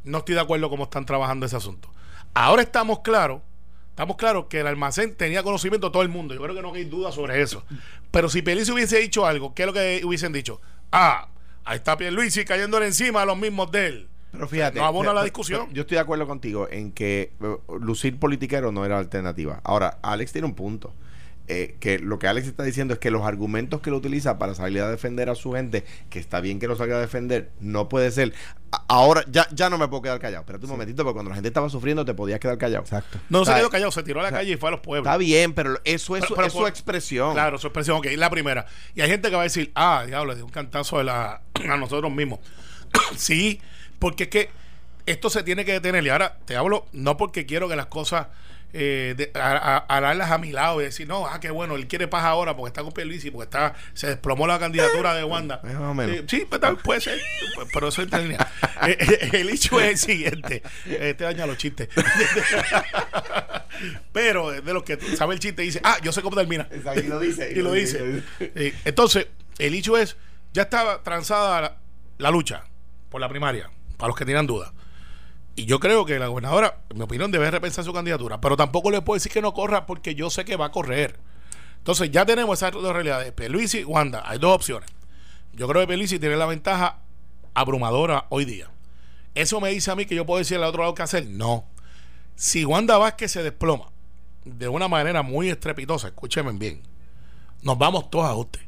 no 0.04 0.18
estoy 0.18 0.34
de 0.34 0.40
acuerdo 0.40 0.70
cómo 0.70 0.84
están 0.84 1.04
trabajando 1.04 1.46
ese 1.46 1.56
asunto. 1.56 1.90
Ahora 2.32 2.62
estamos 2.62 3.00
claros, 3.00 3.42
estamos 3.90 4.16
claros 4.16 4.46
que 4.48 4.60
el 4.60 4.66
almacén 4.66 5.14
tenía 5.14 5.42
conocimiento 5.42 5.88
de 5.88 5.92
todo 5.92 6.02
el 6.02 6.08
mundo. 6.08 6.34
Yo 6.34 6.42
creo 6.42 6.54
que 6.54 6.62
no 6.62 6.72
hay 6.72 6.84
duda 6.84 7.12
sobre 7.12 7.42
eso. 7.42 7.64
Pero 8.10 8.28
si 8.28 8.40
Pelici 8.40 8.72
hubiese 8.72 8.98
dicho 8.98 9.26
algo, 9.26 9.54
¿qué 9.54 9.62
es 9.62 9.66
lo 9.66 9.72
que 9.72 10.00
hubiesen 10.04 10.32
dicho? 10.32 10.60
Ah, 10.90 11.28
ahí 11.64 11.76
está 11.76 11.96
Pierluisi 11.96 12.44
cayéndole 12.44 12.86
encima 12.86 13.22
a 13.22 13.26
los 13.26 13.36
mismos 13.36 13.70
de 13.70 13.86
él. 13.86 14.08
Pero 14.32 14.48
fíjate. 14.48 14.78
No 14.78 14.86
abona 14.86 15.12
la 15.12 15.24
discusión. 15.24 15.68
Yo 15.72 15.82
estoy 15.82 15.96
de 15.96 16.00
acuerdo 16.00 16.26
contigo 16.26 16.68
en 16.70 16.92
que 16.92 17.32
eh, 17.40 17.56
lucir 17.80 18.18
politiquero 18.18 18.72
no 18.72 18.84
era 18.84 18.98
alternativa. 18.98 19.60
Ahora, 19.64 19.98
Alex 20.02 20.32
tiene 20.32 20.46
un 20.46 20.54
punto. 20.54 20.94
Eh, 21.52 21.74
que 21.80 21.98
lo 21.98 22.20
que 22.20 22.28
Alex 22.28 22.46
está 22.46 22.62
diciendo 22.62 22.94
es 22.94 23.00
que 23.00 23.10
los 23.10 23.22
argumentos 23.22 23.80
que 23.80 23.90
lo 23.90 23.96
utiliza 23.96 24.38
para 24.38 24.54
salir 24.54 24.82
a 24.82 24.88
defender 24.88 25.28
a 25.30 25.34
su 25.34 25.50
gente, 25.52 25.84
que 26.08 26.20
está 26.20 26.40
bien 26.40 26.60
que 26.60 26.68
lo 26.68 26.76
salga 26.76 26.96
a 26.96 27.00
defender, 27.00 27.50
no 27.58 27.88
puede 27.88 28.12
ser. 28.12 28.32
A- 28.70 28.84
ahora 28.86 29.24
ya, 29.28 29.48
ya 29.50 29.68
no 29.68 29.76
me 29.76 29.88
puedo 29.88 30.00
quedar 30.02 30.20
callado. 30.20 30.42
Espérate 30.42 30.64
un 30.66 30.70
momentito, 30.70 31.02
porque 31.02 31.14
cuando 31.14 31.30
la 31.30 31.34
gente 31.34 31.48
estaba 31.48 31.68
sufriendo 31.68 32.04
te 32.04 32.14
podías 32.14 32.38
quedar 32.38 32.56
callado. 32.56 32.84
Exacto. 32.84 33.18
No 33.30 33.40
se 33.40 33.46
¿Sabes? 33.46 33.62
quedó 33.62 33.70
callado, 33.70 33.90
se 33.90 34.02
tiró 34.04 34.20
a 34.20 34.22
la 34.22 34.30
calle 34.30 34.52
y 34.52 34.56
fue 34.56 34.68
a 34.68 34.72
los 34.72 34.80
pueblos. 34.80 35.08
Está 35.08 35.16
bien, 35.18 35.52
pero 35.52 35.80
eso 35.82 36.14
es, 36.14 36.20
Pero- 36.20 36.28
su- 36.28 36.34
pero 36.36 36.46
es 36.46 36.52
su 36.52 36.58
por- 36.60 36.68
expresión. 36.68 37.32
Claro, 37.32 37.58
su 37.58 37.66
expresión, 37.66 37.96
ok, 37.96 38.06
la 38.16 38.30
primera. 38.30 38.66
Y 38.94 39.00
hay 39.00 39.08
gente 39.10 39.28
que 39.28 39.34
va 39.34 39.40
a 39.42 39.44
decir, 39.44 39.72
ah, 39.74 40.04
diablo, 40.06 40.30
le 40.30 40.36
dio 40.36 40.44
un 40.44 40.52
cantazo 40.52 40.98
de 40.98 41.04
la, 41.04 41.40
a 41.68 41.76
nosotros 41.76 42.12
mismos. 42.12 42.38
sí, 43.16 43.60
porque 43.98 44.24
es 44.24 44.28
que 44.30 44.50
esto 45.06 45.30
se 45.30 45.42
tiene 45.42 45.64
que 45.64 45.72
detener. 45.72 46.04
Y 46.04 46.08
ahora 46.10 46.36
te 46.44 46.56
hablo, 46.56 46.86
no 46.92 47.16
porque 47.16 47.44
quiero 47.46 47.68
que 47.68 47.74
las 47.74 47.86
cosas, 47.86 48.28
eh, 48.72 49.14
de, 49.16 49.30
a, 49.34 49.52
a- 49.56 49.78
hararlas 49.78 50.30
a 50.30 50.38
mi 50.38 50.52
lado 50.52 50.80
y 50.80 50.84
decir, 50.84 51.08
no, 51.08 51.26
ah, 51.26 51.40
qué 51.40 51.50
bueno, 51.50 51.76
él 51.76 51.86
quiere 51.88 52.08
paz 52.08 52.24
ahora 52.24 52.56
porque 52.56 52.68
está 52.68 52.82
con 52.82 52.92
Pierluisi, 52.92 53.30
porque 53.30 53.44
está, 53.44 53.74
se 53.94 54.06
desplomó 54.08 54.46
la 54.46 54.58
candidatura 54.58 55.14
de 55.14 55.24
Wanda. 55.24 55.60
Eh, 55.64 55.72
más 55.74 55.82
o 55.82 55.94
menos. 55.94 56.16
Eh, 56.16 56.24
sí, 56.28 56.46
pues, 56.48 56.60
tal- 56.60 56.76
puede 56.78 57.00
ser, 57.00 57.18
pues, 57.54 57.68
pero 57.72 57.88
eso 57.88 58.02
es 58.02 58.12
línea. 58.12 58.48
Eh, 58.86 58.96
eh, 58.98 59.30
el 59.40 59.50
hecho 59.50 59.78
es 59.78 59.90
el 59.90 59.98
siguiente. 59.98 60.62
Este 60.86 61.22
daña 61.24 61.44
los 61.46 61.58
chistes. 61.58 61.90
pero 64.12 64.50
de 64.52 64.72
los 64.72 64.82
que 64.84 64.98
sabe 65.16 65.34
el 65.34 65.40
chiste 65.40 65.62
dice, 65.62 65.80
ah, 65.84 65.98
yo 66.02 66.12
sé 66.12 66.22
cómo 66.22 66.36
termina. 66.36 66.66
Exacto, 66.70 67.00
y 67.00 67.08
lo 67.08 67.20
dice. 67.20 67.50
y 67.52 67.56
lo 67.56 67.72
dice. 67.72 68.22
Entonces, 68.84 69.26
el 69.58 69.74
hecho 69.74 69.96
es, 69.96 70.16
ya 70.52 70.62
estaba 70.62 71.02
transada 71.02 71.60
la, 71.60 71.76
la 72.18 72.30
lucha 72.30 72.64
por 73.10 73.20
la 73.20 73.28
primaria, 73.28 73.70
para 73.96 74.08
los 74.08 74.16
que 74.16 74.24
tienen 74.24 74.46
dudas. 74.46 74.72
Y 75.56 75.66
yo 75.66 75.80
creo 75.80 76.04
que 76.04 76.18
la 76.18 76.28
gobernadora, 76.28 76.82
en 76.88 76.98
mi 76.98 77.04
opinión, 77.04 77.30
debe 77.30 77.50
repensar 77.50 77.84
su 77.84 77.92
candidatura. 77.92 78.40
Pero 78.40 78.56
tampoco 78.56 78.90
le 78.90 79.02
puedo 79.02 79.16
decir 79.16 79.32
que 79.32 79.42
no 79.42 79.52
corra 79.52 79.86
porque 79.86 80.14
yo 80.14 80.30
sé 80.30 80.44
que 80.44 80.56
va 80.56 80.66
a 80.66 80.72
correr. 80.72 81.18
Entonces, 81.78 82.10
ya 82.10 82.24
tenemos 82.24 82.58
esas 82.58 82.72
dos 82.72 82.92
realidades. 82.92 83.32
Peluisi 83.32 83.80
y 83.80 83.84
Wanda. 83.84 84.22
Hay 84.26 84.38
dos 84.38 84.54
opciones. 84.54 84.88
Yo 85.52 85.66
creo 85.68 85.82
que 85.82 85.88
Peluisi 85.88 86.18
tiene 86.18 86.36
la 86.36 86.46
ventaja 86.46 87.00
abrumadora 87.54 88.26
hoy 88.30 88.44
día. 88.44 88.70
¿Eso 89.34 89.60
me 89.60 89.70
dice 89.70 89.90
a 89.90 89.96
mí 89.96 90.06
que 90.06 90.14
yo 90.14 90.26
puedo 90.26 90.38
decir 90.38 90.56
al 90.56 90.64
otro 90.64 90.82
lado 90.82 90.94
qué 90.94 91.02
hacer? 91.02 91.26
No. 91.26 91.64
Si 92.34 92.64
Wanda 92.64 92.98
Vázquez 92.98 93.32
se 93.32 93.42
desploma 93.42 93.90
de 94.44 94.68
una 94.68 94.88
manera 94.88 95.22
muy 95.22 95.50
estrepitosa, 95.50 96.08
escúchenme 96.08 96.52
bien, 96.52 96.82
nos 97.62 97.78
vamos 97.78 98.10
todos 98.10 98.24
a 98.24 98.30
ajuste. 98.30 98.60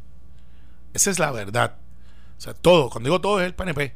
Esa 0.92 1.10
es 1.10 1.18
la 1.18 1.30
verdad. 1.32 1.76
O 2.36 2.40
sea, 2.40 2.54
todo, 2.54 2.90
cuando 2.90 3.08
digo 3.08 3.20
todo 3.20 3.40
es 3.40 3.46
el 3.46 3.54
PNP, 3.54 3.94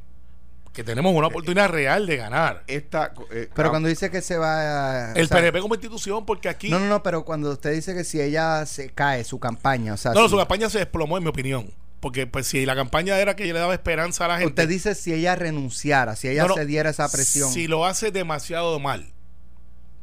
que 0.77 0.85
tenemos 0.85 1.15
una 1.15 1.29
oportunidad 1.29 1.71
real 1.71 2.07
de 2.07 2.19
ganar. 2.19 2.63
Esta, 2.67 3.15
eh, 3.31 3.49
Pero 3.55 3.69
ah, 3.69 3.71
cuando 3.71 3.89
dice 3.89 4.11
que 4.11 4.21
se 4.21 4.37
va 4.37 5.09
a... 5.09 5.13
El 5.15 5.25
o 5.25 5.29
sea, 5.29 5.39
PNP 5.39 5.61
como 5.61 5.75
institución, 5.75 6.27
porque 6.27 6.51
aquí... 6.51 6.69
No, 6.69 6.79
no, 6.79 6.87
no, 6.87 7.03
pero 7.03 7.25
cuando 7.25 7.51
usted 7.51 7.73
dice 7.73 7.95
que 7.95 8.05
si 8.05 8.21
ella 8.21 8.67
se 8.67 8.91
cae, 8.91 9.25
su 9.25 9.41
campaña, 9.41 9.95
o 9.95 9.97
sea... 9.97 10.13
No, 10.13 10.25
si- 10.25 10.29
su 10.29 10.37
campaña 10.37 10.69
se 10.69 10.79
desplomó, 10.79 11.17
en 11.17 11.25
mi 11.25 11.31
opinión. 11.31 11.73
Porque 12.01 12.27
pues 12.27 12.47
si 12.47 12.67
la 12.67 12.77
campaña 12.77 13.19
era 13.19 13.35
que 13.35 13.47
le 13.47 13.59
daba 13.59 13.73
esperanza 13.73 14.27
a 14.27 14.29
la 14.29 14.35
gente... 14.35 14.49
Usted 14.51 14.69
dice 14.69 14.95
si 14.95 15.15
ella 15.15 15.35
renunciara, 15.35 16.15
si 16.15 16.29
ella 16.29 16.43
No, 16.43 16.49
no, 16.49 16.55
cediera 16.57 16.91
esa 16.91 17.09
presión. 17.09 17.51
Si 17.51 17.69
lo 17.69 17.87
hace 17.87 18.11
demasiado 18.11 18.79
mal. 18.79 19.15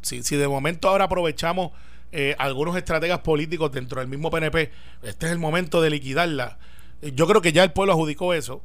Si, 0.01 0.23
si 0.23 0.35
de 0.37 0.47
momento 0.47 0.89
ahora 0.89 1.05
aprovechamos 1.05 1.71
eh, 2.11 2.35
algunos 2.39 2.75
estrategas 2.77 3.19
políticos 3.19 3.71
dentro 3.71 3.99
del 3.99 4.09
mismo 4.09 4.31
PNP, 4.31 4.71
este 5.03 5.27
es 5.27 5.31
el 5.31 5.37
momento 5.37 5.83
de 5.83 5.91
liquidarla. 5.91 6.57
Eh, 7.03 7.11
Yo 7.13 7.27
creo 7.27 7.43
que 7.43 7.53
ya 7.53 7.63
el 7.63 7.73
pueblo 7.73 7.93
adjudicó 7.93 8.33
eso, 8.33 8.63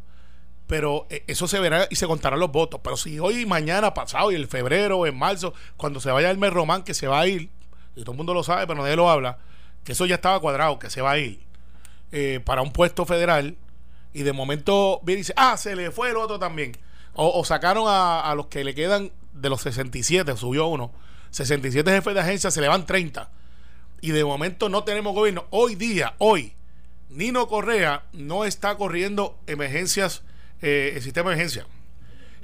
pero 0.68 1.06
eh, 1.10 1.24
eso 1.26 1.48
se 1.48 1.58
verá 1.58 1.88
y 1.90 1.96
se 1.96 2.06
contarán 2.06 2.38
los 2.38 2.52
votos. 2.52 2.80
Pero 2.84 2.96
si 2.96 3.18
hoy, 3.18 3.44
mañana, 3.46 3.94
pasado, 3.94 4.30
y 4.30 4.36
el 4.36 4.46
febrero, 4.46 5.06
en 5.06 5.18
marzo, 5.18 5.54
cuando 5.76 5.98
se 5.98 6.12
vaya 6.12 6.30
el 6.30 6.38
mes 6.38 6.52
Román, 6.52 6.84
que 6.84 6.94
se 6.94 7.08
va 7.08 7.20
a 7.20 7.26
ir, 7.26 7.50
y 7.96 8.02
todo 8.02 8.12
el 8.12 8.16
mundo 8.16 8.34
lo 8.34 8.44
sabe, 8.44 8.66
pero 8.68 8.80
nadie 8.80 8.94
lo 8.94 9.10
habla, 9.10 9.38
que 9.82 9.92
eso 9.92 10.06
ya 10.06 10.16
estaba 10.16 10.38
cuadrado, 10.38 10.78
que 10.78 10.90
se 10.90 11.00
va 11.00 11.12
a 11.12 11.18
ir 11.18 11.40
eh, 12.12 12.40
para 12.44 12.62
un 12.62 12.72
puesto 12.72 13.04
federal 13.04 13.56
y 14.12 14.22
de 14.22 14.32
momento 14.32 15.00
viene 15.02 15.18
y 15.18 15.22
dice, 15.22 15.34
ah, 15.36 15.56
se 15.56 15.74
le 15.74 15.90
fue 15.90 16.10
el 16.10 16.16
otro 16.16 16.38
también. 16.38 16.76
O, 17.14 17.40
o 17.40 17.44
sacaron 17.44 17.84
a, 17.88 18.20
a 18.20 18.34
los 18.34 18.46
que 18.46 18.62
le 18.62 18.74
quedan 18.74 19.10
de 19.32 19.48
los 19.48 19.62
67, 19.62 20.36
subió 20.36 20.66
uno, 20.66 20.92
67 21.30 21.90
jefes 21.90 22.14
de 22.14 22.20
agencia, 22.20 22.50
se 22.50 22.60
le 22.60 22.68
van 22.68 22.86
30. 22.86 23.30
Y 24.00 24.10
de 24.12 24.24
momento 24.24 24.68
no 24.68 24.84
tenemos 24.84 25.14
gobierno. 25.14 25.46
Hoy 25.50 25.74
día, 25.74 26.14
hoy, 26.18 26.54
Nino 27.08 27.48
Correa 27.48 28.04
no 28.12 28.44
está 28.44 28.76
corriendo 28.76 29.38
emergencias, 29.46 30.22
eh, 30.62 30.92
el 30.96 31.02
sistema 31.02 31.30
de 31.30 31.34
emergencia. 31.36 31.66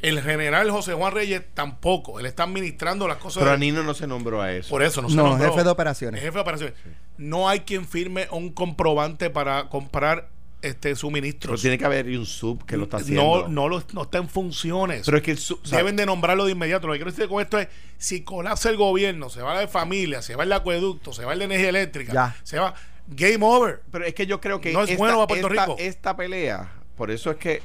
El 0.03 0.21
general 0.21 0.71
José 0.71 0.93
Juan 0.93 1.15
Reyes 1.15 1.43
tampoco. 1.55 2.21
Él 2.21 2.27
está 2.27 2.43
administrando 2.43 3.09
las 3.09 3.17
cosas. 3.17 3.39
Pero 3.41 3.51
de- 3.51 3.57
a 3.57 3.59
Nino 3.59 3.83
no 3.83 3.95
se 3.95 4.07
nombró 4.07 4.43
a 4.43 4.53
eso. 4.53 4.69
por 4.69 4.83
eso 4.83 5.01
no 5.01 5.09
se 5.09 5.17
No, 5.17 5.29
nombró. 5.29 5.51
jefe 5.51 5.65
de 5.65 5.71
operaciones. 5.71 6.21
Jefe 6.21 6.35
de 6.35 6.41
operaciones. 6.41 6.75
No 7.17 7.49
hay 7.49 7.61
quien 7.61 7.87
firme 7.89 8.29
un 8.31 8.53
comprobante 8.53 9.31
para 9.31 9.69
comprar 9.71 10.29
este 10.61 10.91
Pero 10.91 10.97
suministros. 10.97 11.61
tiene 11.63 11.79
que 11.79 11.85
haber 11.87 12.07
un 12.09 12.27
sub 12.27 12.65
que 12.67 12.77
lo 12.77 12.85
está 12.85 12.99
haciendo. 12.99 13.43
no, 13.43 13.49
no, 13.49 13.69
lo- 13.69 13.83
no 13.93 14.03
está 14.03 14.19
en 14.19 14.29
funciones. 14.29 15.03
Pero 15.07 15.17
es 15.19 15.23
que 15.23 15.31
el 15.31 15.39
sub. 15.39 15.63
Deben 15.63 15.97
de 15.97 16.05
nombrarlo 16.05 16.45
de 16.45 16.53
inmediato. 16.53 16.87
Lo 16.87 16.93
que 16.95 16.99
quiero 16.99 17.11
decir 17.11 17.27
con 17.29 17.41
esto 17.41 17.59
es, 17.59 17.69
si 17.97 18.23
colapsa 18.25 18.69
el 18.69 18.77
gobierno, 18.77 19.31
se 19.31 19.41
va 19.41 19.55
la 19.55 19.61
de 19.61 19.69
familia, 19.69 20.21
se 20.21 20.37
va 20.37 20.43
el 20.45 20.53
acueducto, 20.53 21.13
se 21.15 21.25
va 21.25 21.33
el 21.33 21.39
de 21.39 21.45
energía 21.47 21.69
eléctrica, 21.71 22.13
Ya. 22.13 22.37
se 22.43 22.59
va 22.59 22.75
game 23.07 23.39
over. 23.41 23.83
Pero 23.91 24.05
es 24.05 24.13
que 24.15 24.27
yo 24.27 24.41
creo 24.41 24.61
que 24.61 24.73
No 24.73 24.83
es 24.83 24.97
bueno 24.99 25.15
para 25.17 25.27
Puerto 25.29 25.49
esta, 25.49 25.65
Rico. 25.67 25.77
esta 25.79 26.17
pelea, 26.17 26.73
por 26.97 27.11
eso 27.11 27.31
es 27.31 27.37
que 27.37 27.63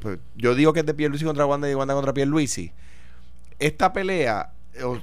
pues, 0.00 0.18
yo 0.34 0.54
digo 0.54 0.72
que 0.72 0.80
es 0.80 0.86
de 0.86 0.94
Pierluisi 0.94 1.24
contra 1.24 1.46
Wanda 1.46 1.68
y 1.68 1.70
de 1.70 1.76
Wanda 1.76 1.94
contra 1.94 2.12
Pierluisi. 2.12 2.72
Esta 3.58 3.92
pelea, 3.92 4.52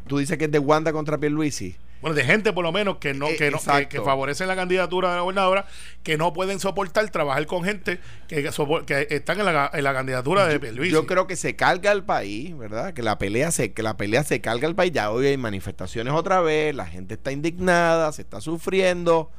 tú 0.07 0.17
dices 0.17 0.37
que 0.37 0.45
es 0.45 0.51
de 0.51 0.59
Wanda 0.59 0.91
contra 0.91 1.17
Pierluisi. 1.17 1.75
Bueno, 2.01 2.15
de 2.15 2.23
gente 2.23 2.51
por 2.51 2.63
lo 2.63 2.71
menos 2.71 2.97
que 2.97 3.13
no, 3.13 3.27
Eh, 3.27 3.35
que, 3.37 3.51
no 3.51 3.59
que, 3.87 4.01
favorecen 4.01 4.47
la 4.47 4.55
candidatura 4.55 5.09
de 5.09 5.15
la 5.17 5.21
gobernadora, 5.21 5.67
que 6.01 6.17
no 6.17 6.33
pueden 6.33 6.59
soportar 6.59 7.07
trabajar 7.11 7.45
con 7.45 7.63
gente 7.63 7.99
que, 8.27 8.49
que 8.87 9.07
están 9.11 9.39
en 9.39 9.45
la, 9.45 9.69
en 9.71 9.83
la 9.83 9.93
candidatura 9.93 10.47
de 10.47 10.59
Pierluisi. 10.59 10.91
Yo 10.91 11.05
creo 11.05 11.27
que 11.27 11.35
se 11.35 11.55
carga 11.55 11.91
el 11.91 12.03
país, 12.03 12.57
¿verdad? 12.57 12.93
Que 12.93 13.03
la 13.03 13.19
pelea 13.19 13.51
se 13.51 13.71
que 13.71 13.83
la 13.83 13.97
pelea 13.97 14.23
se 14.23 14.41
carga 14.41 14.67
el 14.67 14.75
país. 14.75 14.91
Ya 14.93 15.11
hoy 15.11 15.27
hay 15.27 15.37
manifestaciones 15.37 16.13
otra 16.13 16.41
vez, 16.41 16.75
la 16.75 16.87
gente 16.87 17.13
está 17.13 17.31
indignada, 17.31 18.11
se 18.11 18.23
está 18.23 18.41
sufriendo. 18.41 19.29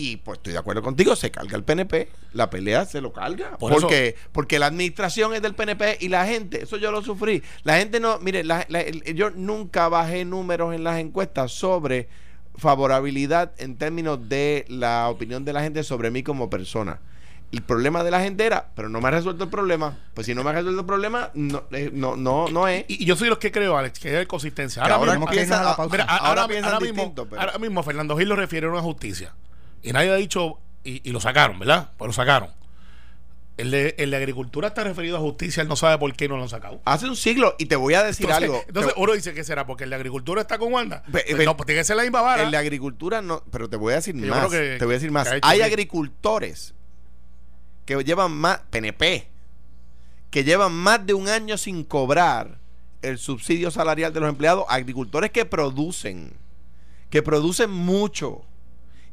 Y 0.00 0.16
pues 0.18 0.38
estoy 0.38 0.52
de 0.52 0.60
acuerdo 0.60 0.80
contigo, 0.80 1.16
se 1.16 1.32
carga 1.32 1.56
el 1.56 1.64
PNP, 1.64 2.08
la 2.32 2.48
pelea 2.50 2.84
se 2.84 3.00
lo 3.00 3.12
carga. 3.12 3.56
Por 3.58 3.72
eso- 3.72 3.80
porque, 3.80 4.14
porque 4.30 4.58
la 4.60 4.66
administración 4.66 5.34
es 5.34 5.42
del 5.42 5.54
PNP 5.56 5.98
y 6.00 6.08
la 6.08 6.24
gente, 6.24 6.62
eso 6.62 6.76
yo 6.76 6.92
lo 6.92 7.02
sufrí. 7.02 7.42
La 7.64 7.78
gente 7.78 7.98
no, 7.98 8.18
mire, 8.20 8.44
la- 8.44 8.64
la- 8.68 8.80
el- 8.80 9.02
yo 9.16 9.30
nunca 9.30 9.88
bajé 9.88 10.24
números 10.24 10.72
en 10.72 10.84
las 10.84 11.00
encuestas 11.00 11.50
sobre 11.50 12.08
favorabilidad 12.56 13.52
en 13.58 13.76
términos 13.76 14.28
de 14.28 14.64
la 14.68 15.08
opinión 15.08 15.44
de 15.44 15.52
la 15.52 15.62
gente 15.62 15.82
sobre 15.82 16.10
mí 16.10 16.22
como 16.22 16.50
persona. 16.50 17.00
El 17.50 17.62
problema 17.62 18.04
de 18.04 18.10
la 18.10 18.20
gente 18.20 18.44
era, 18.44 18.68
pero 18.76 18.90
no 18.90 19.00
me 19.00 19.08
ha 19.08 19.10
resuelto 19.12 19.42
el 19.44 19.50
problema. 19.50 19.96
Pues 20.12 20.26
si 20.26 20.34
no 20.34 20.44
me 20.44 20.50
ha 20.50 20.52
resuelto 20.52 20.80
el 20.80 20.86
problema, 20.86 21.30
no, 21.34 21.64
eh, 21.72 21.90
no, 21.92 22.14
no, 22.14 22.46
no 22.48 22.68
es. 22.68 22.84
Y, 22.88 23.02
y 23.02 23.06
yo 23.06 23.16
soy 23.16 23.28
los 23.30 23.38
que 23.38 23.50
creo, 23.50 23.76
Alex, 23.78 23.98
que 23.98 24.20
es 24.20 24.26
consistencia. 24.26 24.82
Ahora 24.82 24.96
mismo- 24.98 25.06
tenemos 25.12 25.30
que 25.30 25.42
irnos 25.42 25.58
a 25.58 25.62
la 25.70 25.76
pausa. 25.76 25.92
Mira, 25.92 26.04
a- 26.04 26.16
Ahora 26.18 26.42
ahora, 26.42 26.54
mismo, 26.54 26.78
distinto, 26.80 27.26
pero- 27.28 27.40
ahora 27.40 27.58
mismo 27.58 27.82
Fernando 27.82 28.16
Gil 28.18 28.28
lo 28.28 28.36
refiere 28.36 28.66
a 28.66 28.70
una 28.70 28.82
justicia. 28.82 29.32
Y 29.82 29.92
nadie 29.92 30.10
ha 30.10 30.16
dicho, 30.16 30.58
y, 30.84 31.08
y 31.08 31.12
lo 31.12 31.20
sacaron, 31.20 31.58
¿verdad? 31.58 31.90
Pues 31.96 32.08
lo 32.08 32.12
sacaron. 32.12 32.50
El 33.56 33.72
de, 33.72 33.96
el 33.98 34.12
de 34.12 34.16
Agricultura 34.16 34.68
está 34.68 34.84
referido 34.84 35.16
a 35.16 35.20
justicia, 35.20 35.62
él 35.62 35.68
no 35.68 35.74
sabe 35.74 35.98
por 35.98 36.12
qué 36.14 36.28
no 36.28 36.36
lo 36.36 36.44
han 36.44 36.48
sacado. 36.48 36.80
Hace 36.84 37.08
un 37.08 37.16
siglo, 37.16 37.56
y 37.58 37.66
te 37.66 37.74
voy 37.74 37.94
a 37.94 38.04
decir 38.04 38.26
Entonces, 38.26 38.44
algo. 38.48 38.64
entonces 38.68 38.94
Te- 38.94 39.00
uno 39.00 39.12
dice 39.14 39.34
que 39.34 39.42
será 39.42 39.66
porque 39.66 39.82
el 39.84 39.90
de 39.90 39.96
Agricultura 39.96 40.42
está 40.42 40.58
con 40.58 40.72
Wanda. 40.72 41.02
Ve- 41.08 41.24
Pues 41.28 41.44
no, 41.44 41.56
pues 41.56 41.66
tiene 41.66 41.80
que 41.80 41.84
ser 41.84 41.96
la 41.96 42.02
misma 42.04 42.20
vara. 42.20 42.44
En 42.44 42.52
la 42.52 42.60
agricultura 42.60 43.20
no, 43.20 43.42
pero 43.50 43.68
te 43.68 43.76
voy 43.76 43.94
a 43.94 43.96
decir 43.96 44.14
más. 44.14 44.48
que- 44.48 44.76
te 44.78 44.84
voy 44.84 44.94
a 44.94 44.98
decir 44.98 45.10
más. 45.10 45.26
ha 45.28 45.38
Hay 45.42 45.60
agricultores 45.62 46.72
que 47.84 47.96
llevan 48.04 48.30
más 48.32 48.60
PNP 48.70 49.28
que 50.30 50.44
llevan 50.44 50.72
más 50.72 51.04
de 51.06 51.14
un 51.14 51.26
año 51.28 51.56
sin 51.56 51.82
cobrar 51.84 52.58
el 53.00 53.16
subsidio 53.18 53.70
salarial 53.70 54.12
de 54.12 54.20
los 54.20 54.28
empleados, 54.28 54.66
agricultores 54.68 55.30
que 55.30 55.46
producen, 55.46 56.34
que 57.08 57.22
producen 57.22 57.70
mucho 57.70 58.42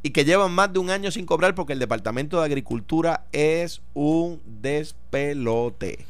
y 0.05 0.11
que 0.11 0.23
llevan 0.23 0.51
más 0.51 0.71
de 0.71 0.77
un 0.77 0.91
año 0.91 1.09
sin 1.09 1.25
cobrar 1.25 1.55
porque 1.55 1.73
el 1.73 1.79
Departamento 1.79 2.37
de 2.39 2.45
Agricultura 2.45 3.25
es 3.31 3.81
un 3.95 4.39
despelote. 4.45 6.05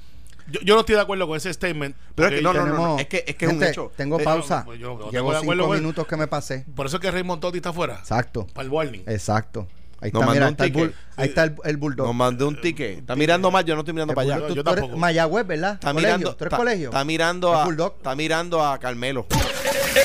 yo, 0.52 0.60
yo 0.62 0.74
no 0.76 0.82
estoy 0.82 0.96
de 0.96 1.02
acuerdo 1.02 1.26
con 1.28 1.38
ese 1.38 1.52
statement. 1.54 1.96
Pero 2.14 2.28
es 2.28 2.36
que 2.36 2.42
no, 2.42 2.52
no, 2.54 2.66
no, 2.66 3.00
es 3.00 3.08
que- 3.08 3.24
es 3.26 3.36
que 3.36 3.46
es 3.46 3.54
un 3.54 3.64
hecho. 3.64 3.92
Tengo 3.96 4.20
Eh, 4.20 4.24
pausa. 4.24 4.64
no, 4.68 4.76
yo 4.76 4.90
no 4.90 4.98
tengo 4.98 5.12
Llevo 5.12 5.34
cinco 5.40 5.74
minutos 5.74 6.06
que 6.08 6.18
me 6.18 6.28
pasé. 6.28 6.66
Por 6.76 6.86
eso 6.88 6.98
es 6.98 7.02
que 7.02 7.10
Raymond 7.10 7.42
Totti 7.42 7.58
está 7.60 7.70
afuera. 7.70 7.96
Exacto. 8.00 8.46
Para 8.54 8.66
el 8.66 8.72
warning. 8.72 9.04
Exacto. 9.08 9.68
Ahí 10.02 10.12
Nos 10.12 10.22
está, 10.24 10.34
mira, 10.34 10.46
un 10.48 10.52
está 10.52 10.66
el 10.66 10.72
bull- 10.74 10.94
ahí 11.16 11.28
está 11.30 11.44
el, 11.46 11.56
el 11.64 11.78
bulldog. 11.78 12.06
Nos 12.08 12.16
mandó 12.16 12.48
un 12.48 12.60
ticket. 12.62 13.00
Está 13.00 13.16
mirando 13.16 13.50
mal, 13.50 13.64
yo 13.66 13.74
no 13.76 13.82
estoy 13.82 13.94
mirando 13.94 14.12
El 14.12 14.16
para 14.16 14.26
allá. 14.36 14.38
bulldog. 14.48 14.56
Yo 14.58 14.64
Tú 14.64 14.70
eres. 14.72 14.98
Mayagüez, 14.98 15.48
¿verdad? 15.48 15.74
Está 15.76 15.92
colegio. 15.94 16.08
mirando, 16.08 16.36
¿Tú 16.36 16.44
eres 16.44 16.48
está, 16.48 16.58
colegio? 16.58 16.90
está 16.90 17.06
mirando 17.06 17.54
¿Es 17.54 17.60
a 17.60 17.64
Bulldog? 17.66 17.94
está 17.98 18.16
mirando 18.16 18.64
a 18.66 18.78
Carmelo. 18.80 19.26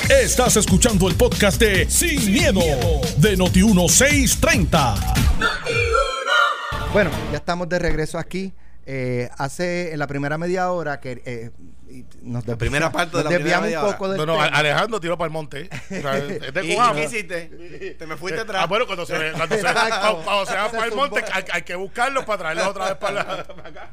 Estás 0.09 0.55
escuchando 0.55 1.07
el 1.09 1.15
podcast 1.15 1.59
de 1.59 1.89
Sin, 1.89 2.31
miedo, 2.31 2.61
de 3.17 3.37
Noti1630. 3.37 4.95
Bueno, 6.93 7.09
ya 7.31 7.37
estamos 7.37 7.67
de 7.69 7.79
regreso 7.79 8.17
aquí. 8.17 8.53
Eh, 8.85 9.29
hace 9.37 9.91
en 9.93 9.99
la 9.99 10.07
primera 10.07 10.37
media 10.39 10.71
hora 10.71 10.99
que 10.99 11.21
eh, 11.25 11.51
nos 12.23 12.43
desvi- 12.45 12.57
primera 12.57 12.91
parte 12.91 13.17
de 13.17 13.23
nos 13.23 13.31
la 13.31 13.37
primera 13.37 13.61
desviamos 13.61 13.65
media 13.65 13.79
un 13.79 13.85
hora. 13.85 13.97
poco 13.97 14.09
del 14.09 14.17
No, 14.17 14.25
no, 14.25 14.33
tema. 14.33 14.45
Alejandro 14.47 14.99
tiró 14.99 15.17
para 15.17 15.27
el 15.27 15.31
monte. 15.31 15.69
O 15.91 16.01
sea, 16.01 16.63
¿Y 16.63 16.75
cojamos. 16.75 16.95
qué 16.97 17.03
hiciste? 17.05 17.95
Te 17.99 18.07
me 18.07 18.17
fuiste 18.17 18.39
atrás. 18.41 18.63
Ah, 18.63 18.67
bueno, 18.67 18.85
cuando 18.87 19.05
se, 19.05 19.13
cuando 19.33 19.55
se, 19.55 19.61
Exacto. 19.61 19.99
cuando- 20.01 20.23
cuando 20.23 20.45
se 20.47 20.55
va 20.55 20.71
para 20.71 20.85
el 20.85 20.95
monte, 20.95 21.23
hay, 21.31 21.43
hay 21.53 21.61
que 21.61 21.75
buscarlos 21.75 22.25
para 22.25 22.37
traerlos 22.39 22.67
otra 22.67 22.85
vez 22.85 22.95
para, 22.95 23.13
la- 23.13 23.43
para 23.55 23.69
acá. 23.69 23.89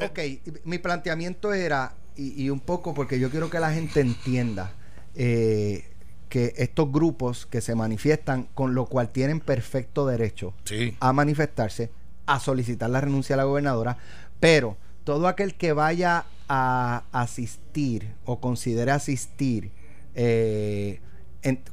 Ok, 0.00 0.18
mi 0.64 0.78
planteamiento 0.78 1.52
era, 1.52 1.94
y, 2.16 2.44
y 2.44 2.50
un 2.50 2.60
poco 2.60 2.94
porque 2.94 3.20
yo 3.20 3.30
quiero 3.30 3.50
que 3.50 3.60
la 3.60 3.72
gente 3.72 4.00
entienda 4.00 4.72
eh, 5.14 5.84
que 6.28 6.52
estos 6.56 6.90
grupos 6.90 7.46
que 7.46 7.60
se 7.60 7.74
manifiestan, 7.74 8.48
con 8.54 8.74
lo 8.74 8.86
cual 8.86 9.10
tienen 9.10 9.38
perfecto 9.40 10.06
derecho 10.06 10.54
Sí. 10.64 10.96
a 10.98 11.12
manifestarse, 11.12 11.90
a 12.26 12.40
solicitar 12.40 12.90
la 12.90 13.00
renuncia 13.00 13.34
a 13.34 13.36
la 13.36 13.44
gobernadora, 13.44 13.98
pero 14.40 14.76
todo 15.04 15.28
aquel 15.28 15.54
que 15.54 15.72
vaya 15.72 16.24
a 16.48 17.04
asistir 17.12 18.14
o 18.24 18.40
considere 18.40 18.90
asistir 18.90 19.70
eh, 20.14 21.00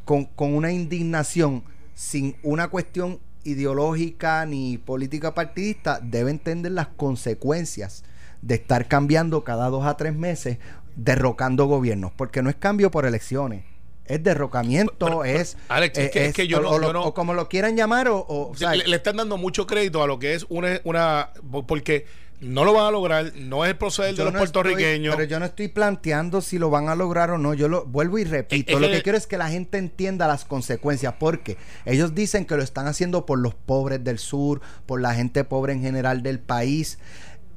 con, 0.06 0.26
con 0.26 0.54
una 0.54 0.72
indignación 0.72 1.64
sin 1.94 2.36
una 2.44 2.70
cuestión 2.70 3.20
ideológica 3.44 4.46
ni 4.46 4.78
política 4.78 5.34
partidista, 5.34 6.00
debe 6.02 6.32
entender 6.32 6.72
las 6.72 6.88
consecuencias 6.88 8.04
de 8.42 8.56
estar 8.56 8.88
cambiando 8.88 9.44
cada 9.44 9.70
dos 9.70 9.86
a 9.86 9.98
tres 9.98 10.16
meses, 10.16 10.58
derrocando 10.96 11.66
gobiernos, 11.66 12.12
porque 12.12 12.42
no 12.42 12.50
es 12.50 12.56
cambio 12.56 12.92
por 12.92 13.06
elecciones. 13.06 13.64
Es 14.12 14.24
derrocamiento, 14.24 14.94
Pero- 15.00 15.22
pero, 15.22 15.26
es, 15.40 15.58
Alex, 15.70 15.98
es 15.98 16.12
que- 16.12 16.26
es 16.28 16.34
que 16.34 16.48
yo 16.48 16.58
o, 16.58 16.62
no- 16.62 16.70
o 16.70 16.80
lo- 16.80 16.88
yo 16.88 16.94
no- 16.94 17.04
o 17.06 17.14
como 17.14 17.34
lo 17.34 17.48
quieran 17.50 17.76
llamar, 17.78 18.08
o, 18.10 18.26
o- 18.28 18.54
sea, 18.56 18.76
le, 18.76 18.86
le 18.88 18.96
están 18.96 19.16
dando 19.18 19.38
mucho 19.38 19.66
crédito 19.68 20.04
a 20.04 20.08
lo 20.08 20.20
que 20.20 20.34
es 20.34 20.46
una, 20.50 20.82
una 20.84 21.30
porque 21.68 22.06
no 22.42 22.66
lo 22.66 22.74
van 22.74 22.86
a 22.88 22.92
lograr, 22.92 23.34
no 23.36 23.64
es 23.66 23.70
el 23.72 23.78
proceder 23.78 24.16
de 24.16 24.24
los 24.24 24.34
no 24.34 24.40
estoy- 24.40 24.64
puertorriqueños. 24.64 25.16
pero 25.16 25.28
yo 25.30 25.40
no 25.40 25.46
estoy 25.46 25.68
planteando 25.68 26.42
si 26.42 26.58
lo 26.58 26.72
van 26.72 26.90
a 26.90 26.96
lograr 26.96 27.30
o 27.30 27.38
no. 27.38 27.54
Yo 27.54 27.68
lo 27.68 27.86
vuelvo 27.86 28.18
y 28.18 28.24
repito. 28.24 28.72
Es- 28.72 28.76
es 28.76 28.82
lo 28.82 28.88
que- 28.88 28.94
que 28.96 29.04
quiero 29.04 29.18
es 29.20 29.28
que 29.28 29.38
la 29.38 29.50
gente 29.50 29.78
entienda 29.78 30.28
las 30.28 30.44
consecuencias. 30.44 31.14
Porque 31.20 31.58
ellos 31.86 32.16
dicen 32.16 32.46
que 32.46 32.56
lo 32.58 32.64
están 32.64 32.88
haciendo 32.88 33.28
por 33.28 33.38
los 33.38 33.54
pobres 33.54 34.04
del 34.04 34.18
sur, 34.18 34.60
por 34.88 35.02
la 35.02 35.14
gente 35.14 35.44
pobre 35.44 35.74
en 35.74 35.82
general 35.84 36.24
del 36.24 36.40
país. 36.40 36.98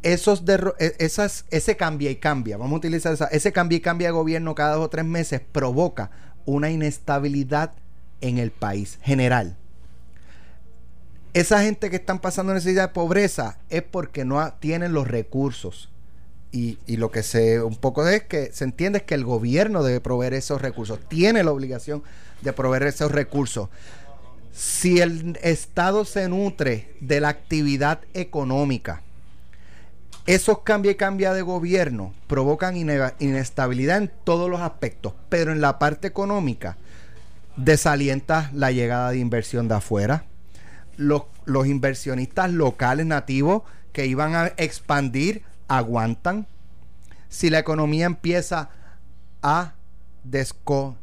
Esos 0.02 0.44
derro- 0.44 0.74
e- 0.78 0.94
esas, 0.98 1.46
ese 1.50 1.78
cambia 1.78 2.10
y 2.10 2.16
cambia. 2.16 2.58
Vamos 2.58 2.74
a 2.74 2.76
utilizar 2.76 3.14
esa, 3.14 3.24
ese 3.28 3.52
cambia 3.52 3.78
y 3.78 3.80
cambia 3.80 4.08
de 4.08 4.12
gobierno 4.12 4.54
cada 4.54 4.74
dos 4.74 4.84
o 4.84 4.90
tres 4.90 5.06
meses 5.06 5.40
provoca 5.50 6.10
una 6.46 6.70
inestabilidad 6.70 7.72
en 8.20 8.38
el 8.38 8.50
país 8.50 8.98
general. 9.02 9.56
Esa 11.32 11.62
gente 11.62 11.90
que 11.90 11.96
están 11.96 12.20
pasando 12.20 12.54
necesidad 12.54 12.88
de 12.88 12.94
pobreza 12.94 13.58
es 13.68 13.82
porque 13.82 14.24
no 14.24 14.52
tienen 14.60 14.92
los 14.92 15.08
recursos. 15.08 15.90
Y, 16.52 16.78
y 16.86 16.96
lo 16.98 17.10
que 17.10 17.24
se 17.24 17.60
un 17.60 17.74
poco 17.74 18.06
es 18.06 18.22
que 18.22 18.52
se 18.52 18.62
entiende 18.62 18.98
es 18.98 19.04
que 19.04 19.16
el 19.16 19.24
gobierno 19.24 19.82
debe 19.82 20.00
proveer 20.00 20.34
esos 20.34 20.62
recursos, 20.62 21.00
tiene 21.08 21.42
la 21.42 21.50
obligación 21.50 22.04
de 22.42 22.52
proveer 22.52 22.84
esos 22.84 23.10
recursos. 23.10 23.68
Si 24.52 25.00
el 25.00 25.36
Estado 25.42 26.04
se 26.04 26.28
nutre 26.28 26.94
de 27.00 27.20
la 27.20 27.30
actividad 27.30 28.02
económica, 28.14 29.02
esos 30.26 30.60
cambia 30.60 30.92
y 30.92 30.94
cambia 30.94 31.32
de 31.32 31.42
gobierno 31.42 32.14
provocan 32.26 32.76
ine- 32.76 33.14
inestabilidad 33.18 33.98
en 33.98 34.10
todos 34.24 34.48
los 34.50 34.60
aspectos, 34.60 35.12
pero 35.28 35.52
en 35.52 35.60
la 35.60 35.78
parte 35.78 36.06
económica 36.06 36.76
desalienta 37.56 38.50
la 38.54 38.72
llegada 38.72 39.10
de 39.10 39.18
inversión 39.18 39.68
de 39.68 39.74
afuera. 39.74 40.24
Los, 40.96 41.22
los 41.44 41.66
inversionistas 41.66 42.50
locales 42.50 43.06
nativos 43.06 43.62
que 43.92 44.06
iban 44.06 44.34
a 44.34 44.46
expandir 44.56 45.42
aguantan. 45.68 46.46
Si 47.28 47.50
la 47.50 47.58
economía 47.58 48.06
empieza 48.06 48.70
a 49.42 49.74
descoñe, 50.24 50.96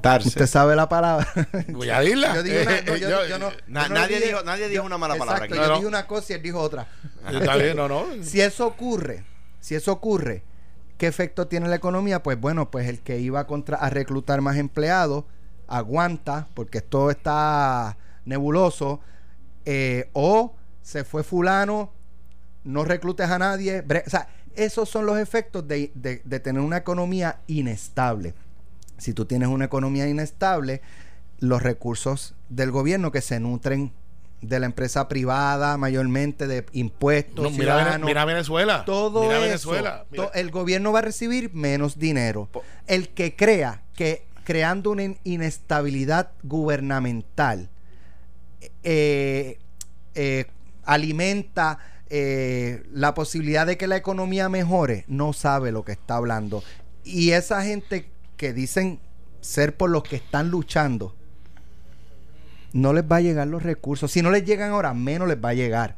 Tarse. 0.00 0.28
usted 0.28 0.46
sabe 0.46 0.76
la 0.76 0.88
palabra. 0.88 1.26
Voy 1.68 1.90
a 1.90 2.00
dirla. 2.00 2.34
Yo 2.34 2.42
dije 2.42 2.62
una- 2.62 2.80
no, 2.82 2.96
yo- 2.96 3.08
Yo- 3.10 3.26
yo 3.26 3.38
no- 3.38 3.50
Na- 3.68 3.82
yo 3.84 3.88
no 3.88 3.94
nadie 3.94 4.16
dije- 4.16 4.28
dijo- 4.28 4.42
nadie 4.44 4.68
dijo 4.68 4.84
una 4.84 4.98
mala 4.98 5.16
palabra 5.16 5.44
Exacto, 5.46 5.62
aquí. 5.62 5.68
yo 5.70 5.74
dije 5.76 5.86
una 5.86 6.06
cosa 6.06 6.32
y 6.32 6.36
él 6.36 6.42
dijo 6.42 6.58
otra. 6.60 6.86
Está 7.30 7.56
bien, 7.56 7.76
no, 7.76 7.88
no. 7.88 8.04
Si 8.22 8.40
eso 8.40 8.66
ocurre, 8.66 9.24
si 9.60 9.74
eso 9.74 9.92
ocurre, 9.92 10.42
¿qué 10.98 11.06
efecto 11.06 11.46
tiene 11.48 11.68
la 11.68 11.76
economía? 11.76 12.22
Pues 12.22 12.40
bueno, 12.40 12.70
pues 12.70 12.88
el 12.88 13.00
que 13.00 13.18
iba 13.18 13.46
contra, 13.46 13.76
a 13.78 13.90
reclutar 13.90 14.40
más 14.40 14.56
empleados 14.56 15.24
aguanta, 15.68 16.48
porque 16.54 16.78
esto 16.78 17.10
está 17.10 17.96
nebuloso, 18.24 19.00
eh, 19.64 20.10
o 20.14 20.54
se 20.82 21.04
fue 21.04 21.22
fulano, 21.22 21.92
no 22.64 22.84
reclutes 22.84 23.30
a 23.30 23.38
nadie. 23.38 23.84
O 24.06 24.10
sea, 24.10 24.28
esos 24.56 24.88
son 24.88 25.06
los 25.06 25.16
efectos 25.18 25.66
de, 25.68 25.92
de- 25.94 26.22
de 26.24 26.40
tener 26.40 26.60
una 26.60 26.78
economía 26.78 27.38
inestable. 27.46 28.34
Si 29.00 29.12
tú 29.14 29.24
tienes 29.24 29.48
una 29.48 29.64
economía 29.64 30.06
inestable, 30.08 30.80
los 31.40 31.62
recursos 31.62 32.34
del 32.48 32.70
gobierno 32.70 33.10
que 33.12 33.20
se 33.22 33.40
nutren 33.40 33.92
de 34.42 34.58
la 34.60 34.66
empresa 34.66 35.06
privada, 35.08 35.76
mayormente 35.76 36.46
de 36.46 36.64
impuestos, 36.72 37.44
No, 37.44 37.50
mira, 37.50 38.24
Venezuela. 38.24 38.84
todo 38.86 39.22
mira 39.22 39.36
eso, 39.38 39.70
Venezuela. 39.70 40.04
mira. 40.10 40.24
to- 40.26 40.32
el 40.32 40.50
gobierno 40.50 40.92
va 40.92 41.00
a 41.00 41.02
recibir 41.02 41.52
menos 41.52 41.98
dinero. 41.98 42.48
El 42.86 43.08
que 43.10 43.36
crea 43.36 43.82
que 43.94 44.24
creando 44.44 44.90
una 44.90 45.02
in- 45.04 45.18
inestabilidad 45.24 46.30
gubernamental 46.42 47.68
eh, 48.82 49.58
eh, 50.14 50.46
alimenta 50.84 51.78
eh, 52.08 52.82
la 52.92 53.14
posibilidad 53.14 53.66
de 53.66 53.76
que 53.76 53.86
la 53.86 53.96
economía 53.96 54.48
mejore, 54.48 55.04
no 55.06 55.32
sabe 55.32 55.70
lo 55.72 55.84
que 55.84 55.92
está 55.92 56.16
hablando. 56.16 56.62
Y 57.04 57.30
esa 57.30 57.62
gente 57.62 58.08
que 58.40 58.54
dicen 58.54 59.00
ser 59.42 59.76
por 59.76 59.90
los 59.90 60.02
que 60.02 60.16
están 60.16 60.48
luchando, 60.50 61.14
no 62.72 62.94
les 62.94 63.04
va 63.04 63.16
a 63.16 63.20
llegar 63.20 63.46
los 63.48 63.62
recursos. 63.62 64.10
Si 64.10 64.22
no 64.22 64.30
les 64.30 64.46
llegan 64.46 64.70
ahora, 64.70 64.94
menos 64.94 65.28
les 65.28 65.36
va 65.36 65.50
a 65.50 65.54
llegar. 65.54 65.96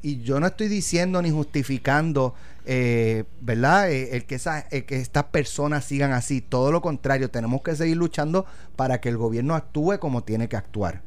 Y 0.00 0.22
yo 0.22 0.40
no 0.40 0.46
estoy 0.46 0.68
diciendo 0.68 1.20
ni 1.20 1.30
justificando, 1.30 2.34
eh, 2.64 3.24
¿verdad? 3.42 3.90
Eh, 3.90 4.16
el, 4.16 4.24
que 4.24 4.36
esa- 4.36 4.60
el 4.70 4.86
que 4.86 4.96
estas 4.96 5.24
personas 5.24 5.84
sigan 5.84 6.12
así. 6.12 6.40
Todo 6.40 6.72
lo 6.72 6.80
contrario, 6.80 7.30
tenemos 7.30 7.60
que 7.60 7.76
seguir 7.76 7.98
luchando 7.98 8.46
para 8.76 9.00
que 9.02 9.10
el 9.10 9.18
gobierno 9.18 9.54
actúe 9.54 9.98
como 9.98 10.22
tiene 10.24 10.48
que 10.48 10.56
actuar. 10.56 11.02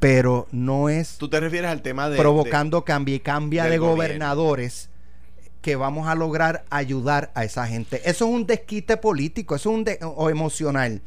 Pero 0.00 0.48
no 0.52 0.90
es 0.90 1.16
Tú 1.16 1.30
te 1.30 1.40
refieres 1.40 1.70
al 1.70 1.80
tema 1.80 2.10
de. 2.10 2.18
provocando 2.18 2.84
cambio 2.84 3.14
y 3.14 3.20
cambia 3.20 3.64
de 3.64 3.78
gobierno. 3.78 4.24
Que 5.60 5.76
vamos 5.76 6.08
a 6.08 6.14
lograr 6.14 6.64
ayudar 6.70 7.30
a 7.34 7.44
esa 7.44 7.66
gente. 7.66 8.00
Eso 8.08 8.24
es 8.26 8.30
un 8.30 8.46
desquite 8.46 8.96
político, 8.96 9.54
eso 9.56 9.70
es 9.70 9.76
un 9.76 9.84
de- 9.84 9.98
o 10.02 10.30
emocional. 10.30 11.02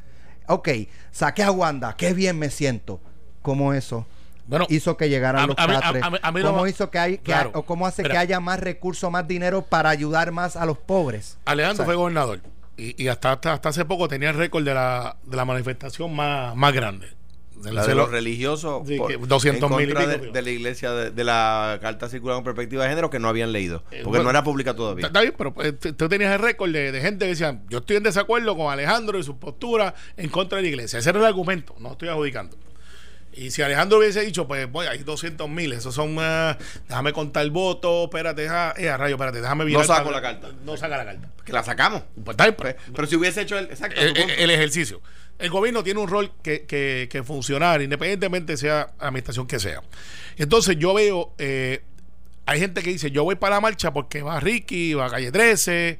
Ok, 0.47 0.69
saqué 1.11 1.43
a 1.43 1.51
Wanda, 1.51 1.95
qué 1.97 2.13
bien 2.13 2.37
me 2.37 2.49
siento. 2.49 2.99
¿Cómo 3.41 3.73
eso 3.73 4.05
Bueno, 4.47 4.65
hizo 4.69 4.95
que 4.97 5.09
llegaran 5.09 5.43
a- 5.43 5.47
los 5.47 5.55
catres? 5.55 6.01
a 6.03 6.31
no 6.31 6.41
¿Cómo 6.43 6.67
hizo 6.67 6.89
que, 6.91 6.99
hay, 6.99 7.17
que 7.17 7.23
Claro. 7.23 7.49
hay- 7.53 7.59
o 7.59 7.63
cómo 7.63 7.87
hace 7.87 8.03
Mira. 8.03 8.13
que 8.13 8.17
haya 8.19 8.39
más 8.39 8.59
recursos, 8.59 9.09
más 9.11 9.27
dinero 9.27 9.63
para 9.63 9.89
ayudar 9.89 10.31
más 10.31 10.55
a 10.55 10.65
los 10.65 10.77
pobres? 10.77 11.37
Alejandro 11.45 11.73
O 11.73 11.77
sea, 11.77 11.85
fue 11.85 11.95
gobernador. 11.95 12.41
Y, 12.77 13.01
y 13.03 13.07
hasta, 13.07 13.31
hasta, 13.33 13.53
hasta 13.53 13.69
hace 13.69 13.85
poco 13.85 14.07
tenía 14.07 14.29
el 14.31 14.35
récord 14.37 14.63
de 14.65 14.73
la, 14.73 15.15
de 15.23 15.35
la 15.37 15.45
manifestación 15.45 16.13
más, 16.15 16.55
más 16.55 16.73
grande. 16.73 17.07
La 17.63 17.85
de 17.85 17.95
los 17.95 18.09
religiosos 18.11 18.87
Sí, 18.87 18.97
por- 18.97 19.09
que 19.11 19.17
200 19.17 19.71
en 19.71 19.77
mil 19.77 19.93
de, 20.33 20.41
la 20.41 20.49
iglesia 20.49 20.91
de, 20.91 21.11
de 21.11 21.23
la 21.23 21.77
carta 21.81 22.09
circular 22.09 22.35
con 22.35 22.43
perspectiva 22.43 22.83
de 22.83 22.89
género 22.89 23.09
que 23.09 23.19
no 23.19 23.27
habían 23.29 23.51
leído 23.51 23.83
Eh, 23.91 24.01
porque 24.03 24.09
bueno, 24.09 24.23
no 24.25 24.29
era 24.31 24.43
pública 24.43 24.75
todavía 24.75 25.07
Está 25.07 25.21
bien, 25.21 25.33
pero 25.37 25.53
pues, 25.53 25.79
tú 25.79 25.93
tú 25.93 26.09
tenías 26.09 26.33
el 26.33 26.39
récord 26.39 26.71
de, 26.71 26.91
de 26.91 27.01
gente 27.01 27.25
que 27.25 27.29
decía, 27.29 27.61
yo 27.69 27.77
estoy 27.79 27.97
en 27.97 28.03
desacuerdo 28.03 28.55
con 28.57 28.71
Alejandro 28.71 29.17
y 29.17 29.23
su 29.23 29.37
postura 29.37 29.93
en 30.17 30.29
contra 30.29 30.57
de 30.57 30.63
la 30.63 30.67
iglesia. 30.69 30.99
Ese 30.99 31.09
era 31.09 31.19
el 31.19 31.25
argumento, 31.25 31.75
no 31.79 31.91
estoy 31.93 32.09
adjudicando. 32.09 32.57
Y 33.35 33.51
si 33.51 33.61
Alejandro 33.61 33.97
hubiese 33.99 34.21
dicho, 34.21 34.47
pues 34.47 34.71
voy, 34.71 34.85
hay 34.87 34.99
200 34.99 35.49
mil, 35.49 35.73
esos 35.73 35.93
son 35.95 36.13
más, 36.15 36.57
déjame 36.87 37.13
contar 37.13 37.43
el 37.43 37.51
voto, 37.51 38.03
espérate, 38.05 38.43
deja, 38.43 38.73
eh, 38.77 38.89
a 38.89 38.97
rayo, 38.97 39.15
espérate, 39.15 39.41
déjame 39.41 39.65
virar 39.65 39.85
saco 39.85 40.09
esta- 40.09 40.11
la 40.11 40.21
carta. 40.21 40.49
No 40.65 40.77
saca 40.77 40.97
la 40.97 41.05
carta. 41.05 41.29
que 41.43 41.51
la 41.51 41.61
sacamos 41.63 42.03
Pues, 42.23 42.35
está 42.35 42.45
bien, 42.45 42.55
Pues, 42.55 42.75
pero- 42.75 42.93
pero 42.95 43.07
si 43.07 43.15
hubiese 43.15 43.41
hecho 43.41 43.57
el 43.57 43.65
exacto 43.65 43.99
el, 43.99 44.49
ejercicio. 44.49 45.01
El 45.39 45.49
gobierno 45.49 45.83
tiene 45.83 45.99
un 45.99 46.07
rol 46.07 46.31
que, 46.43 46.63
que, 46.65 47.07
que 47.11 47.23
funcionar, 47.23 47.81
independientemente 47.81 48.55
sea 48.55 48.93
la 49.01 49.07
administración 49.07 49.47
que 49.47 49.59
sea. 49.59 49.81
Entonces 50.37 50.77
yo 50.77 50.93
veo, 50.93 51.33
eh, 51.39 51.81
hay 52.45 52.59
gente 52.59 52.81
que 52.83 52.91
dice, 52.91 53.09
yo 53.11 53.23
voy 53.23 53.35
para 53.35 53.55
la 53.55 53.61
marcha 53.61 53.91
porque 53.91 54.21
va 54.21 54.39
Ricky, 54.39 54.93
va 54.93 55.07
a 55.07 55.09
Calle 55.09 55.31
13, 55.31 55.99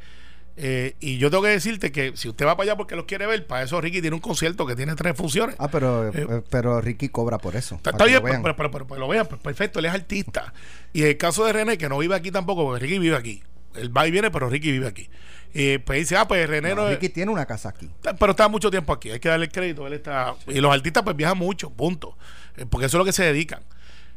eh, 0.56 0.96
y 1.00 1.18
yo 1.18 1.30
tengo 1.32 1.44
que 1.44 1.50
decirte 1.50 1.92
que 1.92 2.14
si 2.16 2.30
usted 2.30 2.46
va 2.46 2.56
para 2.56 2.70
allá 2.72 2.78
porque 2.78 2.96
los 2.96 3.06
quiere 3.06 3.26
ver, 3.26 3.48
para 3.48 3.64
eso 3.64 3.82
Ricky 3.82 4.02
tiene 4.02 4.16
un 4.16 4.22
concierto 4.22 4.66
que 4.68 4.76
tiene 4.76 4.94
tres 4.96 5.16
funciones. 5.18 5.56
Ah, 5.60 5.68
pero, 5.70 6.10
Eh, 6.10 6.12
eh, 6.30 6.42
pero 6.50 6.80
Ricky 6.80 7.10
cobra 7.10 7.38
por 7.40 7.56
eso. 7.56 7.76
Está, 7.76 7.92
para 7.92 8.04
está 8.04 8.06
que 8.06 8.10
bien, 8.12 8.16
lo 8.22 8.24
pero, 8.24 8.34
vean. 8.34 8.56
pero, 8.58 8.72
pero- 8.72 8.88
pero 8.88 9.00
lo 9.00 9.08
vean, 9.08 9.26
pues, 9.28 9.42
perfecto, 9.42 9.80
él 9.80 9.86
es 9.86 9.94
artista. 9.94 10.54
Y 10.94 11.04
el 11.04 11.18
caso 11.18 11.46
de 11.46 11.54
René, 11.54 11.78
que 11.78 11.90
no 11.90 11.98
vive 11.98 12.16
aquí 12.16 12.30
tampoco, 12.32 12.64
porque 12.66 12.86
Ricky 12.86 13.00
vive 13.00 13.16
aquí. 13.16 13.42
Él 13.76 13.96
va 13.96 14.08
y 14.08 14.12
viene, 14.12 14.30
pero 14.30 14.48
Ricky 14.50 14.72
vive 14.72 14.88
aquí. 14.88 15.10
Y 15.56 15.80
pues 15.80 16.00
dice, 16.00 16.18
ah, 16.18 16.28
pues 16.28 16.48
René 16.48 16.70
No, 16.70 16.76
no, 16.84 16.88
es- 16.90 16.96
Ricky 17.00 17.10
tiene 17.10 17.32
una 17.32 17.46
casa 17.48 17.70
aquí. 17.70 17.90
Pero 18.20 18.32
está 18.32 18.48
mucho 18.48 18.70
tiempo 18.70 18.94
aquí, 18.94 19.10
hay 19.10 19.20
que 19.20 19.30
darle 19.30 19.46
el 19.46 19.52
crédito. 19.52 19.88
Él 19.88 19.94
está, 19.94 20.36
y 20.48 20.60
los 20.62 20.72
artistas 20.72 21.02
pues 21.04 21.16
viajan 21.16 21.38
mucho, 21.38 21.72
punto. 21.72 22.16
Eh, 22.58 22.66
porque 22.70 22.86
eso 22.86 22.98
es 22.98 23.00
lo 23.00 23.06
que 23.06 23.12
se 23.14 23.24
dedican. 23.24 23.62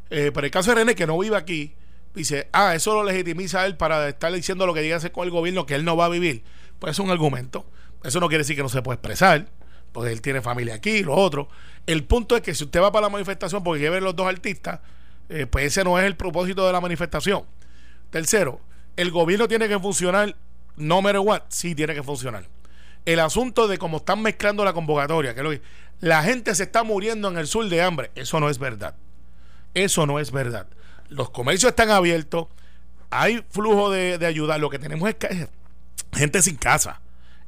Pero 0.09 0.41
el 0.41 0.51
caso 0.51 0.71
de 0.71 0.77
René, 0.77 0.95
que 0.95 1.07
no 1.07 1.19
vive 1.19 1.37
aquí, 1.37 1.75
dice, 2.17 2.49
ah, 2.53 2.75
eso 2.75 2.95
lo 2.95 3.05
legitimiza 3.05 3.65
él 3.67 3.77
para 3.77 4.09
estar 4.09 4.33
diciendo 4.33 4.67
lo 4.67 4.75
que 4.75 4.81
diga 4.81 4.99
con 5.11 5.25
el 5.25 5.31
gobierno, 5.31 5.67
que 5.67 5.75
él 5.75 5.85
no 5.85 5.97
va 5.97 6.07
a 6.07 6.09
vivir. 6.09 6.43
Pues 6.79 6.93
es 6.93 6.99
un 6.99 7.11
argumento. 7.11 7.67
Eso 8.03 8.21
no 8.21 8.29
quiere 8.29 8.43
decir 8.43 8.57
que 8.57 8.63
no 8.63 8.69
se 8.69 8.83
puede 8.83 8.97
expresar, 8.97 9.49
porque 9.93 10.13
él 10.13 10.21
tiene 10.21 10.43
familia 10.43 10.75
aquí, 10.75 11.03
lo 11.03 11.15
otro. 11.15 11.49
El 11.87 12.05
punto 12.05 12.37
es 12.37 12.43
que 12.43 12.55
si 12.55 12.65
usted 12.65 12.81
va 12.81 12.91
para 12.91 13.07
la 13.07 13.11
manifestación 13.11 13.63
porque 13.63 13.81
quiere 13.81 13.95
ver 13.95 14.03
los 14.03 14.17
dos 14.17 14.27
artistas, 14.27 14.81
eh, 15.29 15.47
pues 15.47 15.67
ese 15.67 15.85
no 15.85 15.99
es 15.99 16.05
el 16.05 16.17
propósito 16.17 16.67
de 16.67 16.73
la 16.73 16.81
manifestación. 16.81 17.45
Tercero, 18.11 18.61
el 18.97 19.11
gobierno 19.11 19.49
tiene 19.49 19.69
que 19.69 19.79
funcionar, 19.79 20.37
no 20.77 21.03
matter 21.03 21.21
what, 21.21 21.43
sí 21.49 21.75
tiene 21.75 21.95
que 21.95 22.03
funcionar. 22.03 22.49
El 23.05 23.21
asunto 23.21 23.69
de 23.69 23.79
cómo 23.79 23.99
están 23.99 24.23
mezclando 24.23 24.65
la 24.65 24.73
convocatoria, 24.73 25.35
que 25.35 25.43
lo 25.43 25.51
que- 25.51 25.63
la 26.01 26.23
gente 26.23 26.55
se 26.55 26.65
está 26.65 26.83
muriendo 26.83 27.29
en 27.29 27.39
el 27.39 27.47
sur 27.47 27.69
de 27.69 27.83
hambre, 27.83 28.11
eso 28.15 28.41
no 28.41 28.51
es 28.51 28.59
verdad. 28.59 28.95
Eso 29.75 30.07
no 30.07 30.19
es 30.19 30.31
verdad. 30.31 30.67
Los 31.09 31.31
comercios 31.31 31.71
están 31.71 31.91
abiertos, 31.91 32.49
hay 33.11 33.45
flujo 33.51 33.91
de, 33.91 34.19
de 34.19 34.27
ayuda, 34.27 34.59
lo 34.59 34.71
que 34.71 34.79
tenemos 34.79 35.09
es 35.09 35.17
gente 36.13 36.43
sin 36.43 36.57
casa. 36.57 37.01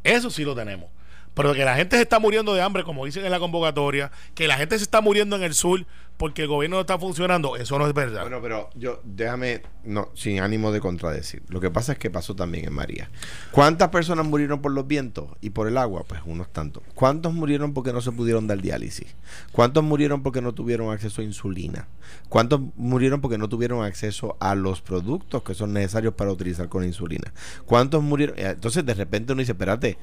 Eso 0.04 0.30
sí 0.30 0.44
lo 0.44 0.54
tenemos. 0.54 0.90
Pero 1.34 1.54
que 1.54 1.64
la 1.64 1.76
gente 1.76 1.96
se 1.96 2.02
está 2.02 2.18
muriendo 2.18 2.52
de 2.54 2.62
hambre, 2.62 2.82
como 2.82 3.04
dicen 3.04 3.24
en 3.24 3.30
la 3.30 3.38
convocatoria, 3.38 4.10
que 4.34 4.48
la 4.48 4.56
gente 4.56 4.76
se 4.76 4.82
está 4.82 5.00
muriendo 5.00 5.36
en 5.36 5.44
el 5.44 5.54
sur 5.54 5.86
porque 6.18 6.42
el 6.42 6.48
gobierno 6.48 6.76
no 6.76 6.80
está 6.80 6.98
funcionando, 6.98 7.56
eso 7.56 7.78
no 7.78 7.86
es 7.86 7.94
verdad. 7.94 8.22
Bueno, 8.22 8.40
pero 8.42 8.70
yo, 8.74 9.00
déjame, 9.04 9.62
no, 9.84 10.10
sin 10.14 10.40
ánimo 10.40 10.72
de 10.72 10.80
contradecir. 10.80 11.42
Lo 11.48 11.60
que 11.60 11.70
pasa 11.70 11.92
es 11.92 11.98
que 11.98 12.10
pasó 12.10 12.34
también 12.34 12.66
en 12.66 12.72
María. 12.72 13.08
¿Cuántas 13.52 13.88
personas 13.90 14.26
murieron 14.26 14.60
por 14.60 14.72
los 14.72 14.86
vientos 14.86 15.28
y 15.40 15.50
por 15.50 15.68
el 15.68 15.78
agua? 15.78 16.02
Pues 16.06 16.20
unos 16.26 16.52
tantos. 16.52 16.82
¿Cuántos 16.94 17.32
murieron 17.32 17.72
porque 17.72 17.92
no 17.92 18.00
se 18.00 18.10
pudieron 18.10 18.48
dar 18.48 18.60
diálisis? 18.60 19.14
¿Cuántos 19.52 19.84
murieron 19.84 20.24
porque 20.24 20.42
no 20.42 20.52
tuvieron 20.52 20.92
acceso 20.92 21.20
a 21.22 21.24
insulina? 21.24 21.86
¿Cuántos 22.28 22.60
murieron 22.74 23.20
porque 23.20 23.38
no 23.38 23.48
tuvieron 23.48 23.84
acceso 23.84 24.36
a 24.40 24.56
los 24.56 24.80
productos 24.80 25.44
que 25.44 25.54
son 25.54 25.72
necesarios 25.72 26.14
para 26.14 26.32
utilizar 26.32 26.68
con 26.68 26.82
insulina? 26.82 27.32
¿Cuántos 27.64 28.02
murieron? 28.02 28.36
Eh, 28.36 28.50
Entonces, 28.50 28.84
de 28.84 28.94
repente 28.94 29.34
uno 29.34 29.40
dice, 29.40 29.52
espérate, 29.52 29.98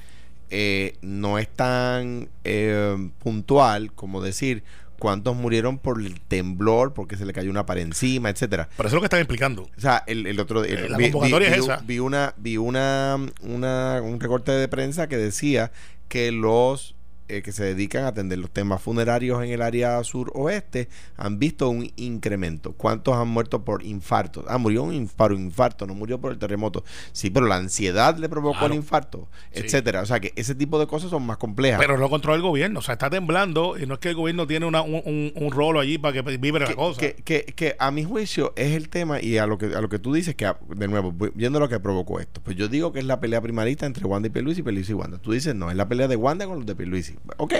eh, 0.48 0.96
no 1.02 1.38
es 1.38 1.48
tan 1.48 2.28
eh, 2.44 3.10
puntual 3.18 3.92
como 3.92 4.22
decir 4.22 4.62
cuántos 4.98 5.36
murieron 5.36 5.78
por 5.78 6.00
el 6.00 6.20
temblor, 6.20 6.92
porque 6.94 7.16
se 7.16 7.24
le 7.24 7.32
cayó 7.32 7.50
una 7.50 7.64
pared 7.66 7.82
encima, 7.82 8.30
etcétera. 8.30 8.68
Pero 8.76 8.88
eso 8.88 8.88
es 8.88 8.94
lo 8.94 9.00
que 9.00 9.06
están 9.06 9.20
explicando. 9.20 9.62
O 9.76 9.80
sea, 9.80 10.02
el, 10.06 10.26
el 10.26 10.40
otro 10.40 10.64
el- 10.64 10.78
Eh, 10.78 10.88
la 10.88 10.98
vi, 10.98 11.10
convocatoria 11.10 11.48
vi- 11.50 11.54
es 11.54 11.60
vi- 11.60 11.64
esa. 11.72 11.82
vi 11.86 11.98
una 12.00 12.34
vi 12.36 12.56
una, 12.56 13.16
una 13.42 14.00
un 14.02 14.18
recorte 14.18 14.50
de 14.52 14.66
prensa 14.68 15.06
que 15.08 15.16
decía 15.16 15.70
que 16.08 16.32
los 16.32 16.95
eh, 17.28 17.42
que 17.42 17.52
se 17.52 17.64
dedican 17.64 18.04
a 18.04 18.08
atender 18.08 18.38
los 18.38 18.50
temas 18.50 18.80
funerarios 18.82 19.42
en 19.44 19.50
el 19.50 19.62
área 19.62 20.02
suroeste 20.04 20.88
han 21.16 21.38
visto 21.38 21.68
un 21.68 21.90
incremento. 21.96 22.72
¿Cuántos 22.72 23.14
han 23.16 23.28
muerto 23.28 23.64
por 23.64 23.82
infarto? 23.84 24.44
Ah, 24.48 24.58
murió 24.58 24.82
un 24.82 24.94
inf- 24.94 25.12
por 25.16 25.32
un 25.32 25.42
infarto, 25.44 25.86
no 25.86 25.94
murió 25.94 26.20
por 26.20 26.32
el 26.32 26.38
terremoto. 26.38 26.84
Sí, 27.12 27.30
pero 27.30 27.46
la 27.46 27.56
ansiedad 27.56 28.16
le 28.18 28.28
provocó 28.28 28.58
Claro. 28.58 28.74
el 28.74 28.78
infarto, 28.80 29.28
Sí. 29.52 29.60
etcétera. 29.64 30.02
O 30.02 30.06
sea 30.06 30.20
que 30.20 30.32
ese 30.36 30.54
tipo 30.54 30.78
de 30.78 30.86
cosas 30.86 31.10
son 31.10 31.24
más 31.24 31.36
complejas. 31.38 31.78
Pero 31.80 31.98
no 31.98 32.08
controla 32.10 32.36
el 32.36 32.42
gobierno. 32.42 32.80
O 32.80 32.82
sea, 32.82 32.94
está 32.94 33.10
temblando 33.10 33.76
y 33.78 33.86
no 33.86 33.94
es 33.94 34.00
que 34.00 34.10
el 34.10 34.14
gobierno 34.16 34.46
tiene 34.46 34.66
una- 34.66 34.82
un, 34.82 35.02
un, 35.04 35.32
un 35.34 35.50
rolo 35.50 35.80
allí 35.80 35.98
para 35.98 36.22
que 36.22 36.36
vibre 36.38 36.60
la 36.64 36.68
que, 36.68 36.74
cosa. 36.76 37.00
que, 37.00 37.14
que- 37.14 37.44
que 37.44 37.76
a 37.78 37.90
mi 37.90 38.04
juicio 38.04 38.52
es 38.56 38.72
el 38.74 38.88
tema 38.88 39.20
y 39.20 39.38
a 39.38 39.46
lo 39.46 39.58
que 39.58 39.66
a 39.74 39.80
lo 39.80 39.88
que 39.88 39.98
tú 39.98 40.12
dices 40.12 40.34
que 40.34 40.46
a- 40.46 40.58
de 40.68 40.88
nuevo 40.88 41.12
viendo 41.34 41.58
lo 41.60 41.68
que 41.68 41.80
provocó 41.80 42.20
esto 42.20 42.40
pues 42.42 42.56
yo 42.56 42.68
digo 42.68 42.92
que 42.92 42.98
es 43.00 43.04
la 43.04 43.20
pelea 43.20 43.40
primarista 43.40 43.86
entre 43.86 44.04
Wanda 44.04 44.28
y 44.28 44.30
Pierluisi 44.30 44.60
y 44.60 44.62
Pierluisi 44.62 44.92
y 44.92 44.94
Wanda 44.94 45.18
tú 45.18 45.32
dices 45.32 45.54
no 45.54 45.70
es 45.70 45.76
la 45.76 45.88
pelea 45.88 46.08
de 46.08 46.16
Wanda 46.16 46.46
con 46.46 46.56
los 46.58 46.66
de 46.66 46.74
Pierluisi 46.74 47.15
ok 47.36 47.54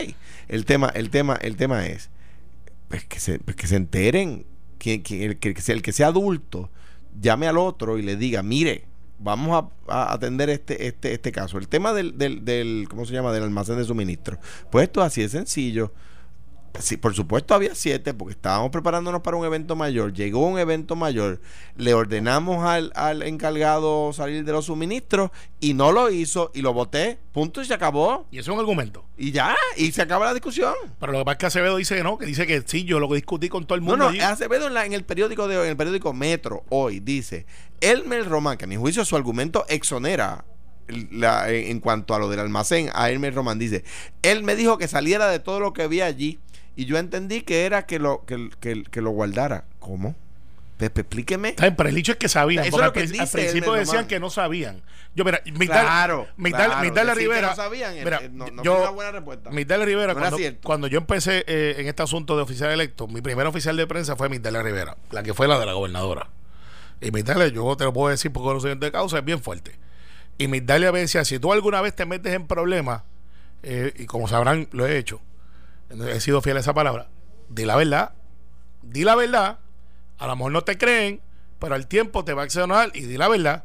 el 0.49 0.65
tema 0.65 0.89
el 0.89 1.11
tema 1.11 1.37
el 1.41 1.57
tema 1.57 1.87
es 1.87 2.11
pues 2.89 3.05
que 3.05 3.19
se, 3.19 3.39
pues 3.39 3.57
que 3.57 3.67
se 3.67 3.77
enteren 3.77 4.47
que, 4.79 5.03
que 5.03 5.25
el, 5.25 5.39
que, 5.39 5.55
el 5.67 5.83
que 5.83 5.93
sea 5.93 6.09
adulto 6.09 6.71
llame 7.21 7.49
al 7.49 7.59
otro 7.59 7.99
y 7.99 8.03
le 8.03 8.17
diga 8.17 8.43
mire 8.43 8.85
vamos 9.19 9.71
a, 9.89 9.93
a 9.93 10.13
atender 10.13 10.51
este 10.51 10.87
este 10.87 11.15
este 11.15 11.33
caso 11.33 11.59
el 11.59 11.69
tema 11.69 11.93
del, 11.93 12.19
del, 12.19 12.45
del 12.45 12.87
cómo 12.89 13.07
se 13.07 13.15
llama 13.15 13.33
del 13.33 13.45
almacén 13.45 13.77
de 13.77 13.85
suministro. 13.85 14.39
Pues 14.71 14.85
esto 14.85 15.03
así 15.03 15.23
de 15.23 15.29
sencillo 15.29 15.93
Sí, 16.81 16.97
por 16.97 17.15
supuesto 17.15 17.55
había 17.55 17.75
siete 17.75 18.15
porque 18.15 18.33
estábamos 18.33 18.71
preparándonos 18.71 19.23
para 19.23 19.37
un 19.37 19.45
evento 19.45 19.77
mayor. 19.77 20.13
Llegó 20.13 20.47
un 20.47 20.59
evento 20.59 20.97
mayor, 20.97 21.41
le 21.77 21.95
ordenamos 21.95 22.65
al, 22.65 22.93
al 22.95 23.23
encargado 23.23 24.13
salir 24.13 24.45
de 24.45 24.53
los 24.53 24.67
suministros 24.67 25.31
y 25.61 25.75
no 25.75 25.93
lo 25.93 26.11
hizo 26.11 26.51
y 26.55 26.63
lo 26.63 26.73
voté. 26.73 27.19
Punto 27.33 27.61
y 27.61 27.65
se 27.65 27.75
acabó. 27.75 28.27
Y 28.31 28.39
eso 28.39 28.51
es 28.51 28.55
un 28.55 28.61
argumento. 28.61 29.05
Y 29.17 29.33
ya, 29.33 29.55
y 29.77 29.93
se 29.93 30.03
acaba 30.03 30.27
la 30.27 30.35
discusión. 30.35 30.75
Pero 31.01 31.13
lo 31.13 31.19
que 31.19 31.25
pasa 31.25 31.33
es 31.35 31.39
que 31.39 31.47
Acevedo 31.47 31.77
dice 31.77 31.97
que 31.97 32.03
no, 32.03 32.19
que 32.19 32.27
dice 32.27 32.47
que 32.47 32.63
sí, 32.67 32.85
yo 32.85 33.01
lo 33.01 33.13
discutí 33.15 33.49
con 33.49 33.67
todo 33.67 33.77
el 33.77 33.83
No, 33.85 33.91
mundo. 33.91 34.05
no, 34.05 34.11
allí. 34.11 34.21
Acevedo 34.21 34.67
en, 34.67 34.75
la- 34.75 34.87
en 34.87 34.93
el 34.93 35.05
periódico 35.05 35.49
de 35.49 35.57
hoy, 35.59 35.65
en 35.65 35.71
el 35.71 35.77
periódico 35.77 36.13
Metro 36.13 36.65
hoy 36.69 37.01
dice, 37.01 37.47
Elmer 37.81 38.27
Román, 38.29 38.57
que 38.59 38.65
a 38.65 38.69
mi 38.69 38.77
juicio 38.77 39.05
su 39.05 39.17
argumento 39.17 39.65
exonera 39.69 40.45
la- 41.11 41.51
en, 41.51 41.71
en 41.73 41.81
cuanto 41.81 42.15
a 42.15 42.19
lo 42.19 42.29
del 42.29 42.41
almacén, 42.41 42.91
a 42.95 43.11
Elmer 43.11 43.35
Román 43.35 43.59
dice, 43.59 43.85
él 44.23 44.43
me 44.45 44.55
dijo 44.57 44.79
que 44.79 44.87
saliera 44.89 45.29
de 45.29 45.41
todo 45.41 45.59
lo 45.61 45.73
que 45.73 45.83
había 45.83 46.07
allí 46.07 46.39
y 46.77 46.85
yo 46.85 46.99
entendí 46.99 47.41
que 47.43 47.65
era 47.67 47.87
que 47.87 47.99
lo, 47.99 48.25
que, 48.27 48.51
que- 48.61 48.85
que 48.85 49.01
lo 49.01 49.11
guardara. 49.11 49.65
¿Cómo? 49.81 50.15
Pepe, 50.77 51.01
explíqueme. 51.01 51.55
Pero 51.57 51.89
el 51.89 51.95
dicho 51.95 52.13
es 52.13 52.19
que 52.19 52.29
sabían. 52.29 52.65
Eso 52.67 52.77
porque 52.77 53.01
es 53.01 53.11
lo 53.11 53.15
al, 53.15 53.15
que 53.15 53.23
al 53.23 53.29
principio 53.31 53.73
decían 53.73 54.07
que 54.07 54.21
no 54.21 54.29
sabían. 54.29 54.83
Yo, 55.15 55.25
mira, 55.25 55.41
Migdal, 55.47 55.87
Claro, 55.87 56.29
Migdal, 56.37 56.67
claro, 56.93 57.15
que 57.15 57.15
Rivera. 57.15 57.49
no 57.49 57.57
sabían, 57.57 57.95
mira, 57.95 58.19
eh, 58.23 58.29
no- 58.31 58.49
no 58.51 58.63
yo, 58.63 58.73
fue 58.75 58.83
una 58.83 58.91
buena 58.91 59.11
respuesta. 59.13 59.51
Rivera, 59.51 60.13
No 60.13 60.21
cuando, 60.21 60.39
cuando 60.63 60.87
yo 60.89 60.99
empecé 60.99 61.43
eh, 61.47 61.77
en 61.79 61.87
este 61.89 62.03
asunto 62.03 62.37
de 62.37 62.43
oficial 62.43 62.71
electo, 62.71 63.09
mi 63.09 63.23
primer 63.23 63.47
oficial 63.47 63.75
de 63.79 63.87
prensa 63.87 64.17
fue 64.17 64.29
Migdalia 64.29 64.63
Rivera, 64.63 64.99
la 65.13 65.23
que 65.23 65.33
fue 65.33 65.49
la 65.49 65.59
de 65.59 65.65
la 65.65 65.73
gobernadora. 65.73 66.29
Y 67.01 67.11
Migdalia, 67.11 67.49
yo 67.49 67.75
te 67.79 67.85
lo 67.85 67.95
puedo 67.95 68.11
decir 68.11 68.31
por 68.31 68.43
conocimiento 68.43 68.85
de 68.85 68.93
causa, 68.93 69.19
es 69.19 69.25
bien 69.25 69.41
fuerte. 69.43 69.73
Y 70.37 70.49
Migdalia 70.49 70.93
me 70.93 70.99
decía: 70.99 71.25
si 71.25 71.39
tú 71.39 71.51
alguna 71.55 71.81
vez 71.81 71.95
te 71.97 72.05
metes 72.05 72.35
en 72.35 72.47
problemas, 72.47 73.03
eh, 73.63 73.95
y 73.97 74.05
como 74.05 74.29
sabrán, 74.29 74.69
lo 74.73 74.87
he 74.87 74.99
hecho, 74.99 75.23
he 75.91 76.21
sido 76.21 76.43
fiel 76.43 76.57
a 76.57 76.61
esa 76.61 76.75
palabra, 76.75 77.09
di 77.49 77.65
la 77.65 77.77
verdad, 77.77 78.13
di 78.83 79.05
la 79.05 79.15
verdad, 79.15 79.59
a 80.19 80.27
lo 80.27 80.37
mejor 80.37 80.53
no 80.53 80.63
te 80.63 80.79
creen, 80.79 81.21
pero 81.59 81.75
al 81.75 81.87
tiempo 81.87 82.25
te 82.25 82.33
va 82.33 82.43
a 82.43 82.45
accionar 82.45 82.91
y 82.95 83.03
di 83.03 83.17
la 83.17 83.29
verdad. 83.29 83.65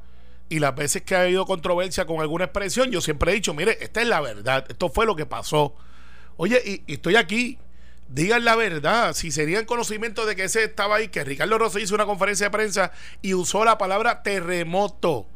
Y 0.50 0.60
las 0.60 0.76
veces 0.76 1.02
que 1.04 1.16
ha 1.16 1.22
habido 1.22 1.46
controversia 1.46 2.06
con 2.06 2.20
alguna 2.20 2.46
expresión, 2.46 2.92
yo 2.92 3.00
siempre 3.00 3.32
he 3.32 3.36
dicho, 3.36 3.54
mire, 3.54 3.78
esta 3.82 4.02
es 4.02 4.08
la 4.08 4.20
verdad, 4.20 4.66
esto 4.68 4.90
fue 4.90 5.06
lo 5.06 5.16
que 5.16 5.26
pasó. 5.26 5.76
Oye, 6.36 6.84
y, 6.88 6.94
estoy 6.94 7.16
aquí, 7.16 7.58
digan 8.10 8.44
la 8.44 8.56
verdad, 8.56 9.14
si 9.14 9.32
serían 9.32 9.66
conocimiento 9.66 10.26
de 10.26 10.36
que 10.36 10.44
ese 10.44 10.64
estaba 10.66 10.98
ahí, 10.98 11.08
que 11.08 11.24
Ricardo 11.24 11.58
Rosso 11.58 11.80
hizo 11.80 11.96
una 11.96 12.06
conferencia 12.06 12.48
de 12.48 12.52
prensa 12.52 12.92
y 13.22 13.34
usó 13.34 13.64
la 13.64 13.78
palabra 13.78 14.24
terremoto. 14.24 15.28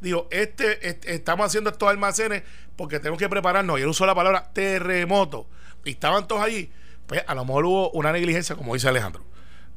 Digo, 0.00 0.26
este, 0.30 0.88
este- 0.88 1.14
estamos 1.14 1.46
haciendo 1.46 1.70
estos 1.70 1.88
almacenes 1.88 2.42
porque 2.76 2.98
tenemos 2.98 3.18
que 3.18 3.28
prepararnos. 3.28 3.78
Y 3.78 3.82
él 3.82 3.88
usó 3.88 4.06
la 4.06 4.14
palabra 4.14 4.50
terremoto. 4.52 5.46
Y 5.84 5.90
estaban 5.90 6.26
todos 6.28 6.42
allí. 6.42 6.70
Pues 7.06 7.22
a 7.26 7.34
lo 7.34 7.44
mejor 7.44 7.64
hubo 7.66 7.90
una 7.90 8.12
negligencia, 8.12 8.54
como 8.56 8.74
dice 8.74 8.88
Alejandro. 8.88 9.24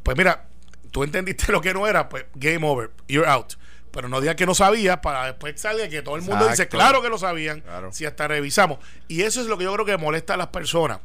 Pues 0.03 0.16
mira, 0.18 0.45
tú 0.91 1.03
entendiste 1.03 1.51
lo 1.51 1.62
que 1.62 1.74
no 1.74 1.88
era, 1.88 2.10
pues 2.10 2.26
game 2.36 2.66
over, 2.68 2.91
you're 3.08 3.28
out. 3.28 3.53
Pero 3.91 4.10
no 4.10 4.20
digas 4.20 4.36
que 4.36 4.45
no 4.45 4.53
sabías 4.53 4.97
para 4.97 5.26
después 5.26 5.60
salga 5.60 5.88
que 5.88 6.01
todo 6.01 6.18
el 6.18 6.22
mundo 6.22 6.47
dice, 6.49 6.68
claro 6.68 7.01
que 7.01 7.08
lo 7.10 7.18
sabían, 7.18 7.62
Claro. 7.62 7.93
si 7.93 8.06
hasta 8.06 8.28
revisamos. 8.28 8.80
Y 9.08 9.22
eso 9.22 9.39
es 9.41 9.47
lo 9.47 9.58
que 9.58 9.64
yo 9.64 9.74
creo 9.74 9.86
que 9.86 9.95
molesta 9.97 10.34
a 10.34 10.38
las 10.38 10.47
personas. 10.47 10.99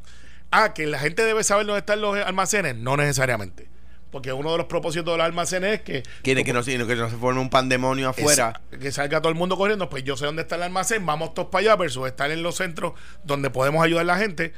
Ah, 0.50 0.74
que 0.74 0.86
la 0.88 0.98
gente 0.98 1.24
debe 1.24 1.44
saber 1.44 1.66
dónde 1.66 1.78
están 1.78 2.00
los 2.00 2.16
almacenes, 2.16 2.74
no 2.74 2.96
necesariamente. 2.96 3.68
Porque 4.10 4.32
uno 4.32 4.50
de 4.50 4.58
los 4.58 4.66
propósitos 4.66 5.06
de 5.14 5.18
los 5.18 5.24
almacenes 5.24 5.74
es 5.74 5.80
que 5.82 6.02
Quiere 6.22 6.42
que 6.42 6.52
no, 6.52 6.64
se- 6.64 6.76
que 6.84 6.96
no 6.96 7.08
se 7.08 7.14
forme 7.16 7.40
un 7.40 7.48
pandemonio 7.48 8.08
afuera. 8.08 8.60
es- 8.72 8.78
que 8.80 8.90
salga 8.90 9.20
todo 9.20 9.28
el 9.30 9.38
mundo 9.38 9.56
corriendo, 9.56 9.88
pues 9.88 10.02
yo 10.02 10.16
sé 10.16 10.24
dónde 10.26 10.42
está 10.42 10.56
el 10.56 10.64
almacén, 10.64 11.06
vamos 11.06 11.32
todos 11.32 11.48
para 11.50 11.60
allá, 11.60 11.76
versus 11.76 12.08
estar 12.08 12.28
en 12.32 12.42
los 12.42 12.56
centros 12.56 12.94
donde 13.22 13.50
podemos 13.50 13.84
ayudar 13.84 14.00
a 14.02 14.04
la 14.06 14.16
gente. 14.18 14.52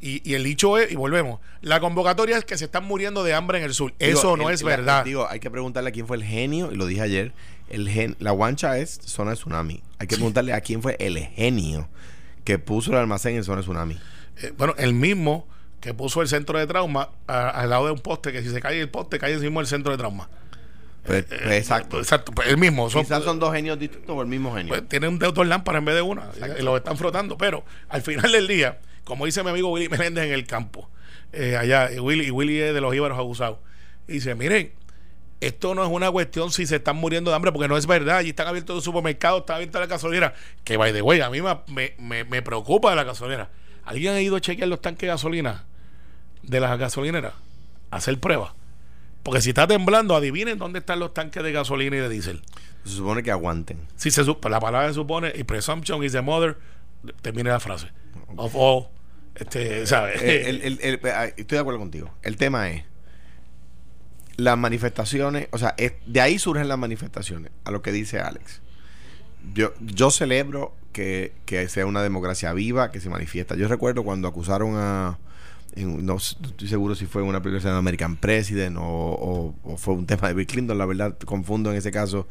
Y, 0.00 0.22
y 0.28 0.34
el 0.34 0.44
dicho 0.44 0.78
es, 0.78 0.92
y 0.92 0.94
volvemos, 0.96 1.40
la 1.60 1.80
convocatoria 1.80 2.38
es 2.38 2.44
que 2.44 2.56
se 2.56 2.66
están 2.66 2.84
muriendo 2.84 3.24
de 3.24 3.34
hambre 3.34 3.58
en 3.58 3.64
el 3.64 3.74
sur. 3.74 3.92
Digo, 3.98 4.18
Eso 4.18 4.36
no 4.36 4.48
el- 4.48 4.54
es 4.54 4.62
la- 4.62 4.68
verdad. 4.68 5.04
Digo, 5.04 5.26
hay 5.28 5.40
que 5.40 5.50
preguntarle 5.50 5.88
a 5.90 5.92
quién 5.92 6.06
fue 6.06 6.16
el 6.16 6.24
genio, 6.24 6.70
y 6.72 6.76
lo 6.76 6.86
dije 6.86 7.02
ayer. 7.02 7.32
El 7.68 7.88
gen, 7.88 8.16
la 8.18 8.30
guancha 8.30 8.78
es 8.78 8.98
zona 9.04 9.32
de 9.32 9.36
tsunami. 9.36 9.82
Hay 9.98 10.06
que 10.06 10.14
preguntarle 10.16 10.52
a 10.54 10.60
quién 10.62 10.80
fue 10.82 10.96
el 11.00 11.18
genio 11.18 11.88
que 12.44 12.58
puso 12.58 12.92
el 12.92 12.96
almacén 12.98 13.36
en 13.36 13.44
zona 13.44 13.58
de 13.58 13.62
tsunami. 13.64 13.98
Eh, 14.40 14.52
bueno, 14.56 14.74
el 14.78 14.94
mismo 14.94 15.46
que 15.80 15.92
puso 15.94 16.22
el 16.22 16.28
centro 16.28 16.58
de 16.58 16.66
trauma 16.66 17.10
a- 17.26 17.50
al 17.50 17.70
lado 17.70 17.86
de 17.86 17.92
un 17.92 17.98
poste, 17.98 18.32
que 18.32 18.42
si 18.42 18.50
se 18.50 18.60
cae 18.60 18.80
el 18.80 18.88
poste, 18.88 19.18
cae 19.18 19.34
encima 19.34 19.60
del 19.60 19.66
centro 19.66 19.92
de 19.92 19.98
trauma. 19.98 20.28
Pues, 21.04 21.24
pues, 21.24 21.40
exacto. 21.52 21.98
Exacto, 21.98 22.32
pues 22.32 22.48
el 22.48 22.56
mismo. 22.58 22.88
Son, 22.90 23.02
Quizás 23.02 23.24
son 23.24 23.38
dos 23.38 23.52
genios 23.52 23.78
distintos 23.78 24.14
o 24.16 24.22
el 24.22 24.28
mismo 24.28 24.54
genio. 24.54 24.68
pues, 24.68 24.88
tienen 24.88 25.18
dos 25.18 25.46
lámparas 25.46 25.80
en 25.80 25.84
vez 25.86 25.94
de 25.94 26.02
una 26.02 26.30
y, 26.56 26.60
y 26.60 26.64
los 26.64 26.76
están 26.76 26.96
frotando. 26.96 27.36
Pero 27.38 27.64
al 27.88 28.02
final 28.02 28.30
del 28.32 28.46
día, 28.46 28.78
como 29.08 29.24
dice 29.24 29.42
mi 29.42 29.48
amigo 29.48 29.72
Willy 29.72 29.88
Meléndez 29.88 30.26
en 30.26 30.32
el 30.32 30.46
campo, 30.46 30.88
eh, 31.32 31.56
allá, 31.56 31.90
y 31.90 31.98
Willy, 31.98 32.26
y 32.26 32.30
Willy 32.30 32.60
es 32.60 32.74
de 32.74 32.80
los 32.82 32.94
íbaros 32.94 33.18
abusados, 33.18 33.58
y 34.06 34.12
dice: 34.12 34.34
Miren, 34.34 34.70
esto 35.40 35.74
no 35.74 35.82
es 35.82 35.90
una 35.90 36.10
cuestión 36.10 36.52
si 36.52 36.66
se 36.66 36.76
están 36.76 36.96
muriendo 36.96 37.30
de 37.30 37.36
hambre, 37.36 37.50
porque 37.50 37.68
no 37.68 37.78
es 37.78 37.86
verdad. 37.86 38.18
Allí 38.18 38.30
están 38.30 38.48
abiertos 38.48 38.76
los 38.76 38.84
supermercados, 38.84 39.40
está 39.40 39.54
abierta 39.54 39.80
la 39.80 39.86
gasolinera. 39.86 40.34
Que 40.62 40.76
by 40.76 40.92
the 40.92 41.00
way, 41.00 41.22
a 41.22 41.30
mí 41.30 41.40
me, 41.40 41.94
me, 41.98 42.24
me 42.24 42.42
preocupa 42.42 42.94
la 42.94 43.02
gasolinera. 43.04 43.50
¿Alguien 43.84 44.12
ha 44.12 44.20
ido 44.20 44.36
a 44.36 44.40
chequear 44.42 44.68
los 44.68 44.82
tanques 44.82 45.00
de 45.00 45.06
gasolina 45.06 45.64
de 46.42 46.60
las 46.60 46.78
gasolineras? 46.78 47.32
A 47.90 47.96
hacer 47.96 48.20
pruebas. 48.20 48.52
Porque 49.22 49.40
si 49.40 49.50
está 49.50 49.66
temblando, 49.66 50.14
adivinen 50.16 50.58
dónde 50.58 50.80
están 50.80 51.00
los 51.00 51.14
tanques 51.14 51.42
de 51.42 51.52
gasolina 51.52 51.96
y 51.96 52.00
de 52.00 52.08
diésel. 52.10 52.42
Se 52.84 52.96
supone 52.96 53.22
que 53.22 53.30
aguanten. 53.30 53.88
Si 53.96 54.10
se 54.10 54.22
la 54.24 54.60
palabra 54.60 54.88
se 54.88 54.94
supone 54.94 55.32
y 55.34 55.44
presumption 55.44 56.04
is 56.04 56.12
the 56.12 56.20
mother, 56.20 56.58
termine 57.22 57.48
la 57.48 57.60
frase. 57.60 57.88
Of 58.36 58.54
all, 58.54 58.88
este, 59.38 59.86
¿sabes? 59.86 60.20
Eh, 60.22 60.50
el- 60.50 60.78
eh, 60.82 61.00
estoy 61.36 61.56
de 61.56 61.60
acuerdo 61.60 61.78
contigo. 61.80 62.10
El 62.22 62.36
tema 62.36 62.70
es 62.70 62.84
las 64.36 64.56
manifestaciones, 64.56 65.48
o 65.50 65.58
sea, 65.58 65.74
de 66.06 66.20
ahí 66.20 66.38
surgen 66.38 66.68
las 66.68 66.78
manifestaciones, 66.78 67.50
a 67.64 67.70
lo 67.70 67.82
que 67.82 67.90
dice 67.92 68.20
Alex. 68.20 68.60
Yo, 69.54 69.72
yo 69.80 70.10
celebro 70.10 70.74
que, 70.92 71.32
que 71.44 71.68
sea 71.68 71.86
una 71.86 72.02
democracia 72.02 72.52
viva, 72.52 72.90
que 72.92 73.00
se 73.00 73.08
manifiesta. 73.10 73.56
Yo 73.56 73.66
recuerdo 73.68 74.04
cuando 74.04 74.28
acusaron 74.28 74.74
a, 74.76 75.18
no 75.76 76.16
estoy 76.16 76.68
seguro 76.68 76.94
si 76.94 77.06
fue 77.06 77.22
una 77.22 77.42
película 77.42 77.72
de 77.72 77.76
American 77.78 78.16
President 78.16 78.76
o, 78.78 78.82
o- 78.82 79.54
o 79.64 79.76
fue 79.76 79.94
un 79.94 80.06
tema 80.06 80.28
de 80.28 80.34
Bill 80.34 80.46
Clinton, 80.46 80.78
la 80.78 80.86
verdad 80.86 81.16
confundo 81.24 81.70
en 81.70 81.76
ese 81.76 81.90
caso 81.90 82.28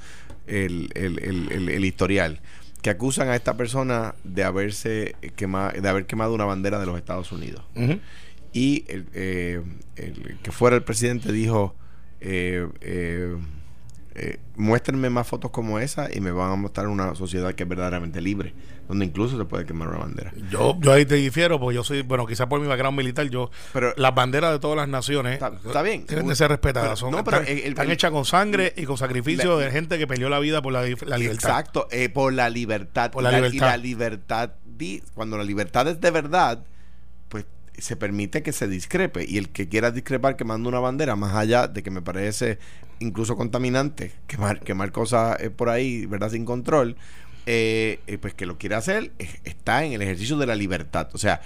el- 0.47 0.89
el- 0.95 1.19
el- 1.19 1.69
el 1.69 1.85
historial, 1.85 2.39
que 2.87 2.91
acusan 2.91 3.27
a 3.27 3.35
esta 3.35 3.57
persona 3.57 4.15
de 4.23 4.45
haberse 4.45 5.17
quemado, 5.35 5.73
de 5.81 5.89
haber 5.89 6.05
quemado 6.05 6.33
una 6.33 6.45
bandera 6.45 6.79
de 6.79 6.85
los 6.85 6.95
Estados 6.95 7.33
Unidos. 7.33 7.61
Y 8.53 8.85
el, 8.87 9.07
eh, 9.13 9.61
el 9.97 10.37
que 10.41 10.53
fuera 10.53 10.77
el 10.77 10.83
presidente 10.83 11.33
dijo 11.33 11.75
eh, 12.21 12.65
eh, 12.79 13.35
eh, 14.19 14.39
muéstrenme 14.55 15.09
más 15.11 15.27
fotos 15.27 15.51
como 15.51 15.77
esa 15.77 16.09
y 16.11 16.19
me 16.21 16.31
van 16.31 16.51
a 16.51 16.55
mostrar 16.55 16.87
una 16.87 17.13
sociedad 17.13 17.53
que 17.53 17.63
es 17.63 17.69
verdaderamente 17.69 18.19
libre 18.19 18.53
donde 18.87 19.05
incluso 19.05 19.37
se 19.37 19.45
puede 19.45 19.65
quemar 19.65 19.89
una 19.89 19.99
bandera 19.99 20.31
Yo, 20.49 20.75
yo 20.79 20.91
ahí 20.93 21.05
te 21.05 21.15
difiero, 21.15 21.59
porque 21.59 21.75
yo 21.75 21.83
soy, 21.83 22.01
bueno, 22.01 22.25
quizás 22.25 22.47
por 22.47 22.59
mi 22.59 22.67
background 22.67 22.97
militar, 22.97 23.29
yo, 23.29 23.51
Pero- 23.73 23.93
las 23.97 24.15
banderas 24.15 24.51
de 24.53 24.59
todas 24.59 24.75
las 24.77 24.87
naciones 24.87 25.33
Está- 25.33 25.51
está 25.63 25.81
bien. 25.83 26.05
tienen 26.07 26.25
de 26.27 26.35
ser 26.35 26.49
respetadas. 26.49 26.87
Pero- 26.89 26.95
Son, 26.95 27.11
no, 27.11 27.23
pero 27.23 27.37
están, 27.37 27.51
el- 27.53 27.63
el- 27.63 27.69
están 27.69 27.85
el- 27.87 27.91
hechas 27.91 28.11
con 28.11 28.25
sangre 28.25 28.73
y 28.75 28.85
con 28.85 28.97
sacrificio 28.97 29.59
La- 29.59 29.65
de 29.65 29.71
gente 29.71 29.97
que 29.99 30.07
peleó 30.07 30.29
la 30.29 30.39
vida 30.39 30.61
por 30.61 30.73
la, 30.73 30.83
libertad. 30.83 31.21
exacto 31.21 31.87
eh, 31.91 32.09
por 32.09 32.33
la 32.33 32.49
libertad 32.49 33.11
Por 33.11 33.21
y 33.21 33.25
la 33.25 33.31
libertad. 33.33 33.55
y 33.55 33.59
la 33.59 33.77
libertad 33.77 34.49
di- 34.65 35.03
cuando 35.13 35.37
la 35.37 35.43
libertad 35.43 35.87
es 35.89 35.99
de 36.01 36.11
verdad 36.11 36.63
se 37.77 37.95
permite 37.95 38.43
que 38.43 38.53
se 38.53 38.67
discrepe 38.67 39.25
y 39.27 39.37
el 39.37 39.49
que 39.49 39.69
quiera 39.69 39.91
discrepar 39.91 40.35
quemando 40.35 40.69
una 40.69 40.79
bandera, 40.79 41.15
más 41.15 41.35
allá 41.35 41.67
de 41.67 41.83
que 41.83 41.91
me 41.91 42.01
parece 42.01 42.59
incluso 42.99 43.35
contaminante 43.35 44.11
quemar, 44.27 44.61
quemar 44.61 44.91
cosas 44.91 45.39
eh, 45.39 45.49
por 45.49 45.69
ahí, 45.69 46.05
¿verdad? 46.05 46.31
Sin 46.31 46.45
control, 46.45 46.97
eh, 47.45 47.99
eh, 48.07 48.17
pues 48.17 48.33
que 48.33 48.45
lo 48.45 48.57
quiera 48.57 48.77
hacer, 48.77 49.11
está 49.43 49.83
en 49.83 49.93
el 49.93 50.01
ejercicio 50.01 50.37
de 50.37 50.47
la 50.47 50.55
libertad. 50.55 51.09
O 51.13 51.17
sea, 51.17 51.41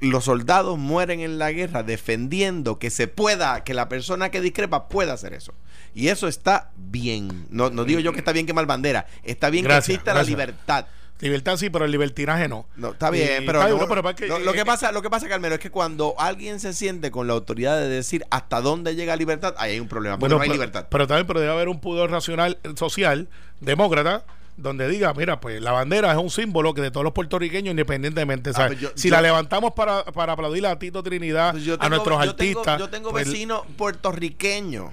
los 0.00 0.24
soldados 0.24 0.78
mueren 0.78 1.20
en 1.20 1.38
la 1.38 1.52
guerra 1.52 1.82
defendiendo 1.82 2.78
que 2.78 2.90
se 2.90 3.08
pueda, 3.08 3.64
que 3.64 3.72
la 3.72 3.88
persona 3.88 4.30
que 4.30 4.40
discrepa 4.40 4.88
pueda 4.88 5.14
hacer 5.14 5.32
eso. 5.32 5.54
Y 5.94 6.08
eso 6.08 6.28
está 6.28 6.70
bien. 6.76 7.46
No, 7.50 7.70
no 7.70 7.84
digo 7.84 8.00
yo 8.00 8.12
que 8.12 8.18
está 8.18 8.32
bien 8.32 8.46
quemar 8.46 8.66
bandera, 8.66 9.06
está 9.22 9.50
bien 9.50 9.64
Gracias, 9.64 9.86
que 9.86 9.92
exista 9.94 10.12
gracias. 10.12 10.26
la 10.26 10.30
libertad. 10.30 10.86
Libertad 11.22 11.56
sí, 11.56 11.70
pero 11.70 11.86
el 11.86 11.90
libertinaje 11.90 12.48
no. 12.48 12.66
No, 12.76 12.90
está 12.90 13.08
bien, 13.10 13.42
Y- 13.42 13.46
pero, 13.46 13.60
está 13.60 13.66
bien, 13.66 13.78
no- 13.78 13.86
no, 13.86 13.94
pero 13.94 14.10
es 14.10 14.16
que- 14.16 14.26
lo, 14.26 14.38
lo 14.40 14.52
que 14.52 14.60
eh, 14.60 14.64
pasa, 14.66 14.92
lo 14.92 15.00
que 15.00 15.08
pasa, 15.08 15.28
Carmelo, 15.28 15.54
es 15.54 15.60
que 15.60 15.70
cuando 15.70 16.14
alguien 16.18 16.60
se 16.60 16.74
siente 16.74 17.10
con 17.10 17.26
la 17.28 17.32
autoridad 17.32 17.78
de 17.78 17.88
decir 17.88 18.24
hasta 18.30 18.60
dónde 18.60 18.94
llega 18.94 19.16
libertad, 19.16 19.54
ahí 19.56 19.72
hay 19.72 19.80
un 19.80 19.88
problema, 19.88 20.16
porque 20.18 20.34
Bueno, 20.34 20.36
no 20.36 20.42
hay 20.42 20.48
pero, 20.50 20.54
libertad. 20.60 20.86
pero 20.90 21.06
también 21.06 21.26
pero 21.26 21.40
debe 21.40 21.52
haber 21.52 21.68
un 21.68 21.80
pudor 21.80 22.10
racional 22.10 22.58
eh, 22.64 22.72
social, 22.76 23.28
demócrata, 23.60 24.24
donde 24.56 24.86
diga, 24.88 25.14
mira, 25.14 25.40
pues 25.40 25.62
la 25.62 25.72
bandera 25.72 26.10
es 26.12 26.18
un 26.18 26.28
símbolo 26.28 26.74
que 26.74 26.82
de 26.82 26.90
todos 26.90 27.04
los 27.04 27.12
puertorriqueños, 27.14 27.70
independientemente, 27.70 28.52
¿sabes? 28.52 28.72
pues 28.72 28.80
yo- 28.80 28.90
si 28.96 29.08
yo- 29.08 29.14
la 29.14 29.22
levantamos 29.22 29.72
para, 29.72 30.04
para 30.04 30.34
aplaudir 30.34 30.66
a 30.66 30.78
Tito 30.78 31.02
Trinidad, 31.02 31.52
Pues 31.52 31.64
yo 31.64 31.76
a 31.80 31.88
nuestros 31.88 32.22
yo 32.24 32.34
tengo- 32.34 32.60
artistas. 32.60 32.78
Yo 32.78 32.90
tengo 32.90 33.10
pues, 33.12 33.26
vecinos 33.26 33.62
puertorriqueños, 33.78 34.90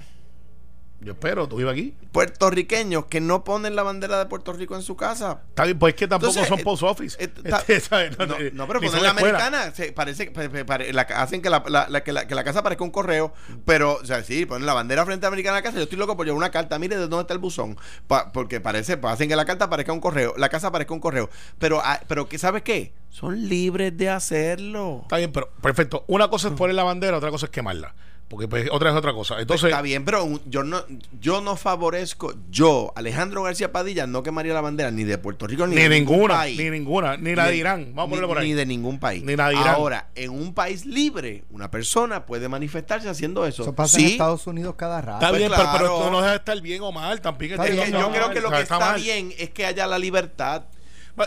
yo 1.00 1.12
espero, 1.12 1.48
tú 1.48 1.56
vives 1.56 1.72
aquí. 1.72 1.94
puertorriqueños 2.12 3.06
que 3.06 3.20
no 3.20 3.42
ponen 3.44 3.74
la 3.76 3.82
bandera 3.82 4.18
de 4.18 4.26
Puerto 4.26 4.52
Rico 4.52 4.76
en 4.76 4.82
su 4.82 4.96
casa. 4.96 5.40
Está 5.48 5.64
bien, 5.64 5.78
pues 5.78 5.94
es 5.94 5.98
que 5.98 6.06
tampoco 6.08 6.30
Entonces, 6.30 6.48
son 6.48 6.60
eh, 6.60 6.62
post 6.64 6.82
office. 6.82 7.16
eh, 7.22 7.30
Este. 7.68 8.10
No, 8.18 8.26
no, 8.52 8.66
pero 8.66 8.80
ponen 8.80 9.02
la 9.02 9.08
escuela. 9.10 9.10
americana, 9.10 9.74
se- 9.74 9.92
parece 9.92 10.26
que 10.26 10.32
pare- 10.32 10.64
pare- 10.64 10.92
la- 10.92 11.02
hacen 11.02 11.40
que 11.42 11.50
la, 11.50 11.62
la- 11.68 11.86
la- 11.88 12.02
que 12.04 12.12
la- 12.12 12.26
que 12.26 12.34
casa 12.44 12.62
parezca 12.62 12.84
un 12.84 12.90
correo, 12.90 13.32
pero, 13.64 13.94
o 13.94 14.04
sea, 14.04 14.22
sí, 14.22 14.46
ponen 14.46 14.66
la 14.66 14.74
bandera 14.74 15.04
frente 15.06 15.26
a 15.26 15.28
la 15.28 15.34
americana 15.34 15.58
en 15.58 15.64
la 15.64 15.68
casa. 15.68 15.78
Yo 15.78 15.84
estoy 15.84 15.98
loco 15.98 16.16
por 16.16 16.26
llevar 16.26 16.36
una 16.38 16.50
carta, 16.50 16.78
mire 16.78 16.96
de 16.96 17.02
dónde 17.02 17.20
está 17.22 17.34
el 17.34 17.40
buzón, 17.40 17.76
Pa- 18.06 18.32
porque 18.32 18.60
parece, 18.60 18.96
pues, 18.96 19.12
hacen 19.14 19.28
que 19.28 19.36
la 19.36 19.44
carta 19.44 19.70
parezca 19.70 19.92
un 19.92 20.00
correo, 20.00 20.34
la 20.36 20.48
casa 20.48 20.70
parezca 20.72 20.94
un 20.94 21.00
correo, 21.00 21.30
pero, 21.58 21.80
ah, 21.84 22.00
pero 22.08 22.28
¿sabes 22.38 22.62
qué? 22.62 22.92
Son 23.10 23.48
libres 23.48 23.96
de 23.96 24.08
hacerlo. 24.08 25.00
Está 25.02 25.16
bien, 25.18 25.32
pero 25.32 25.50
perfecto. 25.62 26.04
Una 26.06 26.28
cosa 26.28 26.48
es 26.48 26.54
poner 26.54 26.74
la 26.76 26.84
bandera, 26.84 27.16
otra 27.16 27.30
cosa 27.30 27.46
es 27.46 27.50
quemarla. 27.50 27.94
Porque 28.30 28.46
pues, 28.46 28.68
otra 28.70 28.90
es 28.90 28.96
otra 28.96 29.12
cosa. 29.12 29.40
Entonces, 29.40 29.70
Está 29.70 29.82
bien, 29.82 30.04
pero 30.04 30.24
yo 30.46 30.62
no, 30.62 30.84
yo 31.20 31.40
no 31.40 31.56
favorezco, 31.56 32.32
yo, 32.48 32.92
Alejandro 32.94 33.42
García 33.42 33.72
Padilla, 33.72 34.06
no 34.06 34.22
quemaría 34.22 34.54
la 34.54 34.60
bandera 34.60 34.92
ni 34.92 35.02
de 35.02 35.18
Puerto 35.18 35.48
Rico 35.48 35.66
ni, 35.66 35.74
ni 35.74 35.82
de 35.82 35.88
ningún 35.88 36.14
ninguna, 36.18 36.34
país. 36.36 36.56
ni 36.56 36.70
ninguna, 36.70 37.16
ni 37.16 37.34
la 37.34 37.46
Ni- 37.46 37.50
de 37.50 37.56
Irán. 37.56 37.86
Vamos 37.92 38.04
a 38.06 38.10
ponerlo 38.10 38.28
ni- 38.28 38.30
por 38.34 38.38
ahí. 38.38 38.48
Ni 38.50 38.54
de 38.54 38.66
ningún 38.66 39.00
país. 39.00 39.24
Ni 39.24 39.34
la 39.34 39.48
de 39.48 39.54
Irán. 39.54 39.74
Ahora, 39.74 40.10
en 40.14 40.30
un 40.30 40.54
país 40.54 40.86
libre, 40.86 41.42
una 41.50 41.72
persona 41.72 42.24
puede 42.24 42.48
manifestarse 42.48 43.08
haciendo 43.08 43.44
eso. 43.46 43.62
Eso 43.62 43.74
pasa 43.74 43.98
sí, 43.98 44.04
en 44.04 44.10
Estados 44.12 44.46
Unidos 44.46 44.76
cada 44.78 45.00
rato. 45.00 45.18
Está 45.18 45.30
pues 45.30 45.40
bien, 45.40 45.50
pero, 45.50 45.68
pero 45.72 45.84
esto 45.98 46.10
no 46.12 46.18
deja 46.18 46.30
de 46.30 46.36
estar 46.36 46.60
bien 46.60 46.82
o 46.82 46.92
mal. 46.92 47.20
También 47.20 47.50
Está 47.52 47.64
bien, 47.64 47.90
yo 47.90 47.98
no, 47.98 48.10
creo 48.12 48.30
que 48.30 48.40
lo 48.40 48.50
que 48.52 48.60
está, 48.60 48.78
mal. 48.78 49.00
bien 49.00 49.32
es 49.38 49.50
que 49.50 49.66
haya 49.66 49.88
la 49.88 49.98
libertad. 49.98 50.66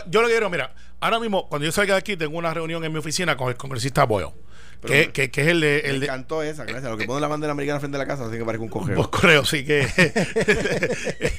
Yo 0.08 0.22
lo 0.22 0.26
que 0.28 0.32
quiero, 0.32 0.48
mira, 0.50 0.74
ahora 1.00 1.20
mismo, 1.20 1.48
cuando 1.50 1.66
yo 1.66 1.70
salga 1.70 1.92
de 1.94 1.98
aquí, 1.98 2.16
tengo 2.16 2.38
una 2.38 2.52
reunión 2.54 2.82
en 2.82 2.90
mi 2.92 2.98
oficina 2.98 3.36
con 3.36 3.48
el 3.50 3.56
congresista 3.56 4.04
Boyle, 4.04 4.28
Pero 4.30 4.43
que, 4.82 4.92
me- 5.06 5.12
que, 5.12 5.30
que 5.30 5.40
es 5.42 5.48
el 5.48 5.60
de. 5.60 5.80
Me 5.84 5.90
El 5.90 6.00
de 6.00 6.06
encantó 6.06 6.42
esa, 6.42 6.64
gracias. 6.64 6.90
Lo 6.90 6.96
que 6.96 7.06
pone 7.06 7.20
la 7.20 7.28
bandera 7.28 7.52
americana 7.52 7.80
frente 7.80 7.96
a 7.96 7.98
la 8.00 8.06
casa, 8.06 8.26
así 8.26 8.36
que 8.38 8.44
parece 8.44 8.62
un 8.62 8.68
cogeo. 8.70 8.96
Por 8.96 9.10
correo, 9.10 9.44
sí 9.44 9.64
que. 9.64 9.86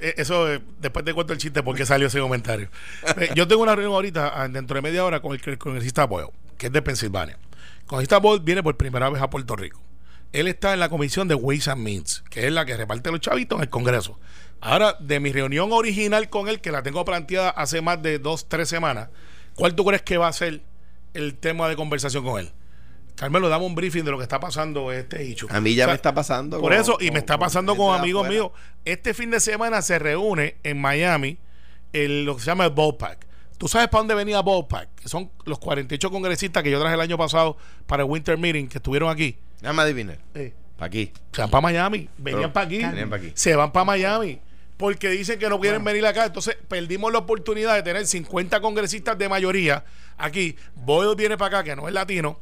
Eso, 0.16 0.52
eh, 0.52 0.60
después 0.80 1.04
te 1.04 1.14
cuento 1.14 1.32
el 1.32 1.38
chiste 1.38 1.62
porque 1.62 1.86
salió 1.86 2.06
ese 2.08 2.20
comentario. 2.20 2.68
Eh, 3.18 3.30
Yo 3.34 3.46
tengo 3.48 3.62
una 3.62 3.74
reunión 3.74 3.94
ahorita, 3.94 4.32
ah, 4.42 4.48
dentro 4.48 4.76
de 4.76 4.82
media 4.82 5.04
hora, 5.04 5.20
con 5.20 5.32
el, 5.34 5.40
el 5.44 5.58
congresista 5.58 6.04
Boyle, 6.04 6.28
que 6.58 6.66
es 6.66 6.72
de 6.72 6.82
Pensilvania. 6.82 7.38
El 7.80 7.86
congresista 7.86 8.18
Boyle 8.18 8.42
viene 8.42 8.62
por 8.62 8.76
primera 8.76 9.08
vez 9.10 9.22
a 9.22 9.30
Puerto 9.30 9.56
Rico. 9.56 9.80
Él 10.32 10.48
está 10.48 10.72
en 10.72 10.80
la 10.80 10.88
comisión 10.88 11.28
de 11.28 11.34
Ways 11.36 11.68
and 11.68 11.80
Means, 11.82 12.24
que 12.28 12.46
es 12.46 12.52
la 12.52 12.64
que 12.64 12.76
reparte 12.76 13.10
los 13.10 13.20
chavitos 13.20 13.56
en 13.58 13.62
el 13.62 13.68
Congreso. 13.70 14.18
Ahora, 14.60 14.96
de 14.98 15.20
mi 15.20 15.30
reunión 15.32 15.72
original 15.72 16.28
con 16.28 16.48
él, 16.48 16.60
que 16.60 16.72
la 16.72 16.82
tengo 16.82 17.04
planteada 17.04 17.50
hace 17.50 17.80
más 17.82 18.02
de 18.02 18.18
dos, 18.18 18.48
tres 18.48 18.68
semanas, 18.68 19.10
¿cuál 19.54 19.74
tú 19.76 19.84
crees 19.84 20.02
que 20.02 20.16
va 20.16 20.26
a 20.28 20.32
ser 20.32 20.62
el 21.12 21.36
tema 21.36 21.68
de 21.68 21.76
conversación 21.76 22.24
con 22.24 22.40
él? 22.40 22.50
Carmelo, 23.16 23.48
dame 23.48 23.64
un 23.64 23.74
briefing 23.74 24.02
de 24.04 24.10
lo 24.10 24.16
que 24.16 24.24
está 24.24 24.40
pasando 24.40 24.90
este 24.90 25.22
hecho. 25.22 25.46
A 25.50 25.60
mí 25.60 25.74
ya 25.74 25.86
me 25.86 25.92
está 25.94 26.12
pasando 26.12 26.60
Por 26.60 26.72
con- 26.72 26.80
eso, 26.80 26.96
y 27.00 27.06
con- 27.06 27.14
me 27.14 27.18
está 27.20 27.38
pasando 27.38 27.76
con 27.76 27.96
amigos 27.98 28.28
míos. 28.28 28.50
Este 28.84 29.14
fin 29.14 29.30
de 29.30 29.38
semana 29.40 29.82
se 29.82 29.98
reúne 29.98 30.56
en 30.64 30.80
Miami 30.80 31.38
el, 31.92 32.24
lo 32.24 32.34
que 32.34 32.40
se 32.40 32.46
llama 32.46 32.64
el 32.64 32.72
Ballpark. 32.72 33.24
¿Tú 33.56 33.68
sabes 33.68 33.86
para 33.88 34.00
dónde 34.00 34.14
venía 34.16 34.42
Ballpark? 34.42 34.88
Que 34.96 35.08
son 35.08 35.30
los 35.44 35.60
48 35.60 36.10
congresistas 36.10 36.62
que 36.64 36.70
yo 36.70 36.80
traje 36.80 36.94
el 36.96 37.00
año 37.00 37.16
pasado 37.16 37.56
para 37.86 38.02
el 38.02 38.10
Winter 38.10 38.36
Meeting 38.36 38.66
que 38.68 38.78
estuvieron 38.78 39.08
aquí. 39.08 39.38
Déjame 39.60 39.82
adivinar. 39.82 40.18
Eh, 40.34 40.52
Pa' 40.76 40.86
aquí. 40.86 41.12
se 41.30 41.40
van 41.40 41.50
para 41.50 41.60
Miami, 41.62 42.08
venían 42.18 42.52
para 42.52 42.66
aquí, 42.66 42.78
venían 42.78 43.08
pa' 43.08 43.16
aquí. 43.16 43.30
se 43.34 43.54
van 43.54 43.70
para 43.72 43.84
Miami. 43.84 44.40
Porque 44.76 45.08
dicen 45.10 45.38
que 45.38 45.48
no 45.48 45.60
quieren 45.60 45.84
venir 45.84 46.04
acá. 46.04 46.26
Entonces 46.26 46.56
perdimos 46.66 47.12
la 47.12 47.20
oportunidad 47.20 47.76
de 47.76 47.84
tener 47.84 48.04
50 48.06 48.60
congresistas 48.60 49.16
de 49.16 49.28
mayoría 49.28 49.84
aquí. 50.18 50.56
Boyle 50.74 51.14
viene 51.14 51.38
para 51.38 51.58
acá, 51.60 51.64
que 51.64 51.76
no 51.76 51.86
es 51.86 51.94
latino. 51.94 52.40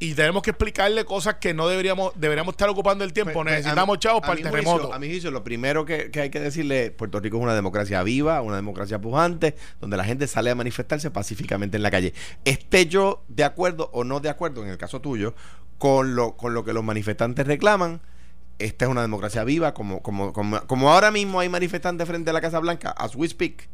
Y 0.00 0.14
tenemos 0.14 0.42
que 0.42 0.50
explicarle 0.50 1.04
cosas 1.04 1.36
que 1.36 1.54
no 1.54 1.68
deberíamos 1.68 2.12
deberíamos 2.16 2.52
estar 2.54 2.68
ocupando 2.68 3.04
el 3.04 3.12
tiempo. 3.12 3.32
Pues, 3.32 3.44
pues, 3.44 3.56
Necesitamos 3.58 3.96
a 3.96 4.00
chavos 4.00 4.22
a 4.24 4.26
para 4.26 4.38
el 4.38 4.42
terremoto. 4.42 4.78
juicio- 4.84 4.92
a 4.94 4.98
mi 4.98 5.08
juicio, 5.08 5.30
lo 5.30 5.44
primero 5.44 5.84
que, 5.84 6.10
que 6.10 6.20
hay 6.20 6.30
que 6.30 6.40
decirle, 6.40 6.90
Puerto 6.90 7.20
Rico 7.20 7.36
es 7.38 7.42
una 7.44 7.54
democracia 7.54 8.02
viva, 8.02 8.42
una 8.42 8.56
democracia 8.56 9.00
pujante, 9.00 9.54
donde 9.80 9.96
la 9.96 10.04
gente 10.04 10.26
sale 10.26 10.50
a 10.50 10.54
manifestarse 10.54 11.10
pacíficamente 11.10 11.76
en 11.76 11.82
la 11.84 11.90
calle. 11.90 12.12
Esté 12.44 12.86
yo 12.86 13.22
de 13.28 13.44
acuerdo 13.44 13.88
o 13.92 14.02
no 14.04 14.20
de 14.20 14.28
acuerdo, 14.28 14.62
en 14.64 14.68
el 14.70 14.78
caso 14.78 15.00
tuyo, 15.00 15.34
con 15.78 16.16
lo, 16.16 16.36
con 16.36 16.54
lo 16.54 16.64
que 16.64 16.72
los 16.72 16.82
manifestantes 16.84 17.46
reclaman, 17.46 18.00
esta 18.58 18.84
es 18.86 18.90
una 18.90 19.02
democracia 19.02 19.42
viva, 19.44 19.74
como, 19.74 20.02
como, 20.02 20.32
como, 20.32 20.60
como 20.66 20.92
ahora 20.92 21.10
mismo 21.12 21.40
hay 21.40 21.48
manifestantes 21.48 22.06
frente 22.06 22.30
a 22.30 22.32
la 22.32 22.40
Casa 22.40 22.58
Blanca, 22.58 22.90
as 22.90 23.14
we 23.14 23.28
speak, 23.28 23.68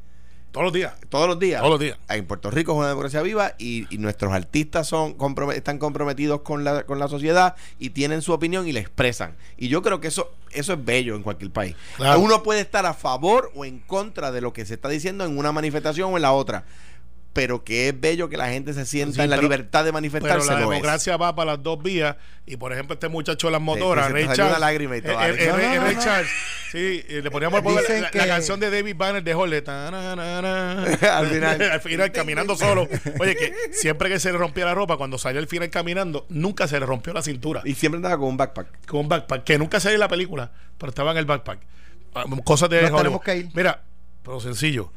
Todos 0.52 0.64
los 0.64 0.72
días. 0.72 0.94
todos 1.08 1.28
los 1.28 1.38
días. 1.38 1.60
Todos 1.60 1.70
los 1.72 1.80
días. 1.80 1.96
En 2.08 2.26
Puerto 2.26 2.50
Rico 2.50 2.72
es 2.72 2.78
una 2.78 2.88
democracia 2.88 3.22
viva 3.22 3.54
y, 3.58 3.86
y 3.94 3.98
nuestros 3.98 4.32
artistas 4.32 4.88
son 4.88 5.16
comprome- 5.16 5.54
están 5.54 5.78
comprometidos 5.78 6.40
con 6.40 6.64
la, 6.64 6.84
con 6.84 6.98
la 6.98 7.06
sociedad 7.08 7.54
y 7.78 7.90
tienen 7.90 8.20
su 8.22 8.32
opinión 8.32 8.66
y 8.66 8.72
la 8.72 8.80
expresan. 8.80 9.36
Y 9.56 9.68
yo 9.68 9.80
creo 9.82 10.00
que 10.00 10.08
eso, 10.08 10.32
eso 10.50 10.72
es 10.72 10.84
bello 10.84 11.14
en 11.14 11.22
cualquier 11.22 11.50
país. 11.52 11.76
Claro. 11.96 12.18
Uno 12.20 12.42
puede 12.42 12.60
estar 12.60 12.84
a 12.84 12.94
favor 12.94 13.52
o 13.54 13.64
en 13.64 13.78
contra 13.78 14.32
de 14.32 14.40
lo 14.40 14.52
que 14.52 14.66
se 14.66 14.74
está 14.74 14.88
diciendo 14.88 15.24
en 15.24 15.38
una 15.38 15.52
manifestación 15.52 16.12
o 16.12 16.16
en 16.16 16.22
la 16.22 16.32
otra. 16.32 16.64
Pero 17.32 17.62
que 17.62 17.88
es 17.88 18.00
bello 18.00 18.28
que 18.28 18.36
la 18.36 18.48
gente 18.48 18.72
se 18.74 18.84
sienta 18.84 19.14
Sí, 19.14 19.20
en 19.22 19.30
la 19.30 19.36
pero- 19.36 19.42
libertad 19.48 19.80
de 19.84 19.90
Pero 19.90 19.92
manifestarse. 19.92 20.48
la 20.48 20.54
lo 20.54 20.60
es. 20.64 20.68
democracia 20.70 21.16
va 21.16 21.36
para 21.36 21.52
las 21.52 21.62
dos 21.62 21.80
vías. 21.80 22.16
Y 22.44 22.56
por 22.56 22.72
ejemplo, 22.72 22.94
este 22.94 23.08
muchacho 23.08 23.46
de 23.46 23.52
las 23.52 23.60
motoras, 23.60 24.08
te 24.08 24.12
Ray 24.12 24.24
Charles. 24.26 24.46
una 24.48 24.58
lágrima 24.58 24.96
y 24.96 25.02
todo, 25.02 25.16
Alex. 25.16 25.46
No, 25.46 25.56
Ray- 25.56 25.66
no, 25.68 25.74
no, 25.76 25.80
Ray 25.82 25.94
no. 25.94 26.00
Charles. 26.02 26.30
Sí, 26.72 27.04
le 27.08 27.30
poníamos 27.30 27.62
la, 27.64 27.70
Dicen 27.80 27.96
la- 27.96 28.00
la 28.02 28.10
que- 28.10 28.28
canción 28.28 28.58
de 28.58 28.70
David 28.70 28.96
Banner 28.96 29.22
de 29.22 29.32
Jorge. 29.34 29.62
tananana. 29.62 30.84
Al 31.18 31.26
final. 31.28 31.62
al 31.72 31.80
final, 31.80 32.12
caminando 32.12 32.56
solo. 32.56 32.88
Oye, 33.20 33.36
que 33.36 33.54
siempre 33.72 34.08
que 34.08 34.18
se 34.18 34.32
le 34.32 34.38
rompía 34.38 34.64
la 34.64 34.74
ropa, 34.74 34.96
cuando 34.96 35.16
salió 35.18 35.40
al 35.40 35.46
final 35.46 35.70
caminando, 35.70 36.26
nunca 36.30 36.66
se 36.66 36.80
le 36.80 36.86
rompió 36.86 37.12
la 37.12 37.22
cintura. 37.22 37.62
Y 37.64 37.74
siempre 37.74 37.96
andaba 37.98 38.18
con 38.18 38.28
un 38.28 38.36
backpack. 38.36 38.86
con 38.86 39.00
un 39.00 39.08
backpack, 39.08 39.44
que 39.44 39.58
nunca 39.58 39.78
salió 39.78 39.94
en 39.94 40.00
la 40.00 40.08
película, 40.08 40.50
pero 40.78 40.90
estaba 40.90 41.12
en 41.12 41.18
el 41.18 41.26
backpack. 41.26 41.60
Ah, 42.14 42.24
Cosas 42.44 42.68
de 42.70 42.82
Nos 42.82 42.90
Hollywood. 42.90 42.98
tenemos 43.02 43.22
que 43.22 43.36
ir. 43.36 43.48
Mira, 43.54 43.82
pero 44.24 44.40
sencillo. 44.40 44.92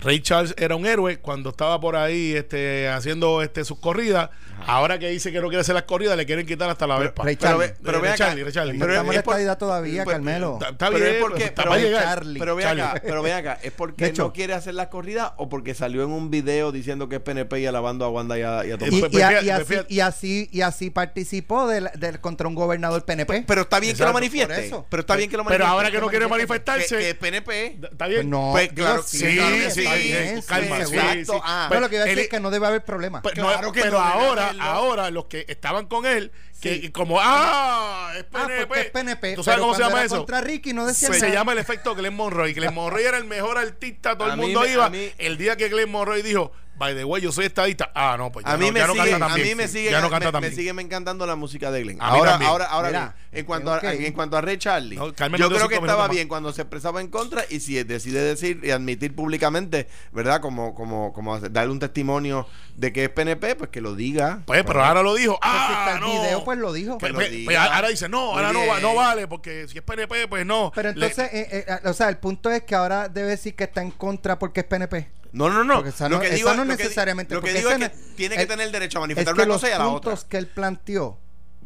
Ray 0.00 0.20
Charles 0.20 0.54
era 0.58 0.74
un 0.76 0.86
héroe 0.86 1.18
cuando 1.18 1.50
estaba 1.50 1.80
por 1.80 1.96
ahí 1.96 2.34
este, 2.34 2.88
haciendo 2.88 3.42
este, 3.42 3.64
sus 3.64 3.78
corridas. 3.78 4.30
Ahora 4.66 4.98
que 4.98 5.08
dice 5.08 5.32
que 5.32 5.40
no 5.40 5.48
quiere 5.48 5.60
hacer 5.60 5.74
las 5.74 5.84
corridas, 5.84 6.16
le 6.16 6.26
quieren 6.26 6.46
quitar 6.46 6.70
hasta 6.70 6.86
la 6.86 6.98
Vespa. 6.98 7.22
Ray 7.24 7.36
Pero, 7.36 7.50
Charlie. 7.52 7.66
ve- 7.68 7.74
pero 7.82 8.00
ve 8.00 8.08
acá. 8.08 8.16
Charlie, 8.18 8.44
Ray 8.44 8.52
Charlie. 8.52 8.72
No 8.74 8.78
pero 8.80 8.92
estamos 8.92 9.14
en 9.14 9.18
es 9.18 9.24
por- 9.24 9.56
todavía, 9.58 10.04
pues, 10.04 10.14
Carmelo. 10.14 10.52
Está, 10.54 10.68
está 10.70 10.86
Pero 10.88 10.98
bien, 11.04 11.14
es 11.16 11.20
porque- 11.20 11.44
está 11.44 11.62
pero 11.64 11.76
llegar. 11.76 12.04
Charlie. 12.04 12.38
Pero 12.38 12.56
ve 12.56 12.62
Charlie. 12.62 12.82
acá, 12.82 13.02
pero 13.04 13.22
ve 13.22 13.32
acá, 13.32 13.58
¿es 13.62 13.72
porque 13.72 14.06
hecho- 14.06 14.22
no 14.24 14.32
quiere 14.32 14.54
hacer 14.54 14.74
las 14.74 14.86
corridas 14.88 15.32
o 15.38 15.48
porque 15.48 15.74
salió 15.74 16.02
en 16.04 16.10
un 16.10 16.30
video 16.30 16.72
diciendo 16.72 17.08
que 17.08 17.16
es 17.16 17.22
PNP 17.22 17.60
y 17.60 17.66
alabando 17.66 18.04
a 18.04 18.08
Wanda 18.10 18.38
y 18.38 18.42
a, 18.42 18.64
y 18.64 18.70
a? 18.72 18.76
Y, 18.80 19.16
y 19.16 19.20
a- 19.22 19.42
y 19.42 19.50
así, 19.50 19.74
y 19.88 20.00
así 20.00 20.48
y 20.52 20.60
así 20.62 20.90
participó 20.90 21.66
del, 21.68 21.90
del- 21.96 22.20
contra 22.20 22.46
un 22.48 22.54
gobernador 22.54 23.04
PNP. 23.04 23.44
Pero 23.46 23.62
está 23.62 23.80
bien 23.80 23.92
que 23.96 24.02
Exacto, 24.02 24.08
lo 24.08 24.12
por 24.12 24.20
manifieste. 24.22 24.74
Pero 24.88 25.00
está 25.00 25.16
bien 25.16 25.30
que 25.30 25.36
lo 25.36 25.44
Pero 25.44 25.64
manifieste. 25.64 25.72
ahora 25.72 25.90
que 25.90 25.98
no 26.00 26.08
quiere 26.08 26.24
Que- 26.26 26.30
manifestarse. 26.30 26.96
Que, 26.96 27.04
que 27.04 27.14
PNP. 27.14 27.78
¿Está 27.90 28.06
bien? 28.06 28.20
Pues 28.22 28.26
no, 28.30 28.50
Pues, 28.52 28.72
claro, 28.72 29.02
sí, 29.04 29.83
sí, 29.86 30.40
sí, 30.40 30.46
calma, 30.46 30.76
sí, 30.78 30.84
sí, 30.86 30.94
exacto, 30.96 31.32
sí. 31.34 31.40
ah. 31.44 31.66
Pero 31.68 31.80
lo 31.80 31.88
que 31.88 31.94
iba 31.96 32.02
a 32.02 32.06
decir 32.06 32.18
Él- 32.18 32.24
es 32.24 32.30
que 32.30 32.40
no 32.40 32.50
debe 32.50 32.66
haber 32.66 32.84
problema. 32.84 33.22
Pues, 33.22 33.34
Claro 33.34 33.62
no, 33.62 33.72
que 33.72 33.80
pero 33.82 33.92
no 33.98 34.04
ahora, 34.04 34.44
haberlo. 34.46 34.62
ahora 34.62 35.10
los 35.10 35.24
que 35.26 35.44
estaban 35.48 35.86
con 35.86 36.06
él, 36.06 36.32
que 36.60 36.80
Sí. 36.80 36.90
como, 36.90 37.18
ah, 37.20 38.12
es 38.16 38.24
Ah, 38.32 38.46
PNP. 38.46 38.80
es 38.80 38.90
PNP. 38.90 39.34
¿Tú 39.34 39.42
sabes 39.44 39.60
cómo 39.60 39.74
se 39.74 39.82
llama 39.82 39.96
era 39.98 40.04
eso? 40.06 40.16
Contra 40.18 40.40
Ricky 40.40 40.72
no 40.72 40.86
decía 40.86 41.12
Se, 41.12 41.30
llama 41.30 41.52
el 41.52 41.58
efecto 41.58 41.94
Glenn 41.94 42.14
Monroy. 42.14 42.52
Glenn 42.54 42.74
Monroy 42.74 43.02
era 43.04 43.18
el 43.18 43.24
mejor 43.24 43.58
artista, 43.58 44.16
todo 44.16 44.28
A 44.30 44.34
el 44.34 44.36
mundo 44.40 44.66
iba. 44.66 44.88
mí- 44.90 45.10
el 45.18 45.36
día 45.36 45.56
que 45.56 45.68
Glenn 45.68 45.90
Monroy 45.90 46.22
dijo, 46.22 46.52
by 46.76 46.94
the 46.94 47.04
way, 47.04 47.22
yo 47.22 47.32
soy 47.32 47.46
estadista. 47.46 47.90
Ah, 47.94 48.16
no, 48.18 48.30
pues 48.32 48.44
ya 48.44 48.52
A 48.52 48.56
mí, 48.56 48.66
no, 48.66 48.72
me 48.72 48.80
ya 48.80 48.86
no 48.86 48.94
canta 48.94 49.18
tan 49.18 49.30
a 49.30 49.36
mí 49.36 49.54
me 49.54 49.68
sigue, 49.68 49.90
ya 49.90 50.00
no 50.00 50.10
canta 50.10 50.32
me, 50.32 50.40
me 50.40 50.46
bien. 50.48 50.54
sigue 50.56 50.72
me 50.72 50.82
encantando 50.82 51.26
la 51.26 51.36
música 51.36 51.70
de 51.70 51.82
Glenn. 51.82 51.98
Ahora, 52.00 52.32
también. 52.32 52.50
ahora, 52.50 52.64
ahora 52.66 52.88
Mira, 52.88 53.00
bien, 53.00 53.40
en 53.40 53.44
cuanto, 53.46 53.72
a, 53.72 53.80
en 53.92 54.12
cuanto 54.12 54.36
a 54.36 54.40
Ray 54.40 54.58
Charlie, 54.58 54.96
No, 54.96 55.12
Carmen 55.14 55.40
yo 55.40 55.48
creo 55.50 55.68
que 55.68 55.76
estaba 55.76 56.08
bien 56.08 56.28
cuando 56.28 56.52
se 56.52 56.62
expresaba 56.62 57.00
en 57.00 57.08
contra 57.08 57.44
y 57.50 57.60
si 57.60 57.82
decide 57.84 58.20
decir 58.22 58.60
y 58.62 58.70
admitir 58.70 59.14
públicamente, 59.14 59.88
¿verdad? 60.12 60.40
Como, 60.40 60.74
como, 60.74 61.12
como 61.12 61.38
darle 61.40 61.72
un 61.72 61.78
testimonio 61.80 62.46
de 62.76 62.92
que 62.92 63.04
es 63.04 63.10
PNP, 63.10 63.56
pues 63.56 63.70
que 63.70 63.80
lo 63.80 63.94
diga. 63.94 64.40
Pues, 64.46 64.64
pero 64.64 64.82
ahora 64.84 65.02
lo 65.02 65.14
dijo. 65.14 65.38
Pues 65.40 65.52
si 65.52 65.58
Ah, 65.58 65.84
está 65.86 65.94
el 65.94 66.00
no. 66.00 66.22
video, 66.22 66.44
pues 66.44 66.58
lo 66.58 66.72
dijo. 66.72 66.98
Pues, 66.98 67.12
lo 67.12 67.18
pues, 67.18 67.30
diga. 67.30 67.44
pues, 67.46 67.58
ahora 67.58 67.88
dice, 67.88 68.08
no, 68.08 68.32
ahora 68.32 68.52
no, 68.52 68.66
va- 68.66 68.80
no 68.80 68.94
vale, 68.94 69.28
porque 69.28 69.66
si 69.68 69.78
es 69.78 69.84
PNP, 69.84 70.28
pues 70.28 70.44
no. 70.44 70.72
Pero 70.74 70.92
Le- 70.92 71.06
entonces, 71.06 71.30
eh, 71.32 71.64
eh, 71.68 71.88
o 71.88 71.92
sea, 71.92 72.08
el 72.08 72.16
punto 72.16 72.50
es 72.50 72.62
que 72.64 72.74
ahora 72.74 73.08
debe 73.08 73.28
decir 73.30 73.54
que 73.54 73.64
está 73.64 73.80
en 73.82 73.90
contra 73.92 74.38
porque 74.38 74.60
es 74.60 74.66
PNP. 74.66 75.08
No, 75.34 75.50
no, 75.50 75.64
no. 75.64 75.84
Esa 75.84 76.08
lo 76.08 76.16
no- 76.16 76.20
que 76.22 76.28
esa 76.28 76.36
digo, 76.36 76.50
no 76.54 76.64
lo 76.64 76.64
necesariamente, 76.64 77.34
Lo 77.34 77.42
que 77.42 77.52
digo 77.52 77.70
es 77.70 77.76
que 77.78 77.88
tiene 78.16 78.36
que 78.36 78.42
el- 78.42 78.48
tener 78.48 78.70
derecho 78.70 78.98
a 78.98 79.00
Es 79.00 79.02
manifestar 79.02 79.34
que 79.34 79.40
una 79.42 79.46
los 79.48 79.56
cosa 79.60 79.68
y 79.68 79.72
a 79.72 79.78
la 79.78 79.84
puntos 79.84 80.12
otra. 80.20 80.28
que 80.28 80.36
él 80.38 80.46
planteó 80.46 81.18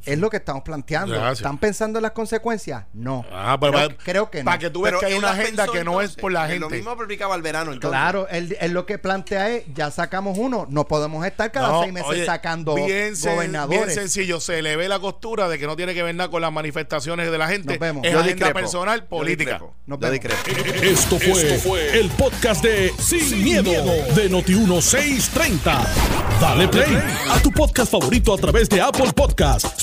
es 0.04 0.18
lo 0.18 0.30
que 0.30 0.38
estamos 0.38 0.62
planteando. 0.62 1.14
Gracias. 1.14 1.38
¿Están 1.40 1.58
pensando 1.58 1.98
en 1.98 2.02
las 2.02 2.12
consecuencias? 2.12 2.84
No. 2.92 3.24
Ah, 3.32 3.56
pero 3.60 3.72
creo, 4.04 4.30
que 4.30 4.38
no. 4.38 4.44
Para 4.46 4.58
que 4.58 4.70
tú 4.70 4.82
veas 4.82 4.92
Pero 4.92 5.00
que 5.00 5.06
hay 5.06 5.14
una 5.18 5.30
agenda 5.30 5.64
pensó 5.64 5.72
que 5.72 5.84
no 5.84 6.00
es 6.00 6.16
por 6.16 6.32
la 6.32 6.42
Lo 6.46 6.52
gente. 6.68 6.76
mismo 6.76 6.90
aplicaba 6.90 7.34
al 7.34 7.42
verano. 7.42 7.72
entonces. 7.72 7.90
Claro, 7.98 8.28
él, 8.28 8.56
él 8.60 8.72
lo 8.72 8.86
que 8.86 8.98
plantea 8.98 9.50
es, 9.50 9.64
ya 9.74 9.90
sacamos 9.90 10.38
uno, 10.38 10.66
no 10.70 10.86
podemos 10.88 11.24
estar 11.26 11.50
cada 11.52 11.68
No, 11.68 11.80
seis 11.82 11.92
meses 11.92 12.08
oye, 12.10 12.26
sacando 12.26 12.74
bien, 12.74 13.14
sen- 13.14 13.34
gobernadores. 13.34 13.80
bien 13.86 13.90
sencillo, 13.94 14.40
se 14.40 14.62
le 14.62 14.76
ve 14.76 14.88
la 14.88 14.98
costura 14.98 15.48
de 15.48 15.58
que 15.58 15.66
no 15.66 15.76
tiene 15.76 15.94
que 15.94 16.02
ver 16.02 16.14
nada 16.14 16.30
con 16.30 16.42
las 16.42 16.52
manifestaciones 16.52 17.30
de 17.30 17.38
la 17.38 17.48
gente. 17.48 17.68
Nos 17.74 17.78
vemos. 17.78 18.04
Es 18.04 18.12
Yo 18.12 18.18
agenda 18.20 18.34
discrepo. 18.34 18.58
personal, 18.60 19.00
Yo 19.02 19.08
política. 19.08 19.50
discrepo. 19.52 19.74
Nos 19.86 19.98
Yo 20.00 20.10
vemos. 20.10 20.20
discrepo. 20.24 20.84
Esto 20.84 21.18
fue, 21.68 21.98
el 21.98 22.08
podcast 22.10 22.62
de 22.62 22.92
Sin, 22.98 23.42
miedo, 23.42 23.70
de 24.14 24.30
Noti1630. 24.30 25.86
Dale 26.40 26.68
play 26.68 26.96
a 27.30 27.40
tu 27.42 27.50
podcast 27.50 27.90
favorito 27.90 28.32
a 28.34 28.38
través 28.38 28.68
de 28.68 28.80
Apple 28.80 29.12
Podcasts, 29.14 29.82